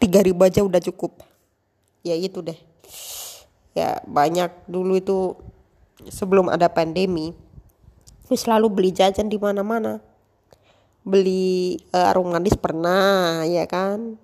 [0.00, 1.22] tiga ribu aja udah cukup.
[2.02, 2.58] Ya itu deh.
[3.76, 4.50] Ya banyak.
[4.66, 5.36] Dulu itu
[6.08, 7.36] sebelum ada pandemi
[8.30, 9.98] aku selalu beli jajan di mana-mana.
[11.02, 14.14] Beli uh, arung manis pernah ya kan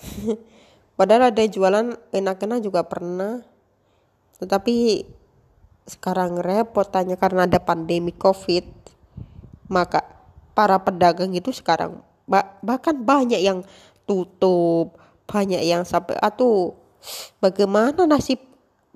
[0.94, 3.42] padahal ada jualan enak-enak juga pernah.
[4.38, 5.06] Tetapi
[5.86, 8.66] sekarang repot tanya karena ada pandemi covid.
[9.72, 10.04] Maka
[10.52, 12.04] para pedagang itu sekarang
[12.62, 13.66] bahkan banyak yang
[14.06, 14.96] tutup
[15.26, 16.76] banyak yang sampai atuh
[17.40, 18.38] bagaimana nasib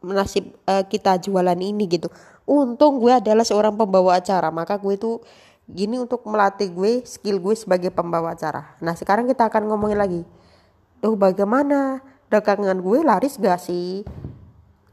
[0.05, 1.89] nasib uh, kita jualan ini?
[1.89, 2.13] Gitu.
[2.47, 5.19] Untung gue adalah seorang pembawa acara maka gue itu
[5.67, 8.77] gini untuk melatih gue skill gue sebagai pembawa acara.
[8.85, 10.23] Nah sekarang kita akan ngomongin lagi
[11.07, 14.03] tuh bagaimana dagangan gue laris gak sih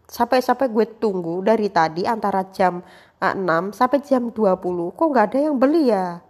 [0.06, 2.85] sampai-sampai gue tunggu dari tadi antara jam
[3.18, 6.22] 6 sampai jam 20 kok nggak ada yang beli ya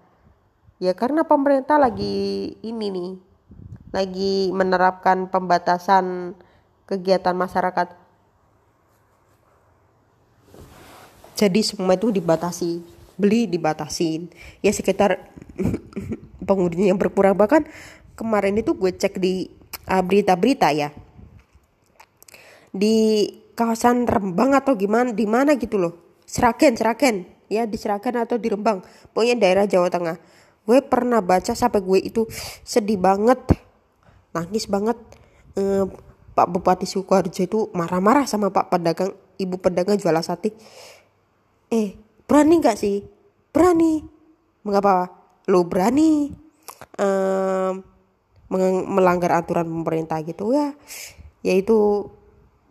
[0.79, 3.11] ya karena pemerintah lagi ini nih
[3.91, 6.33] lagi menerapkan pembatasan
[6.89, 7.93] kegiatan masyarakat.
[11.37, 12.81] Jadi semua itu dibatasi,
[13.17, 14.33] beli dibatasin.
[14.65, 15.29] Ya sekitar
[16.49, 17.69] pengunjung yang berkurang bahkan
[18.17, 19.49] kemarin itu gue cek di
[19.87, 20.89] berita-berita uh, ya.
[22.73, 25.93] Di kawasan Rembang atau gimana di mana gitu loh.
[26.25, 28.81] Seragen, Seragen, ya di Seragen atau di Rembang.
[29.13, 30.17] Pokoknya daerah Jawa Tengah.
[30.63, 32.23] Gue pernah baca sampai gue itu
[32.63, 33.63] sedih banget
[34.33, 34.97] nangis banget
[35.55, 35.85] eh,
[36.33, 40.57] Pak Bupati Sukoharjo itu marah-marah sama Pak pedagang ibu pedagang jual sate
[41.69, 41.93] eh
[42.25, 43.05] berani nggak sih
[43.53, 44.01] berani
[44.65, 45.13] mengapa
[45.45, 46.33] lo berani
[46.97, 47.71] eh,
[48.87, 50.75] melanggar aturan pemerintah gitu ya
[51.43, 52.09] yaitu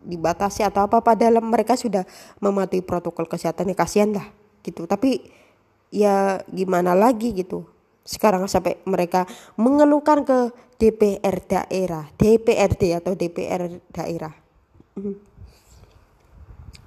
[0.03, 2.03] dibatasi atau apa padahal mereka sudah
[2.43, 4.27] mematuhi protokol kesehatan ya kasihan lah
[4.63, 5.31] gitu tapi
[5.93, 7.67] ya gimana lagi gitu
[8.03, 9.23] sekarang sampai mereka
[9.55, 14.35] mengeluhkan ke DPR daerah, DPRD atau DPR daerah.
[14.99, 15.15] Hmm.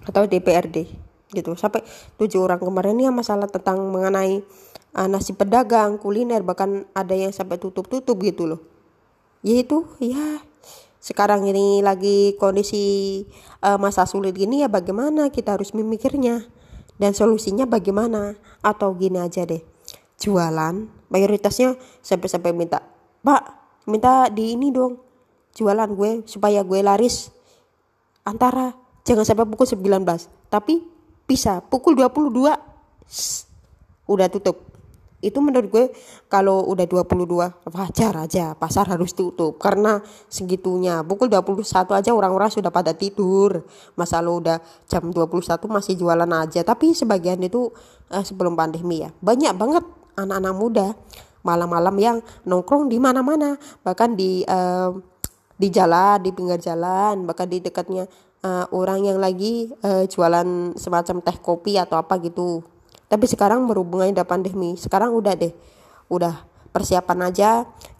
[0.05, 0.85] Atau DPRD
[1.33, 1.57] gitu.
[1.57, 1.81] Sampai
[2.21, 4.45] tujuh orang kemarin ya masalah tentang mengenai
[4.93, 8.61] uh, nasi pedagang, kuliner bahkan ada yang sampai tutup-tutup gitu loh.
[9.43, 10.41] Yaitu ya.
[11.01, 13.23] Sekarang ini lagi kondisi
[13.63, 16.43] uh, masa sulit gini ya bagaimana kita harus memikirnya?
[16.97, 18.35] Dan solusinya bagaimana?
[18.65, 19.63] Atau gini aja deh.
[20.19, 22.83] Jualan mayoritasnya sampai-sampai minta
[23.23, 23.43] pak
[23.87, 24.99] minta di ini dong
[25.55, 27.31] jualan gue supaya gue laris.
[28.27, 28.75] Antara
[29.07, 30.03] jangan sampai pukul 19
[30.51, 30.83] tapi
[31.27, 32.51] bisa pukul 22
[33.07, 33.47] shh,
[34.11, 34.76] udah tutup
[35.27, 35.85] itu menurut gue
[36.31, 37.27] kalau udah 22
[37.75, 39.59] wajar aja pasar harus tutup.
[39.59, 39.99] Karena
[40.31, 41.67] segitunya pukul 21
[41.99, 43.67] aja orang-orang sudah pada tidur.
[43.99, 46.63] Masa lo udah jam 21 masih jualan aja.
[46.63, 47.75] Tapi sebagian itu
[48.15, 49.85] eh, sebelum pandemi ya banyak banget
[50.15, 50.87] anak-anak muda
[51.43, 52.17] malam-malam yang
[52.47, 53.59] nongkrong di mana-mana.
[53.83, 54.95] Bahkan di uh,
[55.57, 58.05] di jalan di pinggir jalan bahkan di dekatnya
[58.45, 62.61] uh, orang yang lagi uh, jualan semacam teh kopi atau apa gitu
[63.07, 64.75] tapi sekarang berhubungan dengan pandemi.
[64.75, 65.55] Sekarang udah deh.
[66.11, 66.43] Udah
[66.75, 67.51] persiapan aja.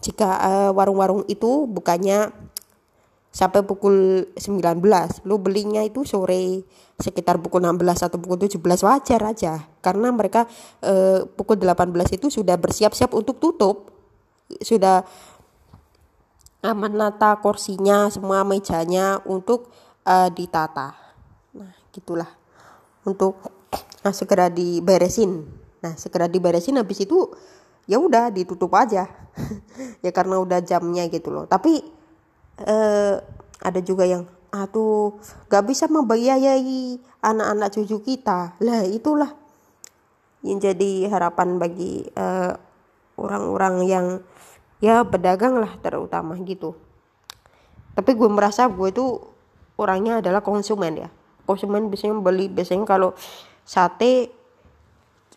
[0.03, 0.27] Jika
[0.75, 2.31] warung-warung uh, itu bukannya
[3.37, 4.81] sampai pukul 19
[5.29, 6.65] lu belinya itu sore
[6.97, 9.53] sekitar pukul 16 atau pukul 17 wajar aja.
[9.85, 10.49] Karena mereka
[10.81, 13.93] eh, pukul 18 itu sudah bersiap-siap untuk tutup.
[14.57, 15.05] Sudah
[16.65, 19.69] menata kursinya semua mejanya untuk
[20.03, 20.97] eh, ditata.
[21.53, 22.33] Nah gitulah.
[23.05, 23.56] Untuk
[24.01, 25.45] nah, segera diberesin.
[25.83, 27.29] Nah segera diberesin habis itu
[27.87, 29.07] ya udah ditutup aja.
[30.05, 31.45] Ya karena udah jamnya gitu loh.
[31.49, 31.81] Tapi
[32.61, 33.15] eh,
[33.61, 35.17] ada juga yang aduh
[35.51, 38.57] gak bisa membiayai anak-anak cucu kita.
[38.61, 39.33] Lah itulah
[40.45, 42.53] yang jadi harapan bagi eh,
[43.17, 44.05] orang-orang yang
[44.77, 46.77] ya pedagang lah terutama gitu.
[47.97, 49.17] Tapi gue merasa gue itu
[49.77, 51.09] orangnya adalah konsumen ya.
[51.49, 53.17] Konsumen biasanya beli biasanya kalau
[53.67, 54.31] sate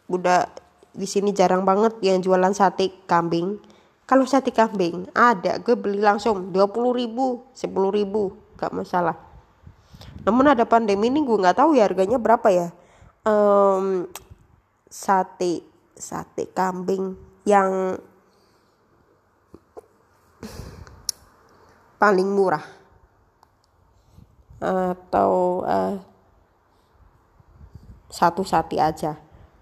[0.06, 0.46] udah
[0.94, 3.58] di sini jarang banget yang jualan sate kambing.
[4.06, 9.18] Kalau sate kambing ada gue beli langsung 20 ribu 10 ribu gak masalah.
[10.22, 12.68] Namun ada pandemi ini gue nggak tahu ya harganya berapa ya.
[13.26, 14.06] Um,
[14.86, 15.66] sate
[15.98, 17.98] sate kambing yang
[21.98, 22.64] paling murah.
[24.60, 26.09] Atau uh,
[28.10, 29.16] satu sate aja.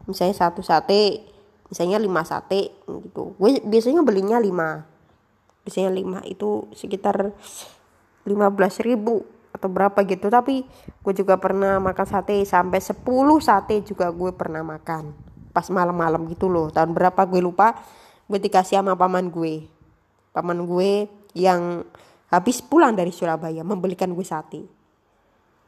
[0.08, 1.28] Misalnya satu sate
[1.68, 3.36] misalnya lima sate gitu.
[3.36, 4.88] Gue biasanya belinya lima.
[5.62, 7.36] Biasanya lima itu sekitar
[8.24, 9.22] lima belas ribu
[9.52, 10.32] atau berapa gitu.
[10.32, 10.64] Tapi
[11.04, 13.04] gue juga pernah makan sate sampai 10
[13.44, 15.12] sate juga gue pernah makan.
[15.52, 16.72] Pas malam-malam gitu loh.
[16.72, 17.76] Tahun berapa gue lupa.
[18.28, 19.68] Gue dikasih sama paman gue.
[20.32, 21.84] Paman gue yang
[22.28, 24.64] habis pulang dari Surabaya membelikan gue sate.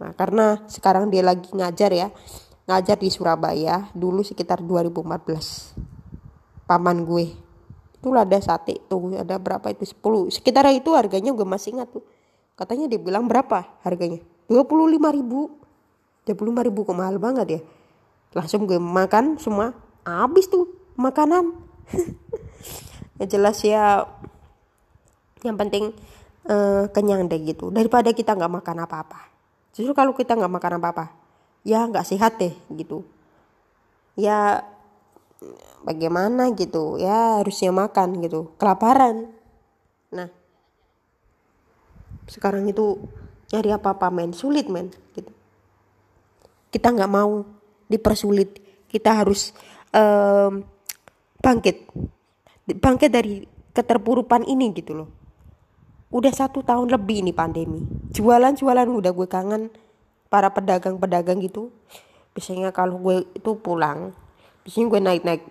[0.01, 2.09] Nah karena sekarang dia lagi ngajar ya
[2.71, 5.75] ngajar di Surabaya dulu sekitar 2014
[6.71, 7.35] paman gue.
[7.99, 9.83] Itu ada sate tuh ada berapa itu?
[9.83, 12.07] 10 sekitar itu harganya gue masih ingat tuh.
[12.55, 14.23] Katanya dia bilang berapa harganya?
[14.47, 14.71] 25
[15.19, 15.51] ribu.
[16.31, 17.61] 25 ribu kok mahal banget ya?
[18.39, 19.75] Langsung gue makan semua.
[20.07, 21.51] Habis tuh makanan.
[23.21, 24.09] Ya jelas ya.
[25.45, 25.85] Yang penting
[26.49, 27.69] uh, kenyang deh gitu.
[27.69, 29.29] Daripada kita nggak makan apa-apa.
[29.77, 31.20] Justru kalau kita nggak makan apa-apa
[31.67, 33.05] ya nggak sehat deh gitu.
[34.17, 34.65] Ya
[35.85, 37.01] bagaimana gitu?
[37.01, 38.53] Ya harusnya makan gitu.
[38.61, 39.33] Kelaparan.
[40.13, 40.29] Nah
[42.31, 43.01] sekarang itu
[43.53, 44.33] nyari apa apa men.
[44.37, 45.33] Sulit men gitu.
[46.71, 47.45] Kita nggak mau
[47.91, 48.61] dipersulit.
[48.91, 49.55] Kita harus
[49.95, 50.63] um,
[51.39, 51.87] bangkit.
[52.71, 53.43] Bangkit dari
[53.75, 55.09] keterpurukan ini gitu loh.
[56.11, 57.87] Udah satu tahun lebih ini pandemi.
[58.11, 59.71] Jualan jualan udah gue kangen
[60.31, 61.75] para pedagang-pedagang gitu
[62.33, 64.15] biasanya kalau gue itu pulang
[64.63, 65.43] biasanya gue naik-naik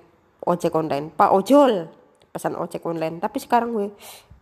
[0.46, 1.12] ojek online.
[1.14, 1.92] Pak ojol
[2.32, 3.20] pesan ojek online.
[3.20, 3.88] Tapi sekarang gue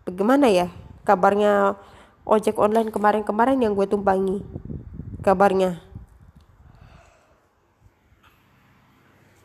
[0.06, 0.70] bagaimana ya
[1.04, 1.76] kabarnya
[2.28, 4.44] ojek online kemarin-kemarin yang gue tumpangi?
[5.26, 5.82] Kabarnya?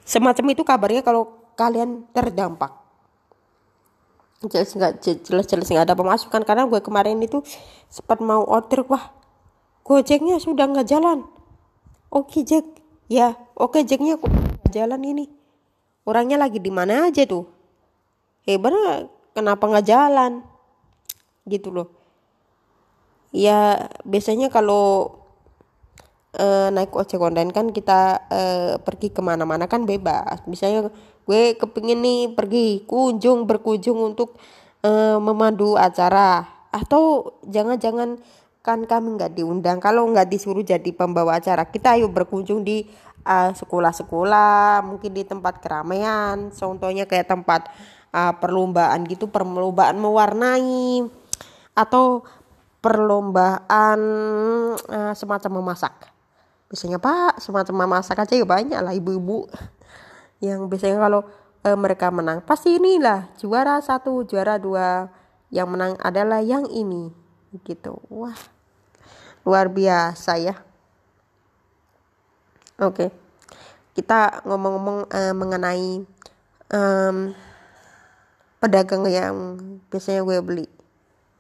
[0.05, 2.77] Semacam itu kabarnya kalau kalian terdampak.
[4.43, 6.43] Jelas nggak jelas jelas nggak ada pemasukan.
[6.43, 7.41] Karena gue kemarin itu
[7.89, 9.22] sempat mau order wah
[9.83, 11.27] Gojeknya sudah nggak jalan.
[12.13, 12.67] Oke Jack,
[13.11, 14.31] ya oke Jacknya kok
[14.71, 15.25] jalan ini.
[16.07, 17.47] Orangnya lagi di mana aja tuh?
[18.47, 18.75] Hebat
[19.35, 20.43] kenapa nggak jalan?
[21.47, 21.91] Gitu loh.
[23.33, 25.19] Ya biasanya kalau
[26.37, 30.45] uh, naik ojek online kan kita uh, pergi ke mana-mana kan bebas.
[30.49, 30.93] Misalnya
[31.25, 34.37] gue kepingin nih pergi kunjung berkunjung untuk
[34.83, 38.19] uh, memandu acara atau jangan-jangan
[38.63, 39.83] kan kami nggak diundang.
[39.83, 42.87] Kalau nggak disuruh jadi pembawa acara kita ayo berkunjung di
[43.27, 46.51] eh, sekolah-sekolah mungkin di tempat keramaian.
[46.55, 47.69] Contohnya kayak tempat
[48.13, 51.09] uh, perlombaan gitu perlombaan mewarnai
[51.73, 52.23] atau
[52.85, 54.01] perlombaan
[54.77, 56.13] uh, semacam memasak.
[56.69, 59.49] Biasanya pak semacam memasak aja ya banyak lah ibu-ibu
[60.45, 61.21] yang biasanya kalau
[61.65, 62.45] uh, mereka menang.
[62.45, 65.09] Pasti inilah juara satu juara dua.
[65.53, 67.13] Yang menang adalah yang ini
[67.63, 68.01] gitu.
[68.09, 68.37] Wah
[69.45, 70.57] luar biasa ya.
[72.81, 73.23] Oke
[73.93, 76.01] kita ngomong-ngomong uh, mengenai
[76.73, 77.17] um,
[78.57, 79.37] pedagang yang
[79.93, 80.67] biasanya gue beli.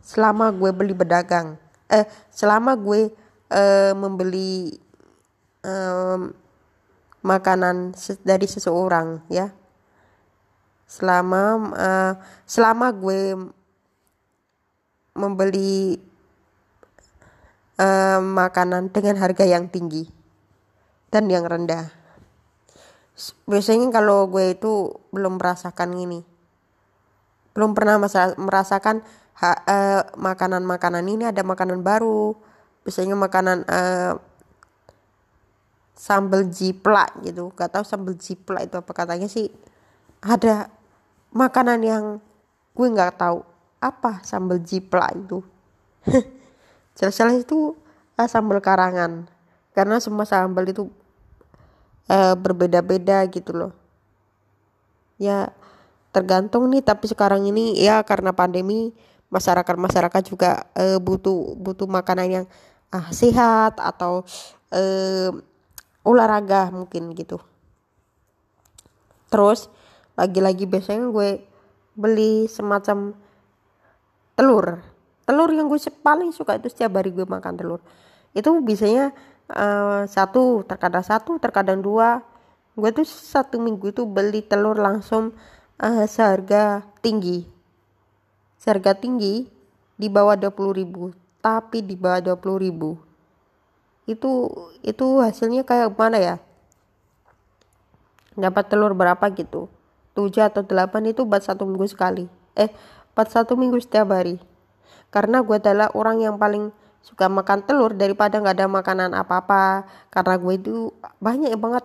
[0.04, 1.56] Selama gue beli pedagang
[1.92, 3.12] eh selama gue
[3.52, 4.80] uh, membeli
[5.60, 6.32] um,
[7.24, 9.52] makanan dari seseorang ya.
[10.88, 12.12] Selama uh,
[12.44, 13.48] selama gue
[15.12, 16.00] membeli
[17.76, 20.08] uh, makanan dengan harga yang tinggi
[21.12, 21.92] dan yang rendah.
[23.44, 26.24] Biasanya kalau gue itu belum merasakan ini,
[27.52, 28.00] belum pernah
[28.40, 29.04] merasakan
[29.38, 32.32] uh, makanan-makanan ini ada makanan baru.
[32.82, 34.18] Biasanya makanan uh,
[35.94, 39.52] sambal jiplak gitu, gak tahu sambal jiplak itu apa katanya sih.
[40.24, 40.72] Ada
[41.30, 42.04] makanan yang
[42.72, 43.51] gue nggak tahu
[43.82, 44.22] apa?
[44.22, 45.42] Sambal jiplak itu.
[46.96, 47.74] Jelas-jelas itu
[48.14, 49.26] uh, sambal karangan.
[49.74, 50.86] Karena semua sambal itu
[52.06, 53.72] uh, berbeda-beda gitu loh.
[55.18, 55.50] Ya
[56.12, 58.92] tergantung nih tapi sekarang ini ya karena pandemi
[59.32, 62.46] masyarakat masyarakat juga uh, butuh butuh makanan yang
[62.92, 64.20] uh, sehat atau
[64.70, 65.30] uh,
[66.04, 67.40] olahraga mungkin gitu.
[69.32, 69.72] Terus
[70.12, 71.40] lagi-lagi biasanya gue
[71.96, 73.16] beli semacam
[74.42, 74.82] telur.
[75.22, 77.78] Telur yang gue paling suka itu setiap hari gue makan telur.
[78.34, 79.14] Itu biasanya
[79.54, 82.26] uh, satu terkadang satu terkadang dua.
[82.74, 85.30] Gue tuh satu minggu itu beli telur langsung
[85.78, 87.46] uh, seharga tinggi.
[88.58, 89.46] Seharga tinggi
[89.94, 92.98] di bawah 20 ribu tapi di bawah 20 ribu.
[94.10, 94.50] Itu
[94.82, 96.36] itu hasilnya kayak mana ya?
[98.34, 99.70] Dapat telur berapa gitu?
[100.18, 102.26] 7 atau 8 itu buat satu minggu sekali.
[102.58, 102.70] Eh
[103.12, 104.40] 41 minggu setiap hari.
[105.12, 106.72] Karena gue adalah orang yang paling
[107.02, 109.84] suka makan telur daripada nggak ada makanan apa-apa.
[110.08, 110.74] Karena gue itu
[111.20, 111.84] banyak banget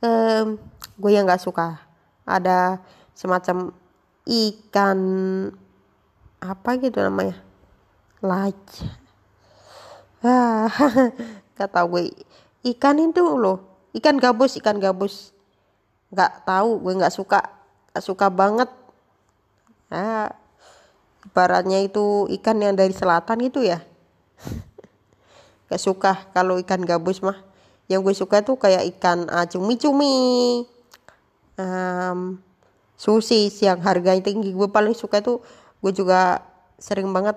[0.00, 0.56] um,
[0.96, 1.80] gue yang nggak suka.
[2.24, 2.80] Ada
[3.12, 3.76] semacam
[4.24, 4.98] ikan
[6.42, 7.38] apa gitu namanya
[8.22, 8.58] laj
[10.22, 10.70] ah
[11.58, 12.14] kata gue.
[12.62, 15.34] Ikan itu loh ikan gabus ikan gabus.
[16.14, 17.40] Nggak tahu gue nggak suka.
[17.92, 18.70] Gak suka banget.
[19.92, 20.32] Ah
[21.26, 23.82] ibaratnya itu ikan yang dari selatan itu ya?
[25.70, 27.38] Gak suka kalau ikan gabus mah.
[27.86, 30.64] Yang gue suka tuh kayak ikan uh, cumi-cumi.
[31.56, 32.40] Um,
[32.98, 34.54] sushi yang harganya tinggi.
[34.54, 35.42] Gue paling suka tuh
[35.82, 36.42] gue juga
[36.78, 37.34] sering banget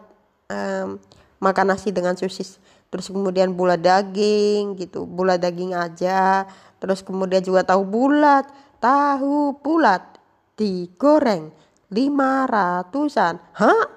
[0.49, 1.01] um,
[1.41, 2.61] makan nasi dengan sosis
[2.93, 6.47] terus kemudian bulat daging gitu bulat daging aja.
[6.79, 8.45] Terus kemudian juga tahu bulat
[8.79, 10.03] tahu bulat
[10.55, 11.51] digoreng
[11.95, 13.39] lima ratusan.
[13.55, 13.85] Hah?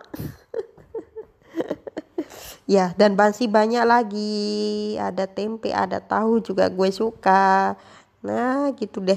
[2.69, 4.93] Ya dan masih banyak lagi.
[5.01, 7.81] Ada tempe ada tahu juga gue suka.
[8.21, 9.17] Nah gitu deh.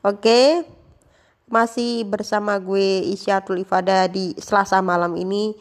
[0.00, 0.64] Oke
[1.46, 5.54] masih bersama gue Isyatul Ifada di Selasa malam ini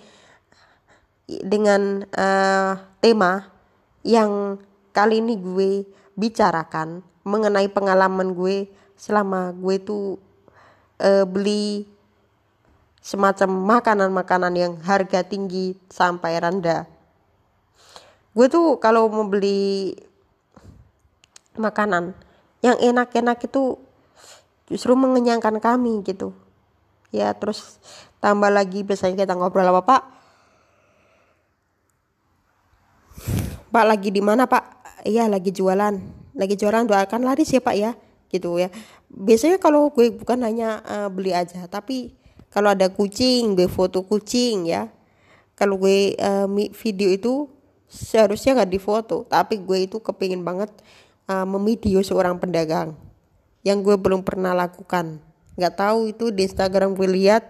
[1.27, 3.53] dengan uh, tema
[4.01, 4.57] yang
[4.93, 5.85] kali ini gue
[6.17, 10.17] bicarakan mengenai pengalaman gue selama gue tuh
[11.01, 11.94] uh, beli
[13.05, 16.89] semacam makanan-makanan yang harga tinggi sampai rendah.
[18.33, 19.93] Gue tuh kalau mau beli
[21.53, 22.17] makanan
[22.65, 23.77] yang enak-enak itu
[24.65, 26.33] justru mengenyangkan kami gitu.
[27.13, 27.77] Ya terus
[28.17, 30.03] tambah lagi biasanya kita ngobrol apa pak
[33.69, 34.63] Pak lagi di mana Pak?
[35.03, 35.99] Iya lagi jualan.
[36.31, 37.91] Lagi jualan doakan laris ya Pak ya.
[38.31, 38.71] Gitu ya.
[39.11, 42.15] Biasanya kalau gue bukan hanya uh, beli aja, tapi
[42.55, 44.87] kalau ada kucing, gue foto kucing ya.
[45.59, 47.51] Kalau gue uh, video itu
[47.91, 50.71] seharusnya nggak difoto, tapi gue itu kepingin banget
[51.27, 52.95] uh, memvideo seorang pedagang
[53.67, 55.19] yang gue belum pernah lakukan.
[55.59, 57.43] Nggak tahu itu di Instagram gue lihat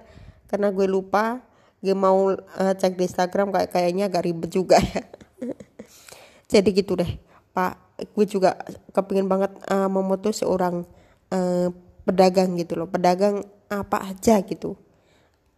[0.50, 1.46] karena gue lupa.
[1.86, 5.06] Gue mau uh, cek di Instagram kayak kayaknya agak ribet juga ya.
[6.52, 7.22] jadi gitu deh
[7.54, 7.78] pak
[8.12, 8.58] gue juga
[8.92, 10.84] kepingin banget uh, memutus seorang
[11.32, 11.70] uh,
[12.04, 14.76] pedagang gitu loh pedagang apa aja gitu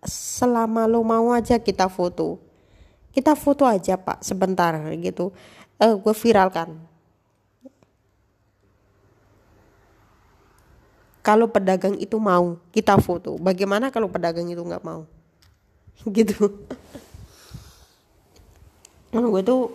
[0.05, 2.37] selama lo mau aja kita foto.
[3.09, 5.33] Kita foto aja pak sebentar gitu.
[5.81, 6.77] Uh, gue viralkan.
[11.25, 13.35] Kalau pedagang itu mau kita foto.
[13.41, 15.03] Bagaimana kalau pedagang itu nggak mau?
[16.07, 16.39] Gitu.
[19.11, 19.73] Gue tuh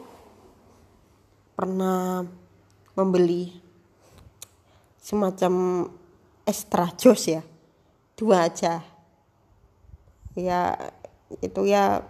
[1.52, 2.24] pernah
[2.94, 3.52] membeli
[5.02, 5.84] semacam
[6.46, 7.42] extra jos ya.
[8.16, 8.91] Dua aja
[10.36, 10.76] ya
[11.40, 12.04] itu ya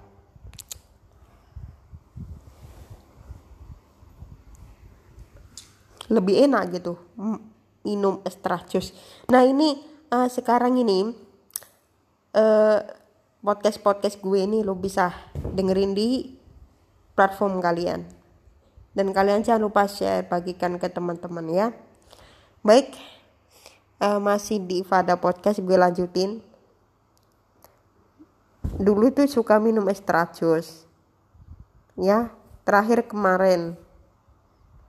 [6.13, 6.99] lebih enak gitu
[7.83, 8.93] minum extra jos
[9.31, 9.81] nah ini
[10.13, 11.15] uh, sekarang ini
[12.37, 12.79] uh,
[13.43, 16.39] podcast podcast gue ini lo bisa dengerin di
[17.19, 18.07] platform kalian.
[18.93, 21.67] Dan kalian jangan lupa share bagikan ke teman-teman ya.
[22.61, 22.93] Baik
[23.99, 26.45] uh, masih di Fada Podcast gue lanjutin
[28.63, 30.87] dulu tuh suka minum extra jus
[31.99, 32.33] ya
[32.63, 33.77] terakhir kemarin.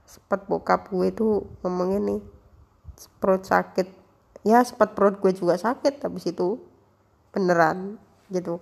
[0.04, 2.20] Sempat bokap gue tuh ngomongin nih
[3.18, 3.88] perut sakit.
[4.44, 6.60] Ya sempat perut gue juga sakit habis itu
[7.32, 7.96] beneran
[8.28, 8.60] gitu.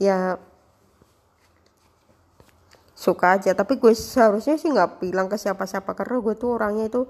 [0.00, 0.40] Ya
[2.98, 3.54] suka aja.
[3.54, 7.02] Tapi gue seharusnya sih nggak bilang ke siapa-siapa karena gue tuh orangnya itu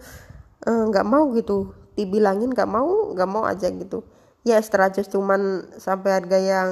[0.67, 1.73] eh, nggak uh, mau gitu.
[1.97, 4.05] Dibilangin nggak mau nggak mau aja gitu.
[4.43, 6.69] Ya strategis cuman sampai harga yang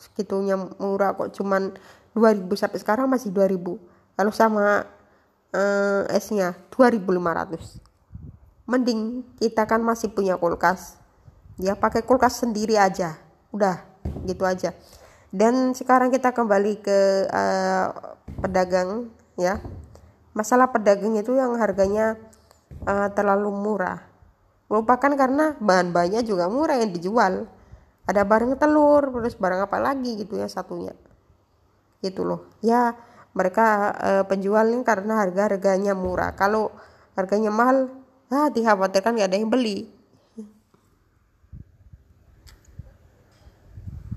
[0.00, 1.36] segitunya murah kok.
[1.36, 1.76] Cuman
[2.16, 3.60] 2000 sampai sekarang masih 2000
[4.16, 4.88] kalau sama
[5.52, 7.90] uh, esnya 2500
[8.70, 10.94] mending kita kan masih punya kulkas.
[11.58, 13.18] Ya pakai kulkas sendiri aja.
[13.50, 13.82] Udah
[14.24, 14.70] gitu aja.
[15.34, 19.58] Dan sekarang kita kembali ke uh, pedagang ya.
[20.30, 22.14] Masalah pedagang itu yang harganya
[22.86, 24.06] uh, terlalu murah.
[24.70, 27.50] Merupakan karena bahan-bahannya juga murah yang dijual
[28.10, 30.92] ada barang telur terus barang apa lagi gitu ya satunya.
[32.02, 32.50] Itu loh.
[32.58, 32.98] Ya
[33.30, 33.94] mereka
[34.26, 36.34] penjual ini karena harga harganya murah.
[36.34, 36.74] Kalau
[37.14, 37.86] harganya mahal
[38.30, 39.86] ah dikhawatirkan gak ada yang beli.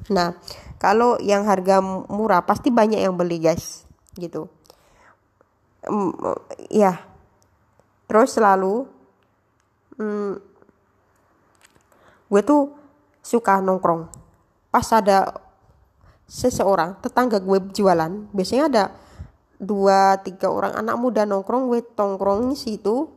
[0.09, 0.35] Nah
[0.81, 1.79] kalau yang harga
[2.11, 3.85] murah pasti banyak yang beli guys.
[4.17, 4.49] Gitu.
[5.87, 6.11] Um,
[6.73, 7.05] ya.
[8.09, 8.85] Terus selalu
[9.97, 10.37] um,
[12.29, 12.73] gue tuh
[13.23, 14.11] suka nongkrong.
[14.67, 15.39] Pas ada
[16.27, 18.83] seseorang tetangga gue jualan biasanya ada
[19.59, 23.07] dua tiga orang anak muda nongkrong gue tongkrong situ.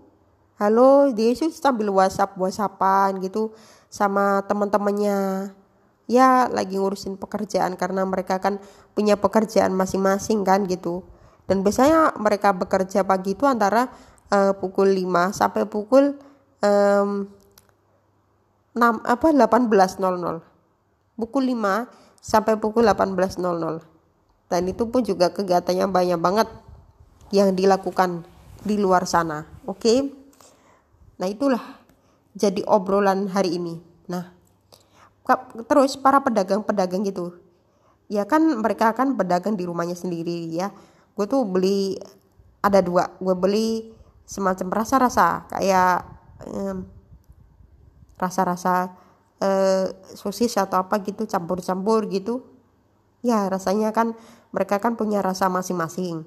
[0.57, 3.53] Halo dia itu sambil whatsapp whatsappan gitu
[3.93, 5.53] sama teman-temannya
[6.09, 8.63] ya lagi ngurusin pekerjaan karena mereka kan
[8.97, 11.05] punya pekerjaan masing-masing kan gitu.
[11.45, 13.93] Dan biasanya mereka bekerja pagi itu antara
[14.33, 16.19] uh, pukul 5 sampai pukul
[16.65, 17.31] um,
[18.77, 19.97] 6 apa 18.00
[21.17, 21.89] pukul 5
[22.21, 23.41] sampai pukul 18.00
[24.53, 26.49] dan itu pun juga kegiatannya banyak banget
[27.33, 28.23] yang dilakukan
[28.63, 29.81] di luar sana oke?
[29.81, 29.99] Okay?
[31.17, 31.63] nah itulah
[32.37, 33.81] jadi obrolan hari ini.
[34.13, 34.37] Nah
[35.67, 37.35] terus para pedagang-pedagang gitu.
[38.07, 40.71] Ya kan mereka kan pedagang di rumahnya sendiri ya.
[41.17, 41.97] Gue tuh beli
[42.61, 43.11] ada dua.
[43.19, 43.91] Gue beli
[44.29, 46.05] semacam rasa-rasa kayak
[48.17, 48.97] rasa-rasa
[49.41, 52.45] eh, sosis atau apa gitu campur-campur gitu.
[53.25, 54.17] Ya rasanya kan
[54.53, 56.25] mereka kan punya rasa masing-masing.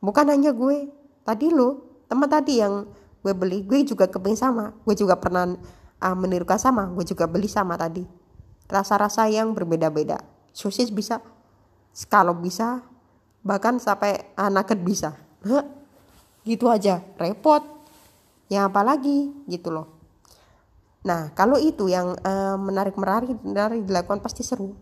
[0.00, 0.88] Bukan hanya gue
[1.24, 2.86] tadi lo teman tadi yang
[3.20, 4.72] gue beli gue juga keping sama.
[4.84, 5.56] Gue juga pernah
[6.00, 8.04] uh, menirukan sama gue juga beli sama tadi.
[8.66, 10.18] Rasa-rasa yang berbeda-beda.
[10.56, 11.20] Sosis bisa
[12.08, 12.82] kalau bisa
[13.44, 15.14] bahkan sampai anak bisa.
[16.46, 17.02] Gitu aja.
[17.18, 17.62] Repot.
[18.46, 19.34] Ya apalagi?
[19.50, 19.95] Gitu loh
[21.06, 24.74] nah kalau itu yang uh, menarik menarik menarik dilakukan pasti seru.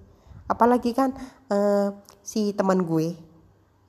[0.48, 1.12] Apalagi kan
[1.52, 1.92] uh,
[2.24, 3.12] si teman gue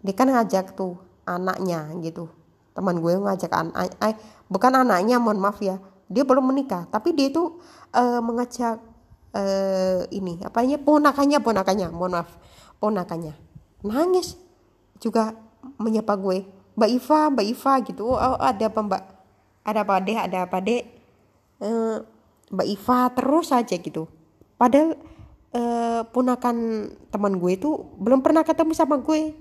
[0.04, 2.28] dia kan ngajak tuh anaknya gitu.
[2.76, 4.20] Teman gue ngajak anak eh,
[4.52, 5.80] bukan anaknya mohon maaf ya.
[6.12, 7.64] Dia belum menikah tapi dia tuh
[7.96, 8.84] uh, mengajak
[9.32, 12.36] uh, ini apanya ponakannya ponakannya mohon maaf
[12.84, 13.32] ponakannya.
[13.88, 14.36] Nangis
[15.00, 15.32] juga
[15.80, 16.44] menyapa gue.
[16.76, 18.04] Mbak Iva mbak Iva gitu.
[18.12, 19.04] Oh, ada apa mbak?
[19.64, 20.82] Ada apa deh ada apa deh
[21.64, 21.98] uh,
[22.56, 24.08] mbak Iva terus aja gitu.
[24.56, 24.96] Padahal
[25.52, 27.70] uh, ponakan teman gue itu
[28.00, 29.36] belum pernah ketemu sama gue.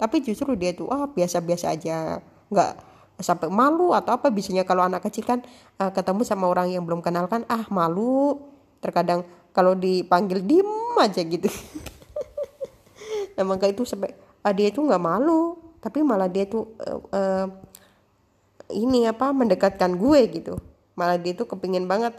[0.00, 2.22] Tapi justru dia tuh ah biasa-biasa aja.
[2.48, 2.70] Nggak
[3.20, 4.30] sampai malu atau apa.
[4.30, 5.42] Biasanya kalau anak kecil kan
[5.82, 8.38] uh, ketemu sama orang yang belum kenal kan ah malu.
[8.80, 11.50] Terkadang kalau dipanggil diem aja gitu.
[13.40, 14.14] Emang kayak itu sampai
[14.46, 15.58] ah, dia itu nggak malu.
[15.80, 17.46] Tapi malah dia tuh uh, uh,
[18.72, 20.54] ini apa mendekatkan gue gitu.
[20.96, 22.16] Malah dia tuh kepingin banget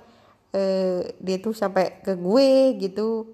[0.55, 2.49] uh, dia tuh sampai ke gue
[2.79, 3.31] gitu.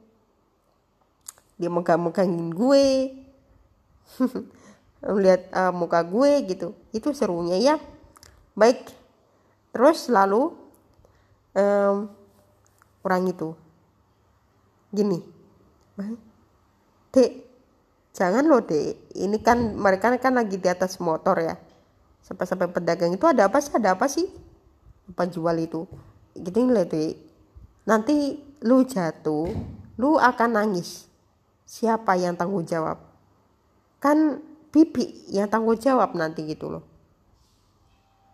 [1.57, 2.87] Dia megang-megangin gue.
[5.17, 6.73] Melihat uh, muka gue gitu.
[6.93, 7.75] Itu serunya ya.
[8.53, 8.89] Baik.
[9.73, 10.53] Terus lalu
[11.53, 12.09] um,
[13.05, 13.53] orang itu.
[14.93, 15.21] Gini.
[17.13, 17.31] Dek
[18.13, 19.13] jangan loh dek.
[19.13, 21.57] Ini kan mereka kan lagi di atas motor ya.
[22.25, 23.73] Sampai-sampai pedagang itu ada apa sih?
[23.73, 24.25] Ada apa sih?
[25.13, 25.87] Apa jual itu
[26.43, 27.13] gitu nih dek
[27.87, 29.49] nanti lu jatuh
[29.97, 31.09] lu akan nangis.
[31.67, 33.01] Siapa yang tanggung jawab?
[33.99, 34.39] Kan
[34.71, 36.85] bibi yang tanggung jawab nanti gitu loh.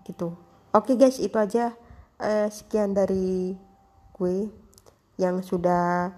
[0.03, 0.35] Gitu.
[0.75, 1.73] Oke guys itu aja.
[2.21, 3.57] Uh, sekian dari
[4.13, 4.47] gue
[5.17, 6.13] yang sudah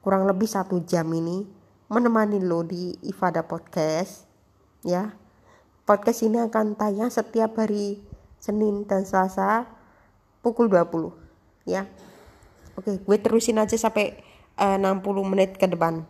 [0.00, 1.44] kurang lebih satu jam ini
[1.90, 4.28] menemani lo di Ifada Podcast
[4.86, 5.12] ya.
[5.82, 7.98] Podcast ini akan tayang setiap hari
[8.38, 9.66] Senin dan Selasa
[10.46, 11.21] pukul 20
[11.68, 11.88] ya.
[12.78, 14.16] Oke gue terusin aja sampai
[14.56, 16.04] eh, uh, 60 menit ke depan.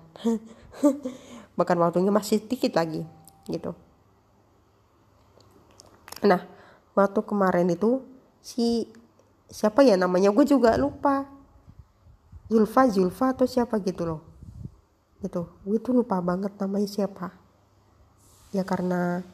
[1.59, 3.03] Bahkan waktunya masih sedikit lagi
[3.51, 3.75] gitu.
[6.23, 6.47] Nah
[6.95, 8.03] waktu kemarin itu
[8.41, 8.89] si
[9.51, 10.31] siapa ya namanya?
[10.31, 11.29] Gue juga lupa.
[12.53, 14.21] Zulfa Zulfa atau siapa gitu loh.
[15.25, 15.49] Gitu.
[15.65, 17.33] Gue tuh lupa banget namanya siapa.
[18.53, 19.25] Ya karena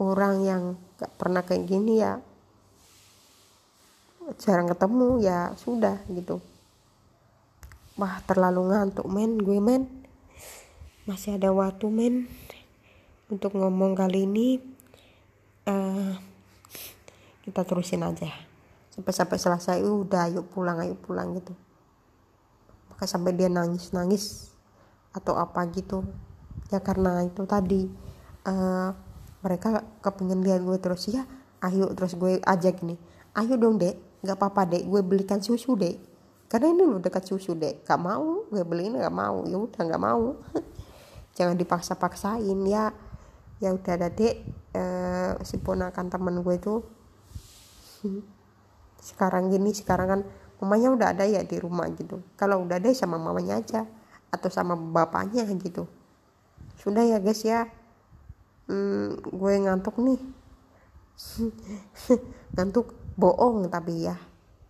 [0.00, 0.62] orang yang
[0.96, 2.24] gak pernah kayak gini ya
[4.38, 6.38] jarang ketemu ya sudah gitu.
[7.98, 9.88] Wah terlalu ngantuk men gue men.
[11.08, 12.30] Masih ada waktu men
[13.32, 14.62] untuk ngomong kali ini.
[15.66, 16.14] Uh,
[17.42, 18.30] kita terusin aja.
[18.94, 21.56] Sampai sampai selesai udah ayo pulang ayo pulang gitu.
[22.92, 24.54] Maka sampai dia nangis nangis
[25.10, 26.06] atau apa gitu.
[26.70, 27.90] Ya karena itu tadi
[28.46, 28.94] uh,
[29.40, 31.24] mereka kepingin lihat gue terus ya
[31.64, 32.96] ayo terus gue ajak nih
[33.36, 34.82] ayo dong dek nggak apa-apa dek.
[34.86, 35.96] Gue belikan susu dek.
[36.50, 37.86] Karena ini lo dekat susu dek.
[37.86, 39.46] Gak mau gue beliin gak mau.
[39.46, 40.34] Ya udah gak mau.
[41.38, 42.90] Jangan dipaksa-paksain ya.
[43.62, 44.42] Ya udah ada dek.
[44.74, 46.86] Uh, si ponakan temen gue tuh
[49.10, 50.20] sekarang gini sekarang kan
[50.62, 52.20] mamanya udah ada ya di rumah gitu.
[52.34, 53.86] Kalau udah ada sama mamanya aja
[54.30, 55.86] atau sama bapaknya gitu.
[56.78, 57.66] Sudah ya guys ya.
[58.70, 60.20] Hmm, gue ngantuk nih.
[62.54, 64.16] Ngantuk bohong tapi ya.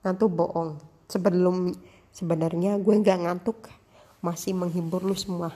[0.03, 0.83] Ngantuk bohong.
[1.07, 1.71] Sebelum
[2.11, 3.71] sebenarnya gue nggak ngantuk.
[4.19, 5.55] Masih menghibur lu semua.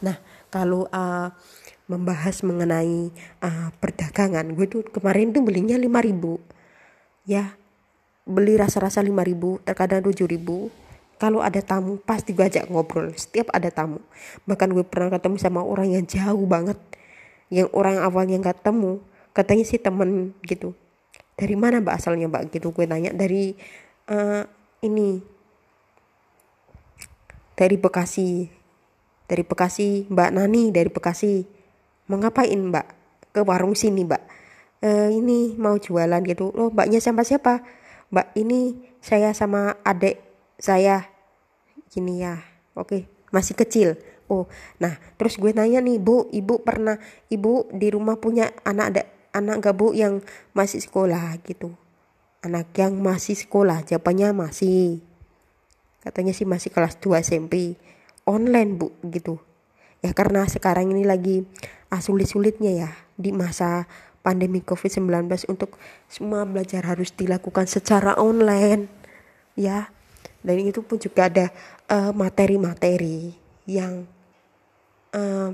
[0.00, 0.16] Nah
[0.48, 1.34] kalau uh,
[1.90, 3.10] membahas mengenai
[3.42, 7.58] uh, perdagangan gue tuh kemarin tuh belinya 5000 ya
[8.22, 10.38] beli rasa-rasa 5000 terkadang 7000
[11.20, 13.12] kalau ada tamu pasti gue ajak ngobrol.
[13.12, 14.00] Setiap ada tamu.
[14.48, 16.80] Bahkan gue pernah ketemu sama orang yang jauh banget.
[17.52, 19.04] Yang orang awalnya nggak temu
[19.36, 20.74] katanya sih temen gitu
[21.40, 22.52] dari mana mbak asalnya mbak?
[22.52, 23.16] Gitu gue tanya.
[23.16, 23.56] Dari
[24.12, 24.44] uh,
[24.84, 25.24] ini.
[27.56, 28.44] Dari Bekasi.
[29.24, 31.40] Dari Bekasi mbak Nani dari Bekasi.
[32.12, 32.86] Mau ngapain mbak?
[33.32, 34.20] Ke warung sini mbak.
[34.80, 36.50] E, ini mau jualan gitu.
[36.52, 37.62] Loh mbaknya siapa siapa
[38.10, 40.18] mbak ini saya sama adik
[40.58, 41.06] saya.
[41.88, 42.42] Gini ya.
[42.74, 43.88] Oke masih kecil.
[44.26, 44.50] Oh
[44.82, 46.98] nah terus gue nanya nih bu ibu pernah
[47.30, 50.22] ibu di rumah punya anak ada anak gak bu yang
[50.54, 51.74] masih sekolah gitu.
[52.40, 55.04] Anak yang masih sekolah jawabannya masih.
[56.00, 57.76] Katanya sih masih kelas 2 SMP
[58.24, 59.38] online bu gitu.
[60.00, 61.44] Ya karena sekarang ini lagi
[61.92, 62.90] ah, sulit-sulitnya ya
[63.20, 63.84] di masa
[64.24, 65.76] pandemi COVID-19 untuk
[66.08, 68.88] semua belajar harus dilakukan secara online
[69.56, 69.92] ya.
[70.40, 71.52] Dan itu pun juga ada
[71.92, 73.36] eh, materi-materi uh,
[73.68, 74.08] yang
[75.12, 75.52] uh,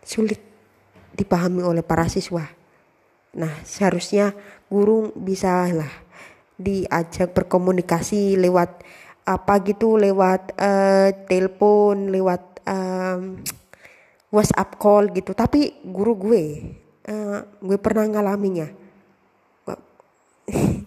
[0.00, 0.40] sulit
[1.18, 2.46] dipahami oleh para siswa.
[3.34, 4.32] Nah, seharusnya
[4.70, 5.90] guru bisa lah
[6.54, 8.86] diajak berkomunikasi lewat
[9.26, 13.42] apa gitu, lewat uh, telepon, lewat um,
[14.30, 15.34] WhatsApp call gitu.
[15.34, 16.42] Tapi guru gue
[17.10, 18.70] uh, gue pernah ngalaminya.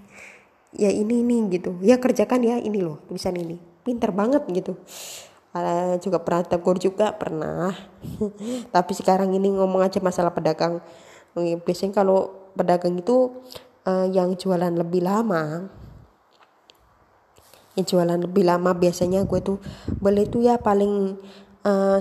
[0.71, 1.77] Ya ini ini gitu.
[1.83, 3.59] Ya kerjakan ya ini loh tulisan ini.
[3.83, 4.79] Pinter banget gitu
[5.55, 7.71] uh, juga pernah tegur juga pernah.
[8.75, 10.79] Tapi sekarang ini ngomong aja masalah pedagang.
[11.35, 13.43] Biasanya kalau pedagang itu
[13.87, 15.71] uh, yang jualan lebih lama
[17.71, 19.57] yang jualan lebih lama biasanya gue tuh
[20.03, 21.15] beli tuh ya paling
[21.63, 21.99] uh,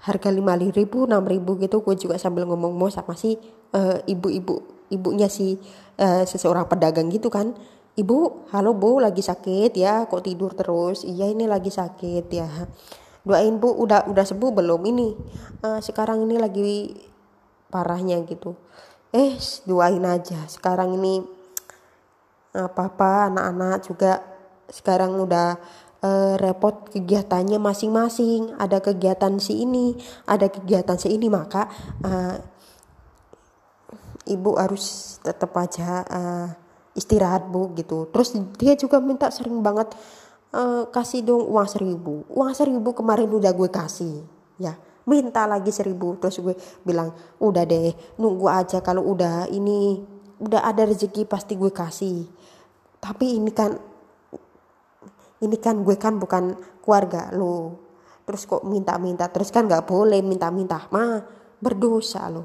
[0.00, 1.84] harga lima ribu enam ribu gitu.
[1.84, 3.36] Gue juga sambil ngomong mau sama si
[3.76, 5.58] uh, ibu-ibu ibunya si
[5.98, 7.58] uh, seseorang pedagang gitu kan
[7.96, 11.02] ibu halo bu lagi sakit ya kok tidur terus?
[11.02, 12.48] Iya ini lagi sakit ya.
[13.24, 15.08] Doain bu udah udah sembuh belum ini?
[15.64, 16.92] Uh, sekarang ini lagi
[17.72, 18.54] parahnya gitu.
[19.10, 20.44] Eh doain aja.
[20.46, 21.24] Sekarang ini
[22.56, 24.12] apa-apa anak-anak juga
[24.68, 25.56] sekarang udah
[26.04, 28.54] uh, repot kegiatannya masing-masing.
[28.60, 29.96] Ada kegiatan si ini
[30.28, 31.32] ada kegiatan si ini.
[31.32, 31.64] Maka
[32.04, 32.36] uh,
[34.28, 36.65] ibu harus tetap aja uh,
[36.96, 38.08] istirahat bu gitu.
[38.10, 39.92] Terus dia juga minta sering banget
[40.56, 42.24] uh, kasih dong uang seribu.
[42.32, 44.24] Uang seribu kemarin udah gue kasih
[44.56, 44.74] ya.
[45.06, 46.18] Minta lagi seribu.
[46.18, 50.02] Terus gue bilang udah deh nunggu aja kalau udah ini
[50.40, 52.26] udah ada rezeki pasti gue kasih.
[52.98, 53.76] Tapi ini kan
[55.44, 57.84] ini kan gue kan bukan keluarga lo.
[58.26, 60.88] Terus kok minta-minta terus kan nggak boleh minta-minta.
[60.90, 61.22] Mah
[61.62, 62.42] berdosa lo.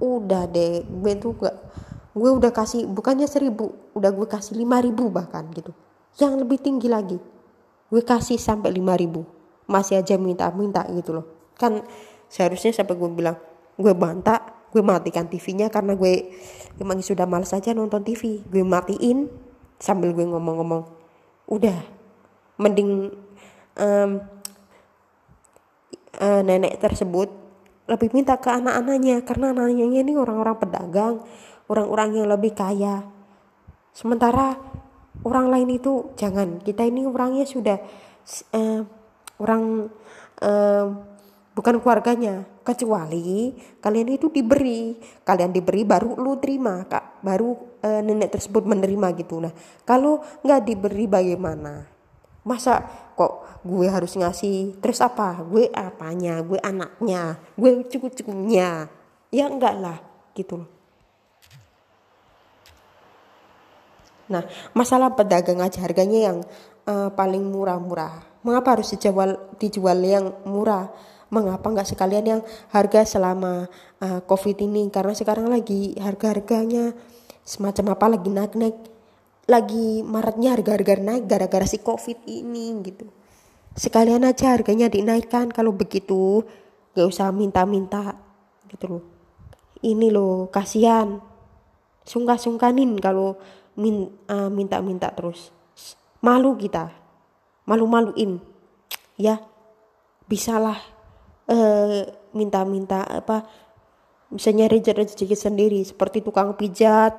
[0.00, 1.56] Udah deh gue tuh gak
[2.14, 5.74] gue udah kasih bukannya seribu udah gue kasih lima ribu bahkan gitu.
[6.22, 7.18] Yang lebih tinggi lagi.
[7.90, 9.26] Gue kasih sampai lima ribu.
[9.66, 11.26] Masih aja minta-minta gitu loh.
[11.58, 11.82] Kan
[12.30, 13.36] seharusnya sampai gue bilang
[13.74, 16.34] gue bantah gue matikan TV-nya karena gue
[16.78, 19.26] memang sudah males aja nonton TV gue matiin
[19.82, 20.86] sambil gue ngomong-ngomong.
[21.50, 21.82] Udah.
[22.54, 23.10] Mending
[23.74, 24.10] um,
[26.22, 27.26] uh, nenek tersebut
[27.90, 29.26] lebih minta ke anak-anaknya.
[29.26, 31.14] Karena anak-anaknya ini orang-orang pedagang,
[31.68, 33.04] orang-orang yang lebih kaya.
[33.94, 34.58] Sementara
[35.22, 36.60] orang lain itu jangan.
[36.60, 37.78] Kita ini orangnya sudah
[38.52, 38.80] uh,
[39.38, 39.88] orang
[40.42, 40.86] uh,
[41.54, 42.44] bukan keluarganya.
[42.64, 43.52] Kecuali
[43.84, 44.96] kalian itu diberi.
[45.20, 47.20] Kalian diberi baru lu terima kak.
[47.20, 49.44] Baru uh, nenek tersebut menerima gitu.
[49.44, 49.52] Nah
[49.84, 51.84] kalau nggak diberi bagaimana?
[52.44, 52.80] Masa
[53.16, 54.80] kok gue harus ngasih?
[54.80, 55.40] Terus apa?
[55.44, 56.40] Gue apanya?
[56.44, 57.40] Gue anaknya?
[57.56, 58.88] Gue cukup-cukupnya
[59.34, 59.98] ya enggak lah
[60.38, 60.83] gitu loh
[64.30, 64.42] nah
[64.72, 66.38] masalah pedagang aja harganya yang
[66.88, 68.24] uh, paling murah-murah.
[68.44, 70.92] Mengapa harus dijual dijual yang murah?
[71.32, 72.40] Mengapa nggak sekalian yang
[72.70, 73.66] harga selama
[74.04, 74.86] uh, covid ini?
[74.92, 76.92] Karena sekarang lagi harga-harganya
[77.42, 78.78] semacam apa lagi naik-naik.
[79.44, 83.08] Lagi maretnya harga-harga naik gara-gara si covid ini gitu.
[83.74, 85.50] Sekalian aja harganya dinaikkan.
[85.50, 86.46] Kalau begitu
[86.94, 88.14] gak usah minta-minta
[88.70, 89.04] gitu loh.
[89.82, 91.20] Ini loh kasihan.
[92.04, 93.40] Sungkan-sungkanin kalau
[93.76, 95.50] uh, minta-minta terus.
[96.22, 96.90] Malu kita.
[97.68, 98.40] Malu-maluin.
[99.14, 99.40] Ya
[100.24, 100.80] bisalah
[101.46, 102.02] uh,
[102.34, 103.46] minta-minta apa
[104.32, 107.14] bisa nyari rezeki sendiri seperti tukang pijat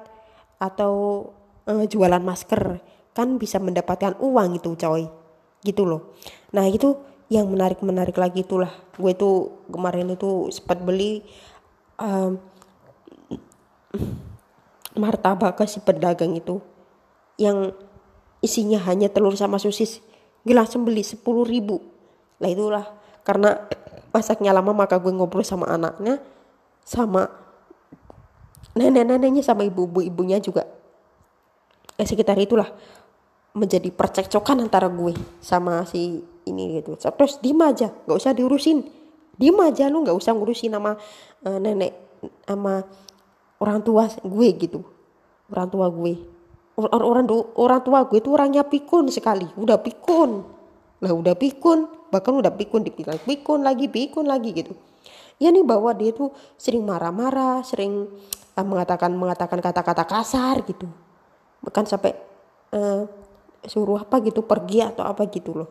[0.60, 1.28] atau
[1.68, 2.82] uh, jualan masker.
[3.16, 5.08] Kan bisa mendapatkan uang itu coy.
[5.64, 6.14] Gitu loh.
[6.52, 7.00] Nah itu
[7.32, 8.70] yang menarik menarik lagi itulah.
[9.00, 11.26] Gue tuh kemarin itu sempat beli
[11.98, 12.38] um,
[14.96, 16.60] martabak ke si pedagang itu
[17.36, 17.76] yang
[18.40, 20.00] isinya hanya telur sama sosis
[20.46, 21.82] gue langsung beli sepuluh ribu.
[22.38, 22.86] Lah itulah.
[23.26, 23.58] Karena
[24.14, 26.22] masaknya lama maka gue ngobrol sama anaknya
[26.86, 27.26] sama
[28.78, 30.70] nenek-neneknya sama ibu-ibunya juga.
[31.98, 32.70] Eh, sekitar itulah
[33.58, 36.94] menjadi percekcokan antara gue sama si ini gitu.
[37.02, 38.86] Terus diem aja nggak usah diurusin.
[39.36, 40.96] Diem aja lu nggak usah ngurusin sama
[41.44, 42.86] uh, nenek sama
[43.60, 44.82] orang tua gue gitu.
[45.52, 46.14] Orang tua gue.
[46.76, 46.92] Orang
[47.26, 47.26] orang
[47.56, 49.48] orang tua gue itu orangnya pikun sekali.
[49.56, 50.44] Udah pikun.
[51.00, 52.12] Lah udah pikun.
[52.12, 54.74] Bahkan udah pikun dibilang pikun lagi pikun lagi gitu.
[55.36, 58.08] Ya nih bahwa dia tuh sering marah-marah sering
[58.56, 60.88] uh, mengatakan mengatakan kata-kata kasar gitu.
[61.64, 62.16] Bahkan sampai
[62.72, 63.04] uh,
[63.66, 65.70] suruh apa gitu pergi atau apa gitu loh.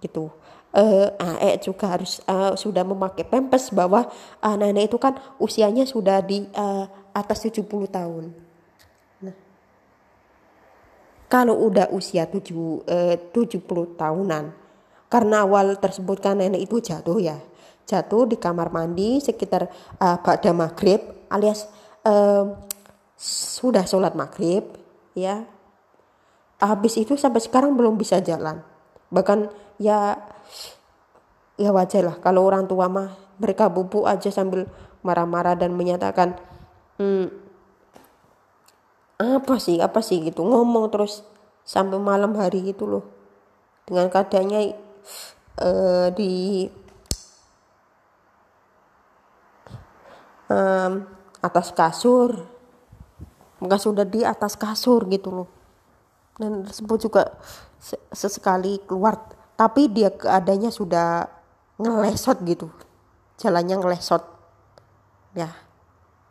[0.00, 0.32] Gitu
[0.74, 4.10] uh, eh juga harus uh, sudah memakai pempes bahwa
[4.42, 6.84] uh, nenek itu kan usianya sudah di uh,
[7.14, 8.34] atas 70 tahun.
[9.22, 9.36] Nah,
[11.30, 13.62] kalau udah usia 7 uh, 70
[13.94, 14.44] tahunan
[15.06, 17.38] karena awal tersebut kan nenek itu jatuh ya.
[17.84, 19.68] Jatuh di kamar mandi sekitar
[20.00, 20.98] uh, pada maghrib
[21.28, 21.68] alias
[22.02, 22.56] uh,
[23.14, 24.64] sudah sholat maghrib
[25.14, 25.46] ya
[26.58, 28.64] habis itu sampai sekarang belum bisa jalan
[29.12, 30.18] bahkan ya
[31.54, 34.66] ya wajar lah kalau orang tua mah mereka bubuk aja sambil
[35.04, 36.38] marah-marah dan menyatakan
[36.98, 37.44] hmm,
[39.18, 40.18] apa sih apa sih?
[40.26, 40.42] gitu.
[40.42, 41.22] Ngomong terus
[41.62, 43.04] sampai malam hari itu loh.
[43.84, 44.60] Dengan keadaannya
[45.60, 46.66] uh, di
[50.50, 50.92] um,
[51.44, 52.48] atas kasur.
[53.62, 55.48] Maka sudah di atas kasur gitu loh.
[56.34, 57.22] Dan tersebut juga
[58.10, 59.30] sesekali keluar.
[59.54, 61.30] Tapi dia keadaannya sudah
[61.78, 62.70] ngelesot gitu.
[63.38, 64.22] Jalannya ngelesot.
[65.34, 65.50] Ya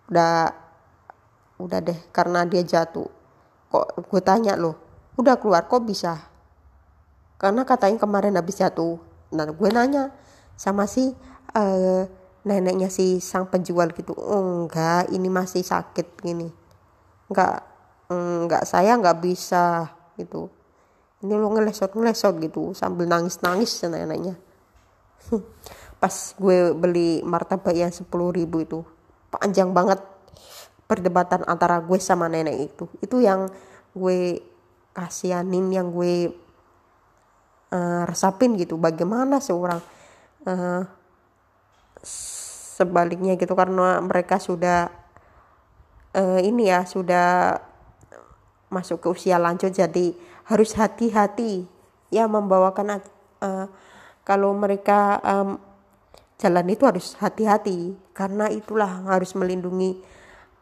[0.08, 0.56] udah
[1.60, 3.08] udah deh karena dia jatuh.
[3.72, 4.80] Kok gue tanya loh
[5.20, 6.32] udah keluar kok bisa?
[7.38, 8.98] Karena katanya kemarin habis jatuh.
[9.36, 10.16] Nah gue nanya
[10.56, 11.12] sama si
[11.58, 12.04] uh,
[12.44, 16.48] neneknya si sang penjual gitu oh, enggak ini masih sakit gini.
[17.28, 17.68] Enggak
[18.08, 20.48] enggak saya nggak bisa gitu.
[21.24, 24.36] Ini lo ngelesot ngelesot gitu sambil nangis nangis neneknya
[26.02, 28.80] pas gue beli martabak yang sepuluh ribu itu
[29.32, 30.04] panjang banget
[30.86, 32.86] perdebatan antara gue sama nenek itu.
[33.00, 33.50] Itu yang
[33.96, 34.44] gue
[34.94, 36.30] kasianin yang gue
[37.74, 38.78] uh, resapin gitu.
[38.78, 39.82] Bagaimana seorang
[40.46, 40.84] uh,
[42.78, 44.92] sebaliknya gitu karena mereka sudah
[46.14, 47.58] uh, ini ya sudah
[48.70, 49.74] masuk ke usia lanjut.
[49.74, 50.14] Jadi
[50.46, 51.66] harus hati-hati
[52.14, 53.02] ya membawakan
[53.42, 53.66] uh,
[54.24, 55.60] kalau mereka um,
[56.40, 60.00] jalan itu harus hati-hati karena itulah harus melindungi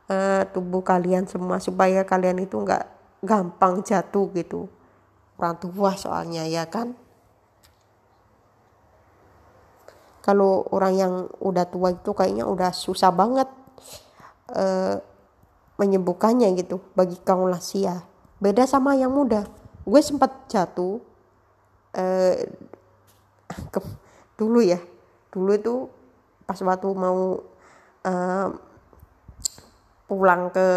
[0.10, 2.86] uh, tubuh kalian semua supaya kalian itu nggak
[3.22, 4.70] gampang jatuh gitu.
[5.38, 6.94] Orang tua soalnya ya kan?
[10.22, 13.50] Kalau orang yang udah tua itu kayaknya udah susah banget
[14.54, 15.02] uh,
[15.82, 16.78] menyembuhkannya gitu.
[16.94, 18.06] Bagi kaum lansia.
[18.38, 19.50] Beda sama yang muda.
[19.82, 21.02] Gue sempat jatuh
[21.98, 22.46] eh,
[23.54, 23.80] ke,
[24.36, 24.80] dulu ya.
[25.32, 25.76] Dulu itu
[26.44, 27.40] pas waktu mau
[28.04, 28.48] eh,
[30.12, 30.68] pulang ke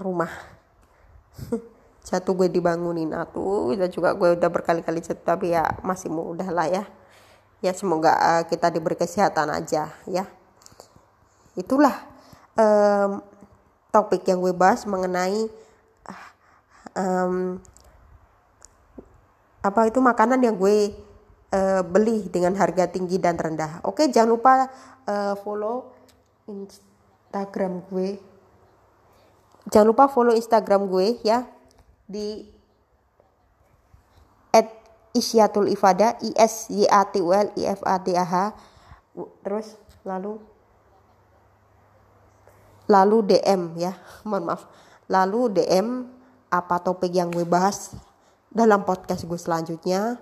[0.00, 0.32] rumah
[2.08, 3.12] jatuh gue dibangunin.
[3.12, 6.84] Atuh itu juga gue udah berkali-kali jatuh tapi ya masih mudah lah ya.
[7.64, 10.28] Ya semoga uh, kita diberi kesehatan aja ya.
[11.56, 11.96] Itulah
[12.60, 13.24] um,
[13.88, 15.48] topik yang gue bahas mengenai
[16.98, 17.56] um,
[19.64, 20.92] apa itu makanan yang gue
[21.54, 23.86] uh, beli dengan harga tinggi dan rendah.
[23.86, 24.52] Oke, jangan lupa
[25.06, 25.94] uh, follow
[26.50, 28.18] Instagram gue.
[29.70, 31.46] Jangan lupa follow Instagram gue ya
[32.04, 32.44] di
[34.52, 34.68] at
[35.16, 38.52] Isyatul Ifada I S Y A T U L I F A D A H
[39.40, 40.42] terus lalu
[42.90, 43.96] lalu DM ya
[44.28, 44.68] mohon maaf
[45.08, 46.10] lalu DM
[46.52, 47.94] apa topik yang gue bahas
[48.52, 50.20] dalam podcast gue selanjutnya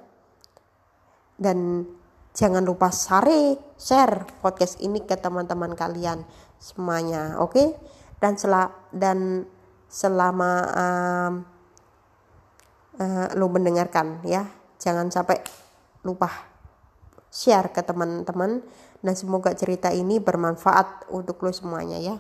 [1.43, 1.83] dan
[2.31, 6.23] jangan lupa share share podcast ini ke teman-teman kalian
[6.63, 7.69] semuanya oke okay?
[8.23, 8.55] dan sel
[8.95, 9.45] dan
[9.91, 11.33] selama um,
[13.03, 14.47] uh, lo mendengarkan ya
[14.79, 15.43] jangan sampai
[16.07, 16.31] lupa
[17.29, 18.63] share ke teman-teman
[19.03, 22.17] dan semoga cerita ini bermanfaat untuk lo semuanya ya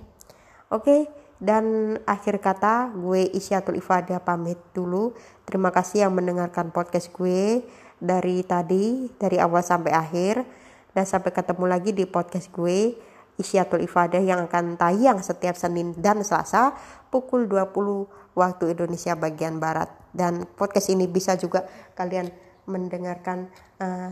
[0.72, 1.04] Oke,
[1.36, 5.12] dan akhir kata gue Isyatul Ifadah pamit dulu.
[5.44, 7.60] Terima kasih yang mendengarkan podcast gue
[8.02, 10.42] dari tadi dari awal sampai akhir
[10.90, 12.98] dan sampai ketemu lagi di podcast gue
[13.38, 16.74] Isyatul Ifadah yang akan tayang setiap Senin dan Selasa
[17.14, 21.64] pukul 20 waktu Indonesia bagian Barat dan podcast ini bisa juga
[21.94, 22.28] kalian
[22.66, 23.46] mendengarkan
[23.78, 24.10] uh,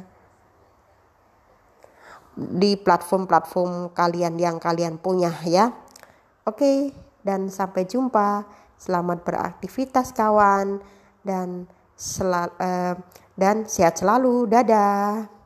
[2.39, 5.75] di platform-platform kalian yang kalian punya ya.
[6.49, 8.49] Oke, dan sampai jumpa.
[8.81, 10.81] Selamat beraktivitas kawan
[11.21, 11.69] dan
[12.01, 12.97] selal uh,
[13.41, 14.45] dan sehat selalu.
[14.45, 15.40] Dadah.